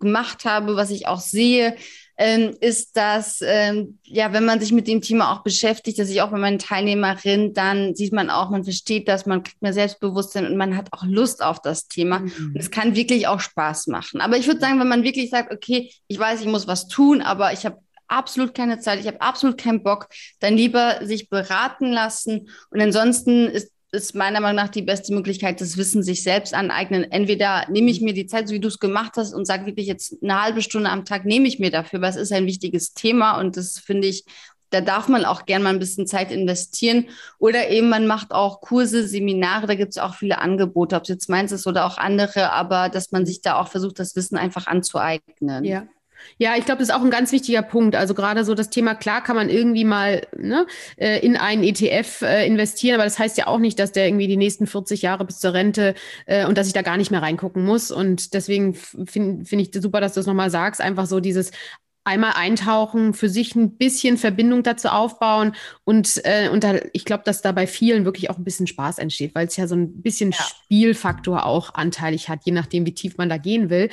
gemacht 0.00 0.44
habe, 0.44 0.76
was 0.76 0.90
ich 0.90 1.06
auch 1.06 1.20
sehe, 1.20 1.76
ähm, 2.18 2.56
ist, 2.60 2.96
dass, 2.96 3.40
ähm, 3.42 3.98
ja, 4.04 4.32
wenn 4.32 4.46
man 4.46 4.58
sich 4.58 4.72
mit 4.72 4.88
dem 4.88 5.02
Thema 5.02 5.32
auch 5.32 5.42
beschäftigt, 5.42 5.98
dass 5.98 6.08
ich 6.08 6.22
auch 6.22 6.30
bei 6.30 6.38
meinen 6.38 6.58
Teilnehmerinnen, 6.58 7.52
dann 7.52 7.94
sieht 7.94 8.12
man 8.12 8.30
auch, 8.30 8.48
man 8.48 8.64
versteht 8.64 9.06
das, 9.06 9.26
man 9.26 9.42
kriegt 9.42 9.60
mehr 9.60 9.74
Selbstbewusstsein 9.74 10.46
und 10.46 10.56
man 10.56 10.76
hat 10.76 10.88
auch 10.92 11.04
Lust 11.04 11.42
auf 11.42 11.60
das 11.60 11.88
Thema. 11.88 12.20
Mhm. 12.20 12.52
Und 12.54 12.56
es 12.56 12.70
kann 12.70 12.96
wirklich 12.96 13.26
auch 13.26 13.40
Spaß 13.40 13.88
machen. 13.88 14.22
Aber 14.22 14.38
ich 14.38 14.46
würde 14.46 14.60
sagen, 14.60 14.80
wenn 14.80 14.88
man 14.88 15.02
wirklich 15.02 15.28
sagt, 15.28 15.52
okay, 15.52 15.92
ich 16.06 16.18
weiß, 16.18 16.40
ich 16.40 16.46
muss 16.46 16.66
was 16.66 16.88
tun, 16.88 17.20
aber 17.20 17.52
ich 17.52 17.66
habe 17.66 17.78
absolut 18.08 18.54
keine 18.54 18.78
Zeit, 18.78 19.00
ich 19.00 19.06
habe 19.06 19.20
absolut 19.20 19.58
keinen 19.58 19.82
Bock, 19.82 20.08
dann 20.40 20.56
lieber 20.56 21.04
sich 21.04 21.28
beraten 21.28 21.92
lassen. 21.92 22.48
Und 22.70 22.80
ansonsten 22.80 23.46
ist 23.46 23.72
ist 23.96 24.14
meiner 24.14 24.40
Meinung 24.40 24.56
nach 24.56 24.70
die 24.70 24.82
beste 24.82 25.14
Möglichkeit, 25.14 25.60
das 25.60 25.76
Wissen 25.76 26.02
sich 26.02 26.22
selbst 26.22 26.54
aneignen. 26.54 27.10
Entweder 27.10 27.66
nehme 27.70 27.90
ich 27.90 28.00
mir 28.00 28.12
die 28.12 28.26
Zeit, 28.26 28.48
so 28.48 28.54
wie 28.54 28.60
du 28.60 28.68
es 28.68 28.78
gemacht 28.78 29.12
hast, 29.16 29.34
und 29.34 29.46
sage 29.46 29.66
wirklich 29.66 29.86
jetzt 29.86 30.16
eine 30.22 30.42
halbe 30.42 30.62
Stunde 30.62 30.90
am 30.90 31.04
Tag 31.04 31.24
nehme 31.24 31.48
ich 31.48 31.58
mir 31.58 31.70
dafür, 31.70 32.00
weil 32.00 32.10
es 32.10 32.16
ist 32.16 32.32
ein 32.32 32.46
wichtiges 32.46 32.94
Thema 32.94 33.40
und 33.40 33.56
das 33.56 33.78
finde 33.78 34.08
ich, 34.08 34.24
da 34.70 34.80
darf 34.80 35.08
man 35.08 35.24
auch 35.24 35.46
gern 35.46 35.62
mal 35.62 35.70
ein 35.70 35.78
bisschen 35.78 36.06
Zeit 36.06 36.30
investieren. 36.32 37.06
Oder 37.38 37.70
eben 37.70 37.88
man 37.88 38.06
macht 38.06 38.32
auch 38.32 38.60
Kurse, 38.60 39.06
Seminare, 39.06 39.66
da 39.66 39.74
gibt 39.74 39.90
es 39.90 39.98
auch 39.98 40.14
viele 40.14 40.38
Angebote, 40.38 40.96
ob 40.96 41.02
es 41.02 41.08
jetzt 41.08 41.28
meins 41.28 41.52
ist 41.52 41.66
oder 41.66 41.86
auch 41.86 41.98
andere, 41.98 42.52
aber 42.52 42.88
dass 42.88 43.12
man 43.12 43.26
sich 43.26 43.40
da 43.40 43.58
auch 43.60 43.68
versucht, 43.68 43.98
das 43.98 44.16
Wissen 44.16 44.36
einfach 44.36 44.66
anzueignen. 44.66 45.64
Ja. 45.64 45.86
Ja, 46.38 46.56
ich 46.56 46.64
glaube, 46.64 46.78
das 46.80 46.88
ist 46.88 46.94
auch 46.94 47.02
ein 47.02 47.10
ganz 47.10 47.32
wichtiger 47.32 47.62
Punkt. 47.62 47.96
Also 47.96 48.14
gerade 48.14 48.44
so 48.44 48.54
das 48.54 48.70
Thema, 48.70 48.94
klar 48.94 49.22
kann 49.22 49.36
man 49.36 49.48
irgendwie 49.48 49.84
mal 49.84 50.26
ne, 50.36 50.66
äh, 50.96 51.18
in 51.24 51.36
einen 51.36 51.62
ETF 51.62 52.22
äh, 52.22 52.46
investieren, 52.46 52.94
aber 52.96 53.04
das 53.04 53.18
heißt 53.18 53.38
ja 53.38 53.46
auch 53.46 53.58
nicht, 53.58 53.78
dass 53.78 53.92
der 53.92 54.06
irgendwie 54.06 54.28
die 54.28 54.36
nächsten 54.36 54.66
40 54.66 55.02
Jahre 55.02 55.24
bis 55.24 55.38
zur 55.38 55.54
Rente 55.54 55.94
äh, 56.26 56.46
und 56.46 56.58
dass 56.58 56.66
ich 56.66 56.72
da 56.72 56.82
gar 56.82 56.96
nicht 56.96 57.10
mehr 57.10 57.22
reingucken 57.22 57.64
muss. 57.64 57.90
Und 57.90 58.34
deswegen 58.34 58.74
finde 58.74 59.44
find 59.44 59.62
ich 59.62 59.82
super, 59.82 60.00
dass 60.00 60.14
du 60.14 60.20
es 60.20 60.26
nochmal 60.26 60.50
sagst. 60.50 60.80
Einfach 60.80 61.06
so 61.06 61.20
dieses 61.20 61.50
einmal 62.06 62.32
eintauchen, 62.34 63.14
für 63.14 63.28
sich 63.28 63.54
ein 63.54 63.76
bisschen 63.76 64.16
Verbindung 64.16 64.62
dazu 64.62 64.88
aufbauen 64.88 65.54
und, 65.84 66.20
äh, 66.24 66.48
und 66.48 66.64
da, 66.64 66.76
ich 66.92 67.04
glaube, 67.04 67.24
dass 67.24 67.42
da 67.42 67.52
bei 67.52 67.66
vielen 67.66 68.04
wirklich 68.04 68.30
auch 68.30 68.38
ein 68.38 68.44
bisschen 68.44 68.66
Spaß 68.66 68.98
entsteht, 68.98 69.34
weil 69.34 69.46
es 69.46 69.56
ja 69.56 69.66
so 69.66 69.74
ein 69.74 70.02
bisschen 70.02 70.30
ja. 70.30 70.38
Spielfaktor 70.38 71.44
auch 71.44 71.74
anteilig 71.74 72.28
hat, 72.28 72.40
je 72.44 72.52
nachdem, 72.52 72.86
wie 72.86 72.94
tief 72.94 73.18
man 73.18 73.28
da 73.28 73.36
gehen 73.36 73.70
will. 73.70 73.90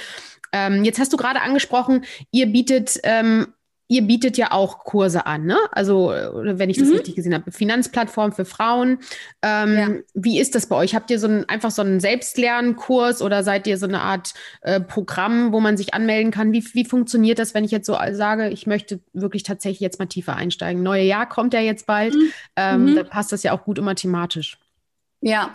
Ähm, 0.52 0.84
jetzt 0.84 1.00
hast 1.00 1.12
du 1.12 1.18
gerade 1.18 1.42
angesprochen, 1.42 2.06
ihr 2.32 2.46
bietet 2.46 3.00
ähm, 3.04 3.48
ihr 3.94 4.02
bietet 4.02 4.38
ja 4.38 4.52
auch 4.52 4.80
Kurse 4.80 5.28
an, 5.28 5.46
ne? 5.46 5.58
Also, 5.72 6.08
wenn 6.34 6.72
ich 6.72 6.80
das 6.80 6.88
mhm. 6.88 6.96
richtig 6.96 7.16
gesehen 7.16 7.34
habe, 7.36 7.52
Finanzplattform 7.52 8.32
für 8.32 8.44
Frauen. 8.44 8.98
Ähm, 9.44 9.78
ja. 9.78 9.90
Wie 10.16 10.40
ist 10.40 10.56
das 10.56 10.66
bei 10.66 10.76
euch? 10.76 10.96
Habt 10.96 11.12
ihr 11.12 11.20
so 11.20 11.28
ein, 11.28 11.48
einfach 11.48 11.70
so 11.70 11.84
einen 11.84 12.00
Selbstlernkurs 12.00 13.22
oder 13.22 13.44
seid 13.44 13.68
ihr 13.68 13.78
so 13.78 13.86
eine 13.86 14.02
Art 14.02 14.34
äh, 14.62 14.80
Programm, 14.80 15.54
wo 15.54 15.60
man 15.60 15.78
sich 15.78 15.94
anmelden 15.94 16.32
kann? 16.32 16.54
Wie, 16.54 16.66
wie 16.74 16.86
funktioniert 16.86 17.38
das, 17.38 17.54
wenn 17.54 17.64
ich 17.64 17.72
jetzt 17.72 17.86
so 17.86 17.96
sage, 18.14 18.50
ich 18.50 18.66
möchte 18.66 19.00
wirklich 19.14 19.44
tatsächlich 19.44 19.80
jetzt 19.80 20.00
mal 20.00 20.08
tiefer 20.08 20.36
einsteigen? 20.36 20.82
Neue 20.82 21.04
Jahr 21.04 21.30
kommt 21.30 21.54
ja 21.54 21.60
jetzt 21.60 21.86
bald. 21.86 22.16
Mhm. 22.16 22.34
Ähm, 22.56 22.86
mhm. 22.86 22.96
Da 22.96 23.04
passt 23.04 23.32
das 23.32 23.44
ja 23.44 23.52
auch 23.52 23.64
gut 23.64 23.78
immer 23.78 23.94
thematisch. 23.94 24.58
Ja, 25.26 25.54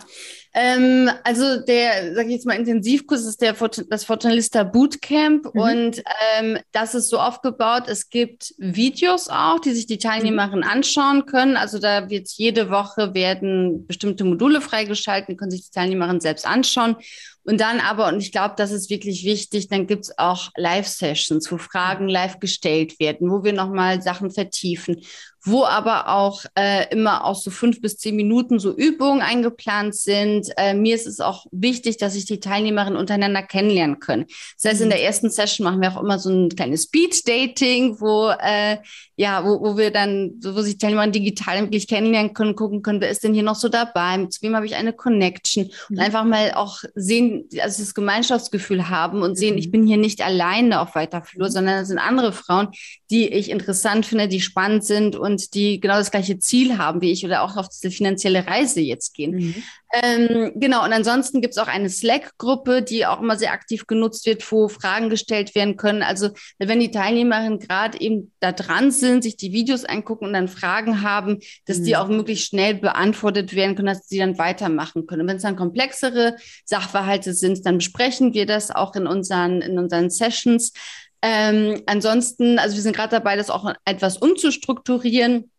ähm, 0.55 1.11
also 1.23 1.61
der, 1.61 2.15
sag 2.15 2.25
ich 2.25 2.31
jetzt 2.31 2.47
mal, 2.47 2.55
Intensivkurs 2.55 3.23
ist 3.23 3.39
der 3.39 3.53
das 3.87 4.03
Fortunalista 4.03 4.63
Bootcamp 4.63 5.53
mhm. 5.53 5.61
und 5.61 6.03
ähm, 6.37 6.57
das 6.71 6.95
ist 6.95 7.09
so 7.09 7.19
aufgebaut. 7.19 7.83
Es 7.87 8.09
gibt 8.09 8.55
Videos 8.57 9.29
auch, 9.29 9.59
die 9.59 9.73
sich 9.73 9.85
die 9.85 9.99
Teilnehmerinnen 9.99 10.65
mhm. 10.65 10.69
anschauen 10.69 11.27
können. 11.27 11.55
Also 11.55 11.77
da 11.77 12.09
wird 12.09 12.29
jede 12.31 12.71
Woche 12.71 13.13
werden 13.13 13.85
bestimmte 13.85 14.23
Module 14.23 14.59
freigeschalten, 14.59 15.37
können 15.37 15.51
sich 15.51 15.65
die 15.65 15.71
Teilnehmerinnen 15.71 16.19
selbst 16.19 16.47
anschauen. 16.47 16.95
Und 17.43 17.61
dann 17.61 17.79
aber, 17.79 18.07
und 18.07 18.19
ich 18.19 18.31
glaube, 18.31 18.55
das 18.57 18.71
ist 18.71 18.89
wirklich 18.89 19.25
wichtig, 19.25 19.69
dann 19.69 19.87
gibt's 19.87 20.17
auch 20.17 20.49
Live-Sessions, 20.55 21.51
wo 21.51 21.57
Fragen 21.57 22.07
live 22.07 22.39
gestellt 22.39 22.99
werden, 22.99 23.29
wo 23.31 23.43
wir 23.43 23.53
nochmal 23.53 24.01
Sachen 24.01 24.29
vertiefen, 24.29 25.01
wo 25.43 25.63
aber 25.63 26.09
auch 26.09 26.43
äh, 26.55 26.91
immer 26.91 27.25
auch 27.25 27.35
so 27.35 27.51
fünf 27.51 27.81
bis 27.81 27.97
zehn 27.97 28.15
Minuten 28.15 28.59
so 28.59 28.75
Übungen 28.75 29.21
eingeplant 29.21 29.95
sind. 29.95 30.49
Äh, 30.57 30.73
mir 30.73 30.95
ist 30.95 31.07
es 31.07 31.19
auch 31.19 31.45
wichtig, 31.51 31.97
dass 31.97 32.13
sich 32.13 32.25
die 32.25 32.39
Teilnehmerinnen 32.39 32.97
untereinander 32.97 33.43
kennenlernen 33.43 33.99
können. 33.99 34.25
Das 34.61 34.71
heißt, 34.71 34.81
in 34.81 34.87
mhm. 34.87 34.91
der 34.91 35.03
ersten 35.03 35.29
Session 35.29 35.63
machen 35.63 35.81
wir 35.81 35.91
auch 35.91 36.01
immer 36.01 36.19
so 36.19 36.29
ein 36.29 36.49
kleines 36.49 36.83
Speed-Dating, 36.83 37.99
wo 37.99 38.29
äh, 38.29 38.77
ja, 39.19 39.43
wo, 39.43 39.59
wo 39.59 39.77
wir 39.77 39.91
dann, 39.91 40.31
wo 40.41 40.61
sich 40.61 40.77
Teilnehmer 40.77 41.05
digital 41.07 41.59
wirklich 41.59 41.89
kennenlernen 41.89 42.33
können, 42.33 42.55
gucken 42.55 42.81
können, 42.81 43.01
wer 43.01 43.09
ist 43.09 43.21
denn 43.21 43.33
hier 43.33 43.43
noch 43.43 43.55
so 43.55 43.67
dabei, 43.67 44.17
mit 44.17 44.37
wem 44.41 44.55
habe 44.55 44.65
ich 44.65 44.75
eine 44.75 44.93
Connection 44.93 45.65
mhm. 45.65 45.97
und 45.97 45.99
einfach 45.99 46.23
mal 46.23 46.53
auch 46.53 46.77
sehen, 46.95 47.43
also 47.61 47.83
das 47.83 47.93
Gemeinschaftsgefühl 47.93 48.87
haben 48.89 49.21
und 49.21 49.37
sehen, 49.37 49.55
mhm. 49.55 49.59
ich 49.59 49.71
bin 49.71 49.85
hier 49.85 49.97
nicht 49.97 50.21
alleine 50.21 50.79
auf 50.79 50.95
weiter 50.95 51.21
Flur, 51.21 51.47
mhm. 51.47 51.51
sondern 51.51 51.81
es 51.81 51.89
sind 51.89 51.97
andere 51.97 52.31
Frauen, 52.31 52.69
die 53.11 53.27
ich 53.27 53.49
interessant 53.49 54.05
finde, 54.05 54.29
die 54.29 54.39
spannend 54.39 54.85
sind 54.85 55.17
und 55.17 55.28
die 55.37 55.79
genau 55.79 55.95
das 55.95 56.11
gleiche 56.11 56.39
Ziel 56.39 56.77
haben 56.77 57.01
wie 57.01 57.11
ich 57.11 57.25
oder 57.25 57.43
auch 57.43 57.57
auf 57.57 57.69
diese 57.69 57.91
finanzielle 57.91 58.47
Reise 58.47 58.81
jetzt 58.81 59.13
gehen. 59.13 59.31
Mhm. 59.31 59.63
Ähm, 59.91 60.51
genau, 60.55 60.85
und 60.85 60.93
ansonsten 60.93 61.41
gibt 61.41 61.55
es 61.55 61.57
auch 61.57 61.67
eine 61.67 61.89
Slack-Gruppe, 61.89 62.83
die 62.83 63.07
auch 63.07 63.21
immer 63.21 63.37
sehr 63.37 63.53
aktiv 63.53 63.87
genutzt 63.87 64.27
wird, 64.27 64.49
wo 64.51 64.67
Fragen 64.67 65.09
gestellt 65.09 65.55
werden 65.55 65.77
können. 65.77 66.03
Also 66.03 66.29
wenn 66.59 66.79
die 66.79 66.91
Teilnehmerinnen 66.91 67.57
gerade 67.59 67.99
eben 67.99 68.31
da 68.39 68.51
dran 68.51 68.91
sind, 68.91 69.23
sich 69.23 69.35
die 69.35 69.51
Videos 69.51 69.85
angucken 69.85 70.25
und 70.25 70.33
dann 70.33 70.47
Fragen 70.47 71.01
haben, 71.01 71.39
dass 71.65 71.79
mhm. 71.79 71.83
die 71.85 71.97
auch 71.97 72.07
möglichst 72.07 72.49
schnell 72.49 72.75
beantwortet 72.75 73.55
werden 73.55 73.75
können, 73.75 73.87
dass 73.87 74.07
sie 74.07 74.19
dann 74.19 74.37
weitermachen 74.37 75.07
können. 75.07 75.23
Und 75.23 75.27
wenn 75.27 75.37
es 75.37 75.43
dann 75.43 75.55
komplexere 75.55 76.35
Sachverhalte 76.65 77.33
sind, 77.33 77.65
dann 77.65 77.79
besprechen 77.79 78.35
wir 78.35 78.45
das 78.45 78.69
auch 78.69 78.95
in 78.95 79.07
unseren, 79.07 79.61
in 79.61 79.79
unseren 79.79 80.11
Sessions. 80.11 80.71
Ähm, 81.21 81.81
ansonsten, 81.85 82.59
also 82.59 82.75
wir 82.75 82.83
sind 82.83 82.95
gerade 82.95 83.11
dabei, 83.11 83.35
das 83.35 83.49
auch 83.49 83.73
etwas 83.85 84.17
umzustrukturieren 84.17 85.51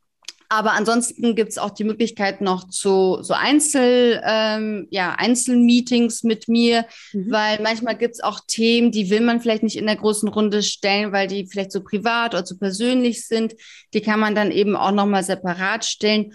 Aber 0.53 0.73
ansonsten 0.73 1.37
gibt 1.37 1.51
es 1.51 1.59
auch 1.59 1.71
die 1.71 1.85
Möglichkeit 1.85 2.41
noch 2.41 2.69
zu 2.69 3.19
so 3.23 3.35
Einzel, 3.35 4.21
ähm, 4.27 4.89
ja, 4.91 5.15
Einzelmeetings 5.17 6.25
mit 6.25 6.49
mir, 6.49 6.87
mhm. 7.13 7.31
weil 7.31 7.63
manchmal 7.63 7.97
gibt 7.97 8.15
es 8.15 8.21
auch 8.21 8.41
Themen, 8.49 8.91
die 8.91 9.11
will 9.11 9.21
man 9.21 9.41
vielleicht 9.41 9.63
nicht 9.63 9.77
in 9.77 9.87
der 9.87 9.95
großen 9.95 10.29
Runde 10.29 10.65
stellen, 10.65 11.13
weil 11.13 11.29
die 11.29 11.47
vielleicht 11.47 11.71
so 11.71 11.85
privat 11.85 12.35
oder 12.35 12.45
zu 12.45 12.55
so 12.55 12.59
persönlich 12.59 13.29
sind. 13.29 13.55
Die 13.95 14.01
kann 14.01 14.19
man 14.19 14.35
dann 14.35 14.51
eben 14.51 14.75
auch 14.75 14.91
nochmal 14.91 15.23
separat 15.23 15.85
stellen. 15.85 16.33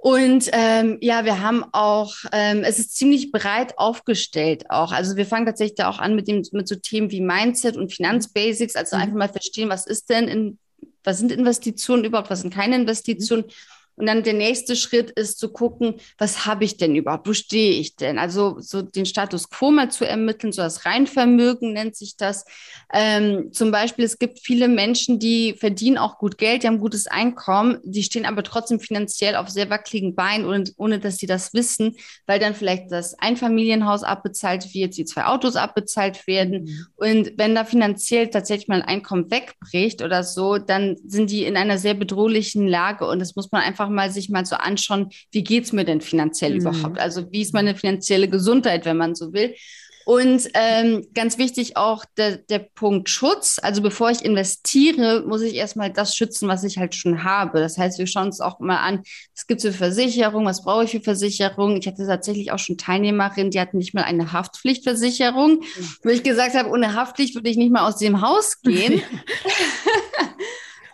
Und 0.00 0.48
ähm, 0.52 0.98
ja, 1.00 1.24
wir 1.24 1.42
haben 1.42 1.64
auch, 1.72 2.14
ähm, 2.32 2.62
es 2.62 2.78
ist 2.78 2.96
ziemlich 2.96 3.32
breit 3.32 3.76
aufgestellt 3.78 4.70
auch. 4.70 4.92
Also 4.92 5.16
wir 5.16 5.26
fangen 5.26 5.44
tatsächlich 5.44 5.74
da 5.74 5.90
auch 5.90 5.98
an 5.98 6.14
mit 6.14 6.28
dem 6.28 6.44
mit 6.52 6.68
so 6.68 6.76
Themen 6.76 7.10
wie 7.10 7.20
Mindset 7.20 7.76
und 7.76 7.92
Finanzbasics, 7.92 8.76
also 8.76 8.96
mhm. 8.96 9.02
einfach 9.02 9.16
mal 9.16 9.28
verstehen, 9.28 9.68
was 9.68 9.86
ist 9.86 10.08
denn 10.08 10.28
in 10.28 10.58
was 11.02 11.18
sind 11.18 11.32
Investitionen 11.32 12.04
überhaupt, 12.04 12.30
was 12.30 12.42
sind 12.42 12.54
keine 12.54 12.76
Investitionen. 12.76 13.44
Und 13.98 14.06
dann 14.06 14.22
der 14.22 14.34
nächste 14.34 14.76
Schritt 14.76 15.10
ist 15.10 15.38
zu 15.38 15.52
gucken, 15.52 15.94
was 16.18 16.46
habe 16.46 16.64
ich 16.64 16.76
denn 16.76 16.94
überhaupt, 16.94 17.28
wo 17.28 17.32
stehe 17.32 17.72
ich 17.72 17.96
denn? 17.96 18.18
Also 18.18 18.56
so 18.60 18.80
den 18.80 19.06
Status 19.06 19.50
quo 19.50 19.70
mal 19.70 19.90
zu 19.90 20.06
ermitteln, 20.06 20.52
so 20.52 20.62
das 20.62 20.86
Reinvermögen 20.86 21.72
nennt 21.72 21.96
sich 21.96 22.16
das. 22.16 22.44
Ähm, 22.92 23.52
zum 23.52 23.70
Beispiel, 23.72 24.04
es 24.04 24.18
gibt 24.18 24.38
viele 24.40 24.68
Menschen, 24.68 25.18
die 25.18 25.54
verdienen 25.54 25.98
auch 25.98 26.18
gut 26.18 26.38
Geld, 26.38 26.62
die 26.62 26.68
haben 26.68 26.78
gutes 26.78 27.08
Einkommen, 27.08 27.78
die 27.82 28.04
stehen 28.04 28.24
aber 28.24 28.42
trotzdem 28.44 28.78
finanziell 28.78 29.34
auf 29.34 29.48
sehr 29.48 29.68
wackeligen 29.68 30.14
Beinen, 30.14 30.46
ohne, 30.46 30.64
ohne 30.76 30.98
dass 31.00 31.16
sie 31.18 31.26
das 31.26 31.52
wissen, 31.52 31.96
weil 32.26 32.38
dann 32.38 32.54
vielleicht 32.54 32.92
das 32.92 33.18
Einfamilienhaus 33.18 34.04
abbezahlt 34.04 34.72
wird, 34.74 34.96
die 34.96 35.04
zwei 35.04 35.24
Autos 35.24 35.56
abbezahlt 35.56 36.26
werden. 36.26 36.64
Mhm. 36.64 36.86
Und 36.96 37.32
wenn 37.36 37.54
da 37.54 37.64
finanziell 37.64 38.28
tatsächlich 38.28 38.68
mal 38.68 38.82
ein 38.82 38.88
Einkommen 38.88 39.30
wegbricht 39.30 40.02
oder 40.02 40.22
so, 40.22 40.58
dann 40.58 40.96
sind 41.06 41.30
die 41.30 41.44
in 41.44 41.56
einer 41.56 41.78
sehr 41.78 41.94
bedrohlichen 41.94 42.66
Lage 42.68 43.06
und 43.06 43.18
das 43.18 43.34
muss 43.34 43.50
man 43.50 43.62
einfach 43.62 43.87
einfach 43.88 43.94
mal 43.94 44.10
sich 44.10 44.28
mal 44.28 44.46
so 44.46 44.56
anschauen, 44.56 45.10
wie 45.32 45.42
geht 45.42 45.64
es 45.64 45.72
mir 45.72 45.84
denn 45.84 46.00
finanziell 46.00 46.54
mhm. 46.54 46.60
überhaupt? 46.60 46.98
Also 46.98 47.30
wie 47.30 47.42
ist 47.42 47.54
meine 47.54 47.74
finanzielle 47.74 48.28
Gesundheit, 48.28 48.84
wenn 48.84 48.96
man 48.96 49.14
so 49.14 49.32
will? 49.32 49.54
Und 50.04 50.48
ähm, 50.54 51.06
ganz 51.12 51.36
wichtig 51.36 51.76
auch 51.76 52.06
der, 52.16 52.38
der 52.38 52.60
Punkt 52.60 53.10
Schutz. 53.10 53.60
Also 53.62 53.82
bevor 53.82 54.10
ich 54.10 54.24
investiere, 54.24 55.22
muss 55.26 55.42
ich 55.42 55.54
erstmal 55.54 55.92
das 55.92 56.16
schützen, 56.16 56.48
was 56.48 56.64
ich 56.64 56.78
halt 56.78 56.94
schon 56.94 57.24
habe. 57.24 57.60
Das 57.60 57.76
heißt, 57.76 57.98
wir 57.98 58.06
schauen 58.06 58.28
uns 58.28 58.40
auch 58.40 58.58
mal 58.58 58.78
an, 58.78 59.02
was 59.34 59.46
gibt 59.46 59.62
es 59.62 59.66
für 59.66 59.78
Versicherung, 59.78 60.46
was 60.46 60.62
brauche 60.62 60.84
ich 60.84 60.92
für 60.92 61.02
Versicherung. 61.02 61.76
Ich 61.76 61.86
hatte 61.86 62.06
tatsächlich 62.06 62.52
auch 62.52 62.58
schon 62.58 62.78
Teilnehmerinnen, 62.78 63.50
die 63.50 63.60
hatten 63.60 63.76
nicht 63.76 63.92
mal 63.92 64.04
eine 64.04 64.32
Haftpflichtversicherung, 64.32 65.58
mhm. 65.58 65.90
wo 66.02 66.08
ich 66.08 66.22
gesagt 66.22 66.54
habe, 66.54 66.70
ohne 66.70 66.94
Haftpflicht 66.94 67.34
würde 67.34 67.50
ich 67.50 67.58
nicht 67.58 67.70
mal 67.70 67.86
aus 67.86 67.98
dem 67.98 68.22
Haus 68.22 68.62
gehen. 68.62 69.02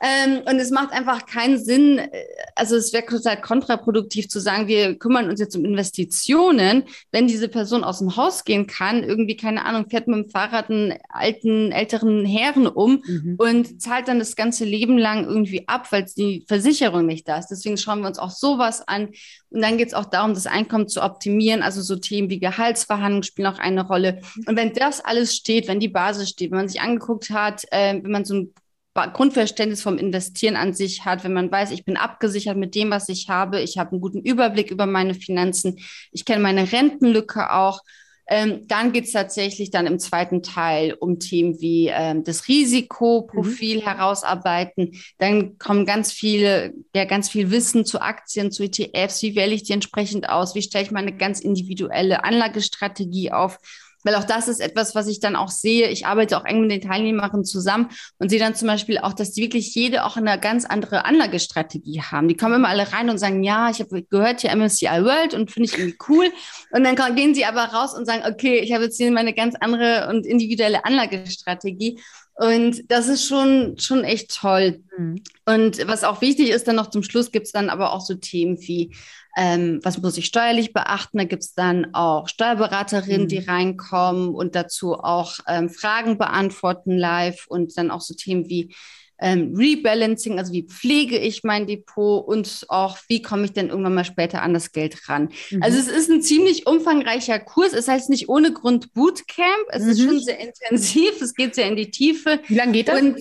Ähm, 0.04 0.42
und 0.44 0.58
es 0.58 0.70
macht 0.70 0.92
einfach 0.92 1.24
keinen 1.24 1.56
Sinn, 1.56 1.98
äh, 1.98 2.10
also 2.54 2.76
es 2.76 2.92
wäre 2.92 3.06
total 3.06 3.40
kontraproduktiv 3.40 4.28
zu 4.28 4.38
sagen, 4.38 4.68
wir 4.68 4.98
kümmern 4.98 5.30
uns 5.30 5.40
jetzt 5.40 5.56
um 5.56 5.64
Investitionen, 5.64 6.84
wenn 7.10 7.26
diese 7.26 7.48
Person 7.48 7.82
aus 7.82 8.00
dem 8.00 8.14
Haus 8.14 8.44
gehen 8.44 8.66
kann, 8.66 9.02
irgendwie, 9.02 9.36
keine 9.36 9.64
Ahnung, 9.64 9.88
fährt 9.88 10.06
mit 10.06 10.16
dem 10.18 10.28
Fahrrad 10.28 10.68
einen 10.68 10.98
alten, 11.08 11.72
älteren 11.72 12.26
Herren 12.26 12.66
um 12.66 13.02
mhm. 13.06 13.36
und 13.38 13.80
zahlt 13.80 14.06
dann 14.06 14.18
das 14.18 14.36
ganze 14.36 14.66
Leben 14.66 14.98
lang 14.98 15.24
irgendwie 15.24 15.66
ab, 15.68 15.90
weil 15.90 16.04
die 16.18 16.44
Versicherung 16.46 17.06
nicht 17.06 17.26
da 17.26 17.38
ist. 17.38 17.48
Deswegen 17.48 17.78
schauen 17.78 18.00
wir 18.00 18.08
uns 18.08 18.18
auch 18.18 18.30
sowas 18.30 18.86
an. 18.86 19.08
Und 19.48 19.62
dann 19.62 19.78
geht 19.78 19.88
es 19.88 19.94
auch 19.94 20.04
darum, 20.04 20.34
das 20.34 20.46
Einkommen 20.46 20.88
zu 20.88 21.00
optimieren. 21.00 21.62
Also 21.62 21.80
so 21.80 21.96
Themen 21.96 22.28
wie 22.28 22.40
Gehaltsverhandlungen 22.40 23.22
spielen 23.22 23.48
auch 23.48 23.58
eine 23.58 23.86
Rolle. 23.86 24.20
Und 24.46 24.56
wenn 24.56 24.74
das 24.74 25.02
alles 25.02 25.34
steht, 25.34 25.66
wenn 25.66 25.80
die 25.80 25.88
Basis 25.88 26.28
steht, 26.28 26.50
wenn 26.50 26.58
man 26.58 26.68
sich 26.68 26.82
angeguckt 26.82 27.30
hat, 27.30 27.64
äh, 27.70 27.94
wenn 28.02 28.10
man 28.10 28.24
so 28.24 28.34
ein 28.34 28.54
Grundverständnis 28.94 29.82
vom 29.82 29.98
Investieren 29.98 30.56
an 30.56 30.72
sich 30.72 31.04
hat, 31.04 31.24
wenn 31.24 31.32
man 31.32 31.50
weiß, 31.50 31.72
ich 31.72 31.84
bin 31.84 31.96
abgesichert 31.96 32.56
mit 32.56 32.74
dem, 32.74 32.90
was 32.90 33.08
ich 33.08 33.28
habe, 33.28 33.60
ich 33.60 33.76
habe 33.76 33.92
einen 33.92 34.00
guten 34.00 34.20
Überblick 34.20 34.70
über 34.70 34.86
meine 34.86 35.14
Finanzen, 35.14 35.80
ich 36.12 36.24
kenne 36.24 36.42
meine 36.42 36.70
Rentenlücke 36.70 37.52
auch. 37.52 37.80
Ähm, 38.26 38.66
dann 38.68 38.92
geht 38.92 39.04
es 39.04 39.12
tatsächlich 39.12 39.70
dann 39.70 39.86
im 39.86 39.98
zweiten 39.98 40.42
Teil 40.42 40.94
um 40.94 41.18
Themen 41.18 41.60
wie 41.60 41.88
ähm, 41.88 42.24
das 42.24 42.48
Risikoprofil 42.48 43.78
mhm. 43.78 43.82
herausarbeiten. 43.82 44.92
Dann 45.18 45.58
kommen 45.58 45.84
ganz 45.84 46.10
viele, 46.10 46.72
ja, 46.94 47.04
ganz 47.04 47.28
viel 47.28 47.50
Wissen 47.50 47.84
zu 47.84 48.00
Aktien, 48.00 48.50
zu 48.50 48.62
ETFs. 48.62 49.20
Wie 49.22 49.36
wähle 49.36 49.54
ich 49.54 49.64
die 49.64 49.74
entsprechend 49.74 50.30
aus? 50.30 50.54
Wie 50.54 50.62
stelle 50.62 50.84
ich 50.84 50.90
meine 50.90 51.14
ganz 51.14 51.40
individuelle 51.40 52.24
Anlagestrategie 52.24 53.30
auf? 53.32 53.58
Weil 54.04 54.14
auch 54.14 54.24
das 54.24 54.48
ist 54.48 54.60
etwas, 54.60 54.94
was 54.94 55.08
ich 55.08 55.18
dann 55.18 55.34
auch 55.34 55.48
sehe. 55.48 55.88
Ich 55.88 56.06
arbeite 56.06 56.38
auch 56.38 56.44
eng 56.44 56.60
mit 56.60 56.70
den 56.70 56.80
Teilnehmerinnen 56.80 57.44
zusammen 57.44 57.88
und 58.18 58.28
sehe 58.28 58.38
dann 58.38 58.54
zum 58.54 58.68
Beispiel 58.68 58.98
auch, 58.98 59.14
dass 59.14 59.32
die 59.32 59.42
wirklich 59.42 59.74
jede 59.74 60.04
auch 60.04 60.16
eine 60.16 60.38
ganz 60.38 60.64
andere 60.64 61.04
Anlagestrategie 61.04 62.02
haben. 62.02 62.28
Die 62.28 62.36
kommen 62.36 62.54
immer 62.54 62.68
alle 62.68 62.92
rein 62.92 63.10
und 63.10 63.18
sagen, 63.18 63.42
ja, 63.42 63.70
ich 63.70 63.80
habe 63.80 64.02
gehört 64.02 64.42
hier 64.42 64.54
MSCI 64.54 64.86
World 64.86 65.34
und 65.34 65.50
finde 65.50 65.68
ich 65.68 65.78
irgendwie 65.78 65.98
cool. 66.08 66.30
Und 66.70 66.84
dann 66.84 66.96
gehen 67.16 67.34
sie 67.34 67.44
aber 67.44 67.64
raus 67.64 67.94
und 67.94 68.06
sagen, 68.06 68.22
okay, 68.30 68.58
ich 68.58 68.72
habe 68.72 68.84
jetzt 68.84 68.96
hier 68.96 69.10
meine 69.10 69.32
ganz 69.32 69.54
andere 69.58 70.08
und 70.10 70.26
individuelle 70.26 70.84
Anlagestrategie. 70.84 72.00
Und 72.36 72.90
das 72.90 73.08
ist 73.08 73.26
schon, 73.26 73.78
schon 73.78 74.02
echt 74.02 74.36
toll. 74.36 74.82
Mhm. 74.96 75.22
Und 75.44 75.86
was 75.86 76.02
auch 76.02 76.20
wichtig 76.20 76.50
ist, 76.50 76.66
dann 76.66 76.76
noch 76.76 76.90
zum 76.90 77.02
Schluss 77.02 77.30
gibt 77.30 77.46
es 77.46 77.52
dann 77.52 77.70
aber 77.70 77.92
auch 77.92 78.00
so 78.00 78.14
Themen 78.14 78.58
wie 78.60 78.92
ähm, 79.36 79.80
was 79.82 80.00
muss 80.00 80.16
ich 80.16 80.26
steuerlich 80.26 80.72
beachten? 80.72 81.18
Da 81.18 81.24
gibt 81.24 81.42
es 81.42 81.54
dann 81.54 81.92
auch 81.92 82.28
Steuerberaterinnen, 82.28 83.22
mhm. 83.22 83.28
die 83.28 83.38
reinkommen 83.38 84.28
und 84.28 84.54
dazu 84.54 84.94
auch 84.94 85.38
ähm, 85.48 85.70
Fragen 85.70 86.18
beantworten 86.18 86.96
live 86.96 87.46
und 87.48 87.76
dann 87.76 87.90
auch 87.90 88.00
so 88.00 88.14
Themen 88.14 88.48
wie 88.48 88.74
ähm, 89.18 89.54
Rebalancing, 89.56 90.38
also 90.38 90.52
wie 90.52 90.66
pflege 90.66 91.16
ich 91.18 91.44
mein 91.44 91.66
Depot 91.66 92.26
und 92.26 92.66
auch 92.68 92.98
wie 93.08 93.22
komme 93.22 93.44
ich 93.44 93.52
denn 93.52 93.68
irgendwann 93.68 93.94
mal 93.94 94.04
später 94.04 94.42
an 94.42 94.54
das 94.54 94.72
Geld 94.72 95.08
ran. 95.08 95.30
Mhm. 95.50 95.62
Also 95.62 95.78
es 95.78 95.88
ist 95.88 96.10
ein 96.10 96.22
ziemlich 96.22 96.66
umfangreicher 96.66 97.38
Kurs. 97.38 97.72
Es 97.72 97.88
heißt 97.88 98.10
nicht 98.10 98.28
ohne 98.28 98.52
Grund 98.52 98.92
Bootcamp. 98.92 99.66
Es 99.68 99.84
mhm. 99.84 99.90
ist 99.90 100.02
schon 100.02 100.20
sehr 100.20 100.40
intensiv. 100.40 101.20
Es 101.20 101.34
geht 101.34 101.54
sehr 101.54 101.68
in 101.68 101.76
die 101.76 101.90
Tiefe. 101.90 102.40
Wie 102.48 102.56
lange 102.56 102.72
geht 102.72 102.88
das? 102.88 103.00
Und 103.00 103.18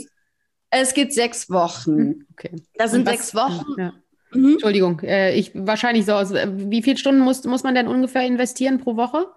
es 0.69 0.93
geht 0.93 1.13
sechs 1.13 1.49
Wochen. 1.49 1.95
Mhm. 1.95 2.27
Okay. 2.31 2.51
Das 2.75 2.91
sind 2.91 3.05
was, 3.05 3.13
sechs 3.13 3.35
Wochen. 3.35 3.79
Ja. 3.79 3.93
Mhm. 4.31 4.53
Entschuldigung, 4.53 4.99
äh, 5.01 5.35
ich 5.35 5.51
wahrscheinlich 5.53 6.05
so. 6.05 6.13
Also, 6.13 6.35
wie 6.35 6.81
viele 6.81 6.97
Stunden 6.97 7.21
muss, 7.21 7.43
muss 7.43 7.63
man 7.63 7.75
denn 7.75 7.87
ungefähr 7.87 8.25
investieren 8.25 8.79
pro 8.79 8.95
Woche? 8.95 9.27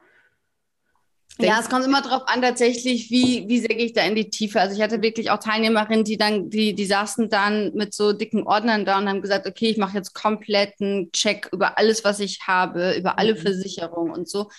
Ja, 1.39 1.59
es 1.61 1.69
kommt 1.69 1.85
immer 1.85 2.03
darauf 2.03 2.27
an, 2.27 2.41
tatsächlich, 2.41 3.11
wie, 3.11 3.45
wie 3.47 3.59
sehr 3.59 3.75
gehe 3.75 3.87
ich 3.87 3.93
da 3.93 4.03
in 4.03 4.15
die 4.15 4.31
Tiefe. 4.31 4.61
Also 4.61 4.75
ich 4.75 4.83
hatte 4.83 5.03
wirklich 5.03 5.31
auch 5.31 5.39
Teilnehmerinnen, 5.39 6.05
die 6.05 6.17
dann, 6.17 6.49
die, 6.49 6.75
die 6.75 6.87
saßen 6.87 7.29
dann 7.29 7.73
mit 7.75 7.95
so 7.95 8.13
dicken 8.13 8.45
Ordnern 8.45 8.85
da 8.85 8.99
und 8.99 9.09
haben 9.09 9.23
gesagt, 9.23 9.47
okay, 9.47 9.69
ich 9.69 9.77
mache 9.77 9.97
jetzt 9.97 10.15
kompletten 10.15 11.11
Check 11.13 11.51
über 11.53 11.79
alles, 11.79 12.05
was 12.05 12.21
ich 12.21 12.41
habe, 12.47 12.95
über 12.97 13.19
alle 13.19 13.35
mhm. 13.35 13.39
Versicherungen 13.39 14.13
und 14.13 14.29
so. 14.29 14.51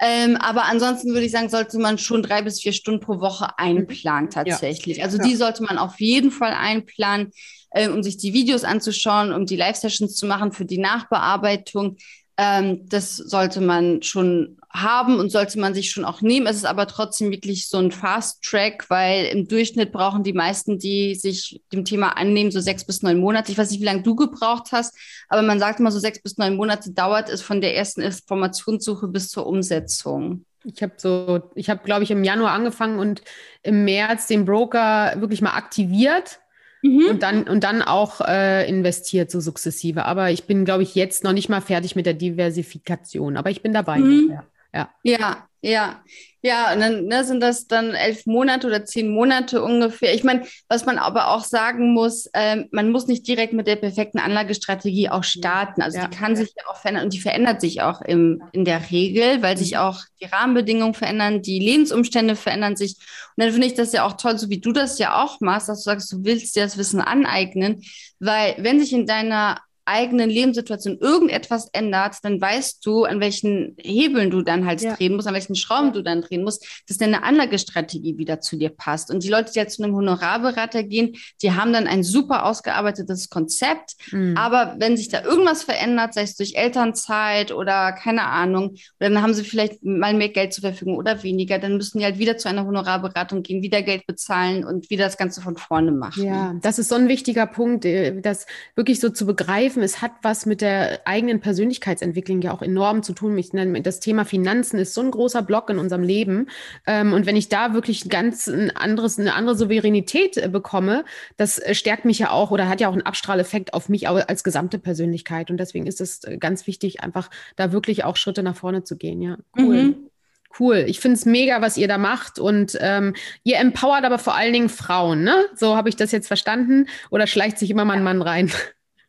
Ähm, 0.00 0.36
aber 0.36 0.64
ansonsten 0.64 1.12
würde 1.12 1.24
ich 1.24 1.32
sagen, 1.32 1.48
sollte 1.48 1.78
man 1.78 1.96
schon 1.96 2.22
drei 2.22 2.42
bis 2.42 2.60
vier 2.60 2.72
Stunden 2.72 3.00
pro 3.00 3.20
Woche 3.20 3.58
einplanen 3.58 4.28
tatsächlich. 4.28 4.98
Ja. 4.98 5.04
Also 5.04 5.16
die 5.16 5.36
sollte 5.36 5.62
man 5.62 5.78
auf 5.78 6.00
jeden 6.00 6.30
Fall 6.30 6.52
einplanen 6.52 7.32
äh, 7.76 7.88
um 7.88 8.02
sich 8.02 8.16
die 8.16 8.32
Videos 8.32 8.64
anzuschauen, 8.64 9.32
um 9.32 9.46
die 9.46 9.56
Live-Sessions 9.56 10.16
zu 10.16 10.26
machen 10.26 10.52
für 10.52 10.64
die 10.64 10.78
Nachbearbeitung. 10.78 11.98
Ähm, 12.38 12.88
das 12.88 13.16
sollte 13.16 13.60
man 13.60 14.02
schon 14.02 14.58
haben 14.82 15.18
und 15.18 15.30
sollte 15.30 15.58
man 15.58 15.74
sich 15.74 15.90
schon 15.90 16.04
auch 16.04 16.20
nehmen. 16.20 16.46
Es 16.46 16.56
ist 16.56 16.66
aber 16.66 16.86
trotzdem 16.86 17.30
wirklich 17.30 17.68
so 17.68 17.78
ein 17.78 17.90
Fast-Track, 17.90 18.86
weil 18.88 19.26
im 19.26 19.48
Durchschnitt 19.48 19.92
brauchen 19.92 20.22
die 20.22 20.32
meisten, 20.32 20.78
die 20.78 21.14
sich 21.14 21.60
dem 21.72 21.84
Thema 21.84 22.16
annehmen, 22.16 22.50
so 22.50 22.60
sechs 22.60 22.84
bis 22.84 23.02
neun 23.02 23.18
Monate. 23.18 23.52
Ich 23.52 23.58
weiß 23.58 23.70
nicht, 23.70 23.80
wie 23.80 23.86
lange 23.86 24.02
du 24.02 24.14
gebraucht 24.14 24.68
hast, 24.72 24.94
aber 25.28 25.42
man 25.42 25.58
sagt 25.58 25.80
immer 25.80 25.90
so 25.90 25.98
sechs 25.98 26.20
bis 26.20 26.36
neun 26.36 26.56
Monate 26.56 26.90
dauert 26.90 27.28
es 27.28 27.42
von 27.42 27.60
der 27.60 27.76
ersten 27.76 28.00
Informationssuche 28.00 29.08
bis 29.08 29.28
zur 29.28 29.46
Umsetzung. 29.46 30.44
Ich 30.64 30.82
habe 30.82 30.94
so, 30.96 31.42
ich 31.54 31.70
habe, 31.70 31.84
glaube 31.84 32.02
ich, 32.02 32.10
im 32.10 32.24
Januar 32.24 32.52
angefangen 32.52 32.98
und 32.98 33.22
im 33.62 33.84
März 33.84 34.26
den 34.26 34.44
Broker 34.44 35.14
wirklich 35.20 35.40
mal 35.40 35.54
aktiviert 35.54 36.40
Mhm. 36.86 37.06
Und, 37.10 37.22
dann, 37.22 37.48
und 37.48 37.64
dann 37.64 37.82
auch 37.82 38.20
äh, 38.20 38.68
investiert, 38.68 39.30
so 39.30 39.40
sukzessive. 39.40 40.04
Aber 40.04 40.30
ich 40.30 40.44
bin, 40.44 40.64
glaube 40.64 40.82
ich, 40.82 40.94
jetzt 40.94 41.24
noch 41.24 41.32
nicht 41.32 41.48
mal 41.48 41.60
fertig 41.60 41.96
mit 41.96 42.06
der 42.06 42.14
Diversifikation. 42.14 43.36
Aber 43.36 43.50
ich 43.50 43.62
bin 43.62 43.72
dabei. 43.72 43.98
Mhm. 43.98 44.30
Ja. 44.30 44.44
Ja. 44.76 44.90
ja, 45.02 45.48
ja, 45.62 46.02
ja, 46.42 46.72
und 46.72 46.78
dann 46.78 47.06
ne, 47.06 47.24
sind 47.24 47.40
das 47.40 47.66
dann 47.66 47.94
elf 47.94 48.24
Monate 48.26 48.68
oder 48.68 48.84
zehn 48.84 49.08
Monate 49.08 49.62
ungefähr. 49.62 50.14
Ich 50.14 50.22
meine, 50.22 50.46
was 50.68 50.86
man 50.86 50.96
aber 50.96 51.28
auch 51.28 51.42
sagen 51.42 51.92
muss, 51.92 52.30
ähm, 52.34 52.68
man 52.70 52.90
muss 52.90 53.08
nicht 53.08 53.26
direkt 53.26 53.52
mit 53.52 53.66
der 53.66 53.74
perfekten 53.74 54.20
Anlagestrategie 54.20 55.08
auch 55.08 55.24
starten. 55.24 55.82
Also 55.82 55.98
ja. 55.98 56.06
die 56.06 56.16
kann 56.16 56.36
sich 56.36 56.54
ja 56.56 56.70
auch 56.70 56.76
verändern 56.76 57.06
und 57.06 57.14
die 57.14 57.20
verändert 57.20 57.60
sich 57.60 57.82
auch 57.82 58.00
im, 58.00 58.44
in 58.52 58.64
der 58.64 58.92
Regel, 58.92 59.42
weil 59.42 59.56
sich 59.56 59.72
mhm. 59.72 59.78
auch 59.78 60.00
die 60.20 60.26
Rahmenbedingungen 60.26 60.94
verändern, 60.94 61.42
die 61.42 61.58
Lebensumstände 61.58 62.36
verändern 62.36 62.76
sich. 62.76 62.96
Und 63.36 63.42
dann 63.42 63.50
finde 63.50 63.66
ich 63.66 63.74
das 63.74 63.92
ja 63.92 64.06
auch 64.06 64.16
toll, 64.16 64.38
so 64.38 64.48
wie 64.48 64.60
du 64.60 64.70
das 64.70 65.00
ja 65.00 65.24
auch 65.24 65.40
machst, 65.40 65.68
dass 65.68 65.82
du 65.82 65.90
sagst, 65.90 66.12
du 66.12 66.22
willst 66.22 66.54
dir 66.54 66.62
das 66.62 66.78
Wissen 66.78 67.00
aneignen, 67.00 67.82
weil 68.20 68.54
wenn 68.58 68.78
sich 68.78 68.92
in 68.92 69.06
deiner 69.06 69.58
eigenen 69.86 70.30
Lebenssituation 70.30 70.98
irgendetwas 70.98 71.68
ändert, 71.72 72.16
dann 72.22 72.40
weißt 72.40 72.84
du, 72.84 73.04
an 73.04 73.20
welchen 73.20 73.76
Hebeln 73.78 74.30
du 74.30 74.42
dann 74.42 74.66
halt 74.66 74.82
ja. 74.82 74.94
drehen 74.94 75.14
musst, 75.14 75.28
an 75.28 75.34
welchen 75.34 75.54
Schrauben 75.54 75.92
du 75.92 76.02
dann 76.02 76.22
drehen 76.22 76.42
musst, 76.42 76.66
dass 76.88 76.98
deine 76.98 77.22
Anlagestrategie 77.22 78.18
wieder 78.18 78.40
zu 78.40 78.56
dir 78.56 78.70
passt. 78.70 79.10
Und 79.10 79.22
die 79.22 79.28
Leute, 79.28 79.52
die 79.52 79.58
jetzt 79.58 79.76
zu 79.76 79.82
einem 79.82 79.94
Honorarberater 79.94 80.82
gehen, 80.82 81.16
die 81.42 81.52
haben 81.52 81.72
dann 81.72 81.86
ein 81.86 82.02
super 82.02 82.44
ausgearbeitetes 82.44 83.30
Konzept. 83.30 83.96
Mhm. 84.12 84.36
Aber 84.36 84.76
wenn 84.78 84.96
sich 84.96 85.08
da 85.08 85.22
irgendwas 85.22 85.62
verändert, 85.62 86.14
sei 86.14 86.22
es 86.22 86.36
durch 86.36 86.54
Elternzeit 86.54 87.52
oder 87.52 87.92
keine 87.92 88.24
Ahnung, 88.24 88.76
oder 89.00 89.10
dann 89.10 89.22
haben 89.22 89.34
sie 89.34 89.44
vielleicht 89.44 89.84
mal 89.84 90.14
mehr 90.14 90.28
Geld 90.28 90.52
zur 90.52 90.62
Verfügung 90.62 90.96
oder 90.96 91.22
weniger, 91.22 91.58
dann 91.58 91.76
müssen 91.76 91.98
die 91.98 92.04
halt 92.04 92.18
wieder 92.18 92.36
zu 92.36 92.48
einer 92.48 92.66
Honorarberatung 92.66 93.42
gehen, 93.42 93.62
wieder 93.62 93.82
Geld 93.82 94.06
bezahlen 94.06 94.64
und 94.64 94.90
wieder 94.90 95.04
das 95.04 95.16
Ganze 95.16 95.40
von 95.40 95.56
vorne 95.56 95.92
machen. 95.92 96.24
Ja, 96.24 96.54
das 96.60 96.78
ist 96.78 96.88
so 96.88 96.94
ein 96.94 97.08
wichtiger 97.08 97.46
Punkt, 97.46 97.84
äh, 97.84 98.20
das 98.20 98.46
wirklich 98.74 99.00
so 99.00 99.10
zu 99.10 99.26
begreifen. 99.26 99.75
Es 99.82 100.02
hat 100.02 100.12
was 100.22 100.46
mit 100.46 100.60
der 100.60 101.06
eigenen 101.06 101.40
Persönlichkeitsentwicklung 101.40 102.42
ja 102.42 102.52
auch 102.52 102.62
enorm 102.62 103.02
zu 103.02 103.12
tun. 103.12 103.36
Ich 103.38 103.52
nenne, 103.52 103.80
das 103.82 104.00
Thema 104.00 104.24
Finanzen 104.24 104.78
ist 104.78 104.94
so 104.94 105.00
ein 105.00 105.10
großer 105.10 105.42
Block 105.42 105.70
in 105.70 105.78
unserem 105.78 106.02
Leben. 106.02 106.48
Ähm, 106.86 107.12
und 107.12 107.26
wenn 107.26 107.36
ich 107.36 107.48
da 107.48 107.74
wirklich 107.74 108.08
ganz 108.08 108.46
ein 108.46 108.70
anderes, 108.70 109.18
eine 109.18 109.34
andere 109.34 109.56
Souveränität 109.56 110.36
äh, 110.36 110.48
bekomme, 110.48 111.04
das 111.36 111.58
äh, 111.58 111.74
stärkt 111.74 112.04
mich 112.04 112.18
ja 112.18 112.30
auch 112.30 112.50
oder 112.50 112.68
hat 112.68 112.80
ja 112.80 112.88
auch 112.88 112.92
einen 112.92 113.02
Abstrahleffekt 113.02 113.74
auf 113.74 113.88
mich 113.88 114.08
als 114.08 114.44
gesamte 114.44 114.78
Persönlichkeit. 114.78 115.50
Und 115.50 115.58
deswegen 115.58 115.86
ist 115.86 116.00
es 116.00 116.22
ganz 116.38 116.66
wichtig, 116.66 117.02
einfach 117.02 117.30
da 117.56 117.72
wirklich 117.72 118.04
auch 118.04 118.16
Schritte 118.16 118.42
nach 118.42 118.56
vorne 118.56 118.84
zu 118.84 118.96
gehen. 118.96 119.22
Ja, 119.22 119.36
cool. 119.58 119.82
Mhm. 119.82 120.10
Cool. 120.58 120.84
Ich 120.86 121.00
finde 121.00 121.16
es 121.16 121.26
mega, 121.26 121.60
was 121.60 121.76
ihr 121.76 121.88
da 121.88 121.98
macht. 121.98 122.38
Und 122.38 122.78
ähm, 122.80 123.14
ihr 123.44 123.58
empowert 123.58 124.04
aber 124.04 124.18
vor 124.18 124.34
allen 124.34 124.52
Dingen 124.52 124.68
Frauen, 124.68 125.22
ne? 125.22 125.44
So 125.54 125.76
habe 125.76 125.88
ich 125.88 125.96
das 125.96 126.12
jetzt 126.12 126.28
verstanden. 126.28 126.88
Oder 127.10 127.26
schleicht 127.26 127.58
sich 127.58 127.70
immer 127.70 127.84
mal 127.84 127.96
ein 127.96 128.02
Mann 128.02 128.22
rein? 128.22 128.50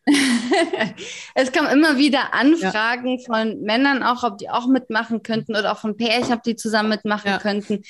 es 1.36 1.51
kommen 1.51 1.70
immer 1.70 1.97
wieder 1.97 2.34
Anfragen 2.34 3.20
ja. 3.20 3.26
von 3.26 3.62
Männern 3.62 4.03
auch, 4.03 4.24
ob 4.24 4.38
die 4.38 4.49
auch 4.49 4.68
mitmachen 4.68 5.22
könnten 5.22 5.55
oder 5.55 5.74
auch 5.74 5.80
von 5.80 5.97
Pärchen, 5.97 6.34
ob 6.34 6.43
die 6.43 6.55
zusammen 6.55 6.89
mitmachen 6.89 7.32
ja. 7.32 7.39
könnten. 7.39 7.84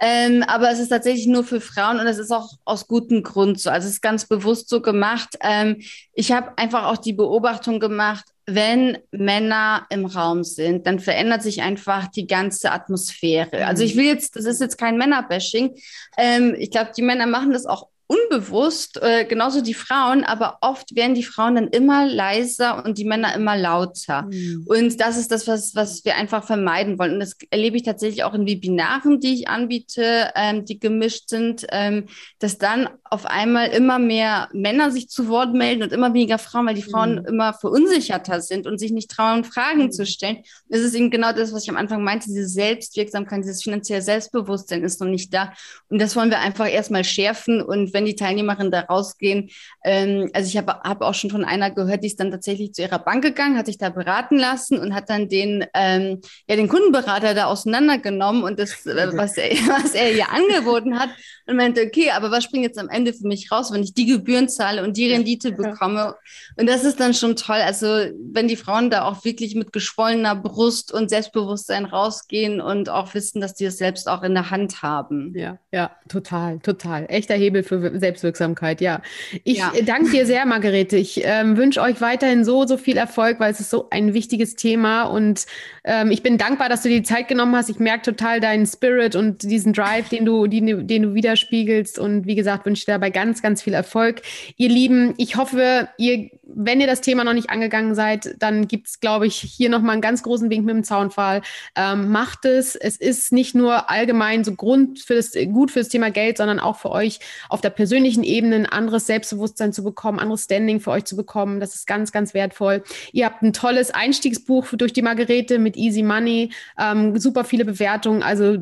Ähm, 0.00 0.42
aber 0.46 0.70
es 0.70 0.80
ist 0.80 0.88
tatsächlich 0.88 1.26
nur 1.26 1.44
für 1.44 1.60
Frauen 1.60 2.00
und 2.00 2.06
es 2.06 2.18
ist 2.18 2.32
auch 2.32 2.50
aus 2.64 2.88
gutem 2.88 3.22
Grund 3.22 3.60
so. 3.60 3.70
Also 3.70 3.86
es 3.86 3.94
ist 3.94 4.02
ganz 4.02 4.26
bewusst 4.26 4.68
so 4.68 4.82
gemacht. 4.82 5.36
Ähm, 5.40 5.82
ich 6.12 6.32
habe 6.32 6.56
einfach 6.58 6.86
auch 6.86 6.96
die 6.96 7.12
Beobachtung 7.12 7.80
gemacht, 7.80 8.24
wenn 8.46 8.98
Männer 9.10 9.86
im 9.90 10.04
Raum 10.04 10.44
sind, 10.44 10.86
dann 10.86 10.98
verändert 10.98 11.42
sich 11.42 11.62
einfach 11.62 12.08
die 12.08 12.26
ganze 12.26 12.72
Atmosphäre. 12.72 13.66
Also 13.66 13.84
ich 13.84 13.96
will 13.96 14.04
jetzt, 14.04 14.36
das 14.36 14.44
ist 14.44 14.60
jetzt 14.60 14.76
kein 14.76 14.98
Männerbashing. 14.98 15.74
Ähm, 16.18 16.54
ich 16.58 16.70
glaube, 16.70 16.90
die 16.96 17.02
Männer 17.02 17.26
machen 17.26 17.52
das 17.52 17.64
auch 17.64 17.88
unbewusst, 18.14 19.00
äh, 19.02 19.24
genauso 19.24 19.60
die 19.60 19.74
Frauen, 19.74 20.24
aber 20.24 20.58
oft 20.60 20.94
werden 20.94 21.14
die 21.14 21.22
Frauen 21.22 21.54
dann 21.54 21.68
immer 21.68 22.06
leiser 22.06 22.84
und 22.84 22.98
die 22.98 23.04
Männer 23.04 23.34
immer 23.34 23.56
lauter. 23.56 24.22
Mhm. 24.22 24.64
Und 24.66 25.00
das 25.00 25.16
ist 25.16 25.30
das, 25.30 25.46
was, 25.46 25.74
was 25.74 26.04
wir 26.04 26.16
einfach 26.16 26.44
vermeiden 26.44 26.98
wollen. 26.98 27.14
Und 27.14 27.20
das 27.20 27.36
erlebe 27.50 27.76
ich 27.76 27.82
tatsächlich 27.82 28.24
auch 28.24 28.34
in 28.34 28.46
Webinaren, 28.46 29.20
die 29.20 29.34
ich 29.34 29.48
anbiete, 29.48 30.30
ähm, 30.34 30.64
die 30.64 30.78
gemischt 30.78 31.28
sind, 31.28 31.66
ähm, 31.70 32.06
dass 32.38 32.58
dann 32.58 32.88
auf 33.14 33.26
einmal 33.26 33.68
immer 33.68 34.00
mehr 34.00 34.48
Männer 34.52 34.90
sich 34.90 35.08
zu 35.08 35.28
Wort 35.28 35.54
melden 35.54 35.84
und 35.84 35.92
immer 35.92 36.12
weniger 36.14 36.38
Frauen, 36.38 36.66
weil 36.66 36.74
die 36.74 36.82
Frauen 36.82 37.20
mhm. 37.20 37.26
immer 37.26 37.54
verunsicherter 37.54 38.40
sind 38.40 38.66
und 38.66 38.78
sich 38.78 38.90
nicht 38.90 39.08
trauen, 39.08 39.44
Fragen 39.44 39.84
mhm. 39.84 39.92
zu 39.92 40.04
stellen. 40.04 40.38
Das 40.68 40.80
ist 40.80 40.94
eben 40.94 41.10
genau 41.10 41.32
das, 41.32 41.52
was 41.52 41.62
ich 41.62 41.70
am 41.70 41.76
Anfang 41.76 42.02
meinte, 42.02 42.26
diese 42.26 42.48
Selbstwirksamkeit, 42.48 43.44
dieses 43.44 43.62
finanzielle 43.62 44.02
Selbstbewusstsein 44.02 44.82
ist 44.82 45.00
noch 45.00 45.06
nicht 45.06 45.32
da. 45.32 45.52
Und 45.88 46.02
das 46.02 46.16
wollen 46.16 46.30
wir 46.30 46.40
einfach 46.40 46.68
erstmal 46.68 47.04
schärfen 47.04 47.62
und 47.62 47.94
wenn 47.94 48.04
die 48.04 48.16
Teilnehmerinnen 48.16 48.72
da 48.72 48.80
rausgehen, 48.80 49.50
ähm, 49.84 50.28
also 50.32 50.48
ich 50.48 50.56
habe 50.56 50.72
hab 50.80 51.00
auch 51.02 51.14
schon 51.14 51.30
von 51.30 51.44
einer 51.44 51.70
gehört, 51.70 52.02
die 52.02 52.08
ist 52.08 52.18
dann 52.18 52.32
tatsächlich 52.32 52.72
zu 52.72 52.82
ihrer 52.82 52.98
Bank 52.98 53.22
gegangen, 53.22 53.56
hat 53.56 53.66
sich 53.66 53.78
da 53.78 53.90
beraten 53.90 54.38
lassen 54.38 54.78
und 54.78 54.92
hat 54.92 55.08
dann 55.08 55.28
den, 55.28 55.64
ähm, 55.74 56.20
ja, 56.48 56.56
den 56.56 56.68
Kundenberater 56.68 57.34
da 57.34 57.46
auseinandergenommen 57.46 58.42
und 58.42 58.58
das, 58.58 58.84
äh, 58.86 59.08
was, 59.16 59.36
er, 59.36 59.50
was 59.68 59.94
er 59.94 60.12
ihr 60.12 60.30
angeboten 60.30 60.98
hat 60.98 61.10
und 61.46 61.56
meinte, 61.56 61.82
okay, 61.82 62.10
aber 62.10 62.30
was 62.30 62.44
springt 62.44 62.64
jetzt 62.64 62.78
am 62.78 62.88
Ende 62.88 63.03
für 63.12 63.26
mich 63.26 63.50
raus, 63.52 63.72
wenn 63.72 63.82
ich 63.82 63.94
die 63.94 64.06
Gebühren 64.06 64.48
zahle 64.48 64.82
und 64.82 64.96
die 64.96 65.10
Rendite 65.10 65.52
bekomme? 65.52 66.14
Und 66.56 66.68
das 66.68 66.84
ist 66.84 67.00
dann 67.00 67.14
schon 67.14 67.36
toll. 67.36 67.56
Also 67.56 67.86
wenn 67.86 68.48
die 68.48 68.56
Frauen 68.56 68.90
da 68.90 69.04
auch 69.04 69.24
wirklich 69.24 69.54
mit 69.54 69.72
geschwollener 69.72 70.34
Brust 70.34 70.92
und 70.92 71.10
Selbstbewusstsein 71.10 71.84
rausgehen 71.84 72.60
und 72.60 72.88
auch 72.88 73.14
wissen, 73.14 73.40
dass 73.40 73.54
die 73.54 73.64
es 73.64 73.78
selbst 73.78 74.08
auch 74.08 74.22
in 74.22 74.34
der 74.34 74.50
Hand 74.50 74.82
haben. 74.82 75.32
Ja, 75.36 75.58
ja, 75.72 75.90
total, 76.08 76.60
total. 76.60 77.06
Echter 77.08 77.34
Hebel 77.34 77.62
für 77.62 77.98
Selbstwirksamkeit, 77.98 78.80
ja. 78.80 79.02
Ich 79.44 79.58
ja. 79.58 79.72
danke 79.84 80.10
dir 80.10 80.26
sehr, 80.26 80.46
Margarete. 80.46 80.96
Ich 80.96 81.22
ähm, 81.24 81.56
wünsche 81.56 81.80
euch 81.80 82.00
weiterhin 82.00 82.44
so, 82.44 82.66
so 82.66 82.76
viel 82.76 82.96
Erfolg, 82.96 83.40
weil 83.40 83.52
es 83.52 83.60
ist 83.60 83.70
so 83.70 83.88
ein 83.90 84.14
wichtiges 84.14 84.54
Thema 84.54 85.04
und 85.04 85.46
ähm, 85.84 86.10
ich 86.10 86.22
bin 86.22 86.38
dankbar, 86.38 86.68
dass 86.68 86.82
du 86.82 86.88
dir 86.88 87.00
die 87.00 87.02
Zeit 87.02 87.28
genommen 87.28 87.54
hast. 87.56 87.68
Ich 87.68 87.78
merke 87.78 88.02
total 88.02 88.40
deinen 88.40 88.66
Spirit 88.66 89.16
und 89.16 89.42
diesen 89.42 89.72
Drive, 89.72 90.08
den 90.08 90.24
du, 90.24 90.46
den, 90.46 90.86
den 90.86 91.02
du 91.02 91.14
widerspiegelst 91.14 91.98
und 91.98 92.26
wie 92.26 92.34
gesagt, 92.34 92.66
wünsche 92.66 92.86
dir 92.86 92.93
dabei 92.94 93.10
ganz, 93.10 93.42
ganz 93.42 93.62
viel 93.62 93.74
Erfolg. 93.74 94.22
Ihr 94.56 94.68
Lieben, 94.68 95.14
ich 95.16 95.36
hoffe, 95.36 95.88
ihr, 95.98 96.30
wenn 96.42 96.80
ihr 96.80 96.86
das 96.86 97.00
Thema 97.00 97.24
noch 97.24 97.32
nicht 97.32 97.50
angegangen 97.50 97.94
seid, 97.94 98.36
dann 98.38 98.68
gibt 98.68 98.88
es, 98.88 99.00
glaube 99.00 99.26
ich, 99.26 99.36
hier 99.36 99.68
nochmal 99.68 99.92
einen 99.92 100.02
ganz 100.02 100.22
großen 100.22 100.50
Wink 100.50 100.64
mit 100.64 100.74
dem 100.74 100.84
Zaunfall. 100.84 101.42
Ähm, 101.76 102.10
macht 102.10 102.44
es. 102.44 102.76
Es 102.76 102.96
ist 102.96 103.32
nicht 103.32 103.54
nur 103.54 103.90
allgemein 103.90 104.44
so 104.44 104.54
Grund 104.54 105.00
für 105.00 105.14
das, 105.14 105.32
gut 105.52 105.70
für 105.70 105.80
das 105.80 105.88
Thema 105.88 106.10
Geld, 106.10 106.38
sondern 106.38 106.60
auch 106.60 106.78
für 106.78 106.90
euch 106.90 107.20
auf 107.48 107.60
der 107.60 107.70
persönlichen 107.70 108.22
Ebene 108.22 108.56
ein 108.56 108.66
anderes 108.66 109.06
Selbstbewusstsein 109.06 109.72
zu 109.72 109.82
bekommen, 109.84 110.18
anderes 110.18 110.44
Standing 110.44 110.80
für 110.80 110.90
euch 110.90 111.04
zu 111.04 111.16
bekommen. 111.16 111.60
Das 111.60 111.74
ist 111.74 111.86
ganz, 111.86 112.12
ganz 112.12 112.34
wertvoll. 112.34 112.84
Ihr 113.12 113.26
habt 113.26 113.42
ein 113.42 113.52
tolles 113.52 113.90
Einstiegsbuch 113.90 114.66
durch 114.72 114.92
die 114.92 115.02
Margarete 115.02 115.58
mit 115.58 115.76
Easy 115.76 116.02
Money, 116.02 116.52
ähm, 116.78 117.18
super 117.18 117.44
viele 117.44 117.64
Bewertungen, 117.64 118.22
also 118.22 118.56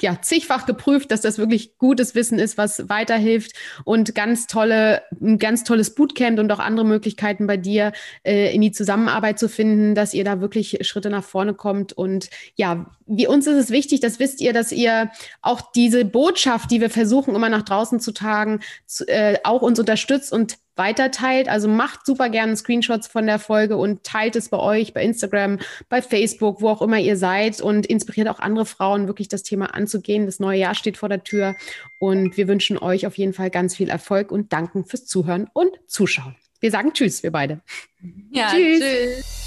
ja, 0.00 0.20
zigfach 0.20 0.66
geprüft, 0.66 1.10
dass 1.10 1.20
das 1.20 1.38
wirklich 1.38 1.78
gutes 1.78 2.14
Wissen 2.14 2.38
ist, 2.38 2.58
was 2.58 2.88
weiterhilft 2.88 3.51
und 3.84 4.14
ganz 4.14 4.46
tolle, 4.46 5.02
ein 5.20 5.38
ganz 5.38 5.64
tolles 5.64 5.94
Bootcamp 5.94 6.38
und 6.38 6.50
auch 6.52 6.58
andere 6.58 6.86
Möglichkeiten 6.86 7.46
bei 7.46 7.56
dir 7.56 7.92
äh, 8.22 8.54
in 8.54 8.60
die 8.60 8.72
Zusammenarbeit 8.72 9.38
zu 9.38 9.48
finden, 9.48 9.94
dass 9.94 10.14
ihr 10.14 10.24
da 10.24 10.40
wirklich 10.40 10.78
Schritte 10.82 11.10
nach 11.10 11.24
vorne 11.24 11.54
kommt. 11.54 11.92
Und 11.92 12.30
ja, 12.56 12.86
wie 13.06 13.26
uns 13.26 13.46
ist 13.46 13.56
es 13.56 13.70
wichtig, 13.70 14.00
das 14.00 14.18
wisst 14.18 14.40
ihr, 14.40 14.52
dass 14.52 14.72
ihr 14.72 15.10
auch 15.40 15.72
diese 15.72 16.04
Botschaft, 16.04 16.70
die 16.70 16.80
wir 16.80 16.90
versuchen, 16.90 17.34
immer 17.34 17.48
nach 17.48 17.62
draußen 17.62 18.00
zu 18.00 18.12
tragen, 18.12 18.60
zu, 18.86 19.06
äh, 19.08 19.38
auch 19.44 19.62
uns 19.62 19.78
unterstützt 19.78 20.32
und 20.32 20.58
weiterteilt. 20.76 21.48
Also 21.48 21.68
macht 21.68 22.06
super 22.06 22.28
gerne 22.28 22.56
Screenshots 22.56 23.06
von 23.06 23.26
der 23.26 23.38
Folge 23.38 23.76
und 23.76 24.04
teilt 24.04 24.36
es 24.36 24.48
bei 24.48 24.58
euch, 24.58 24.92
bei 24.92 25.02
Instagram, 25.02 25.58
bei 25.88 26.02
Facebook, 26.02 26.60
wo 26.60 26.68
auch 26.68 26.82
immer 26.82 26.98
ihr 26.98 27.16
seid 27.16 27.60
und 27.60 27.86
inspiriert 27.86 28.28
auch 28.28 28.40
andere 28.40 28.66
Frauen, 28.66 29.06
wirklich 29.06 29.28
das 29.28 29.42
Thema 29.42 29.74
anzugehen. 29.74 30.26
Das 30.26 30.40
neue 30.40 30.58
Jahr 30.58 30.74
steht 30.74 30.96
vor 30.96 31.08
der 31.08 31.24
Tür 31.24 31.56
und 31.98 32.36
wir 32.36 32.48
wünschen 32.48 32.78
euch 32.78 33.06
auf 33.06 33.18
jeden 33.18 33.32
Fall 33.32 33.50
ganz 33.50 33.76
viel 33.76 33.88
Erfolg 33.88 34.32
und 34.32 34.52
danken 34.52 34.84
fürs 34.84 35.06
Zuhören 35.06 35.48
und 35.52 35.72
Zuschauen. 35.86 36.36
Wir 36.60 36.70
sagen 36.70 36.92
Tschüss, 36.92 37.22
wir 37.22 37.32
beide. 37.32 37.60
Ja, 38.30 38.50
tschüss. 38.50 38.80
tschüss. 38.80 39.41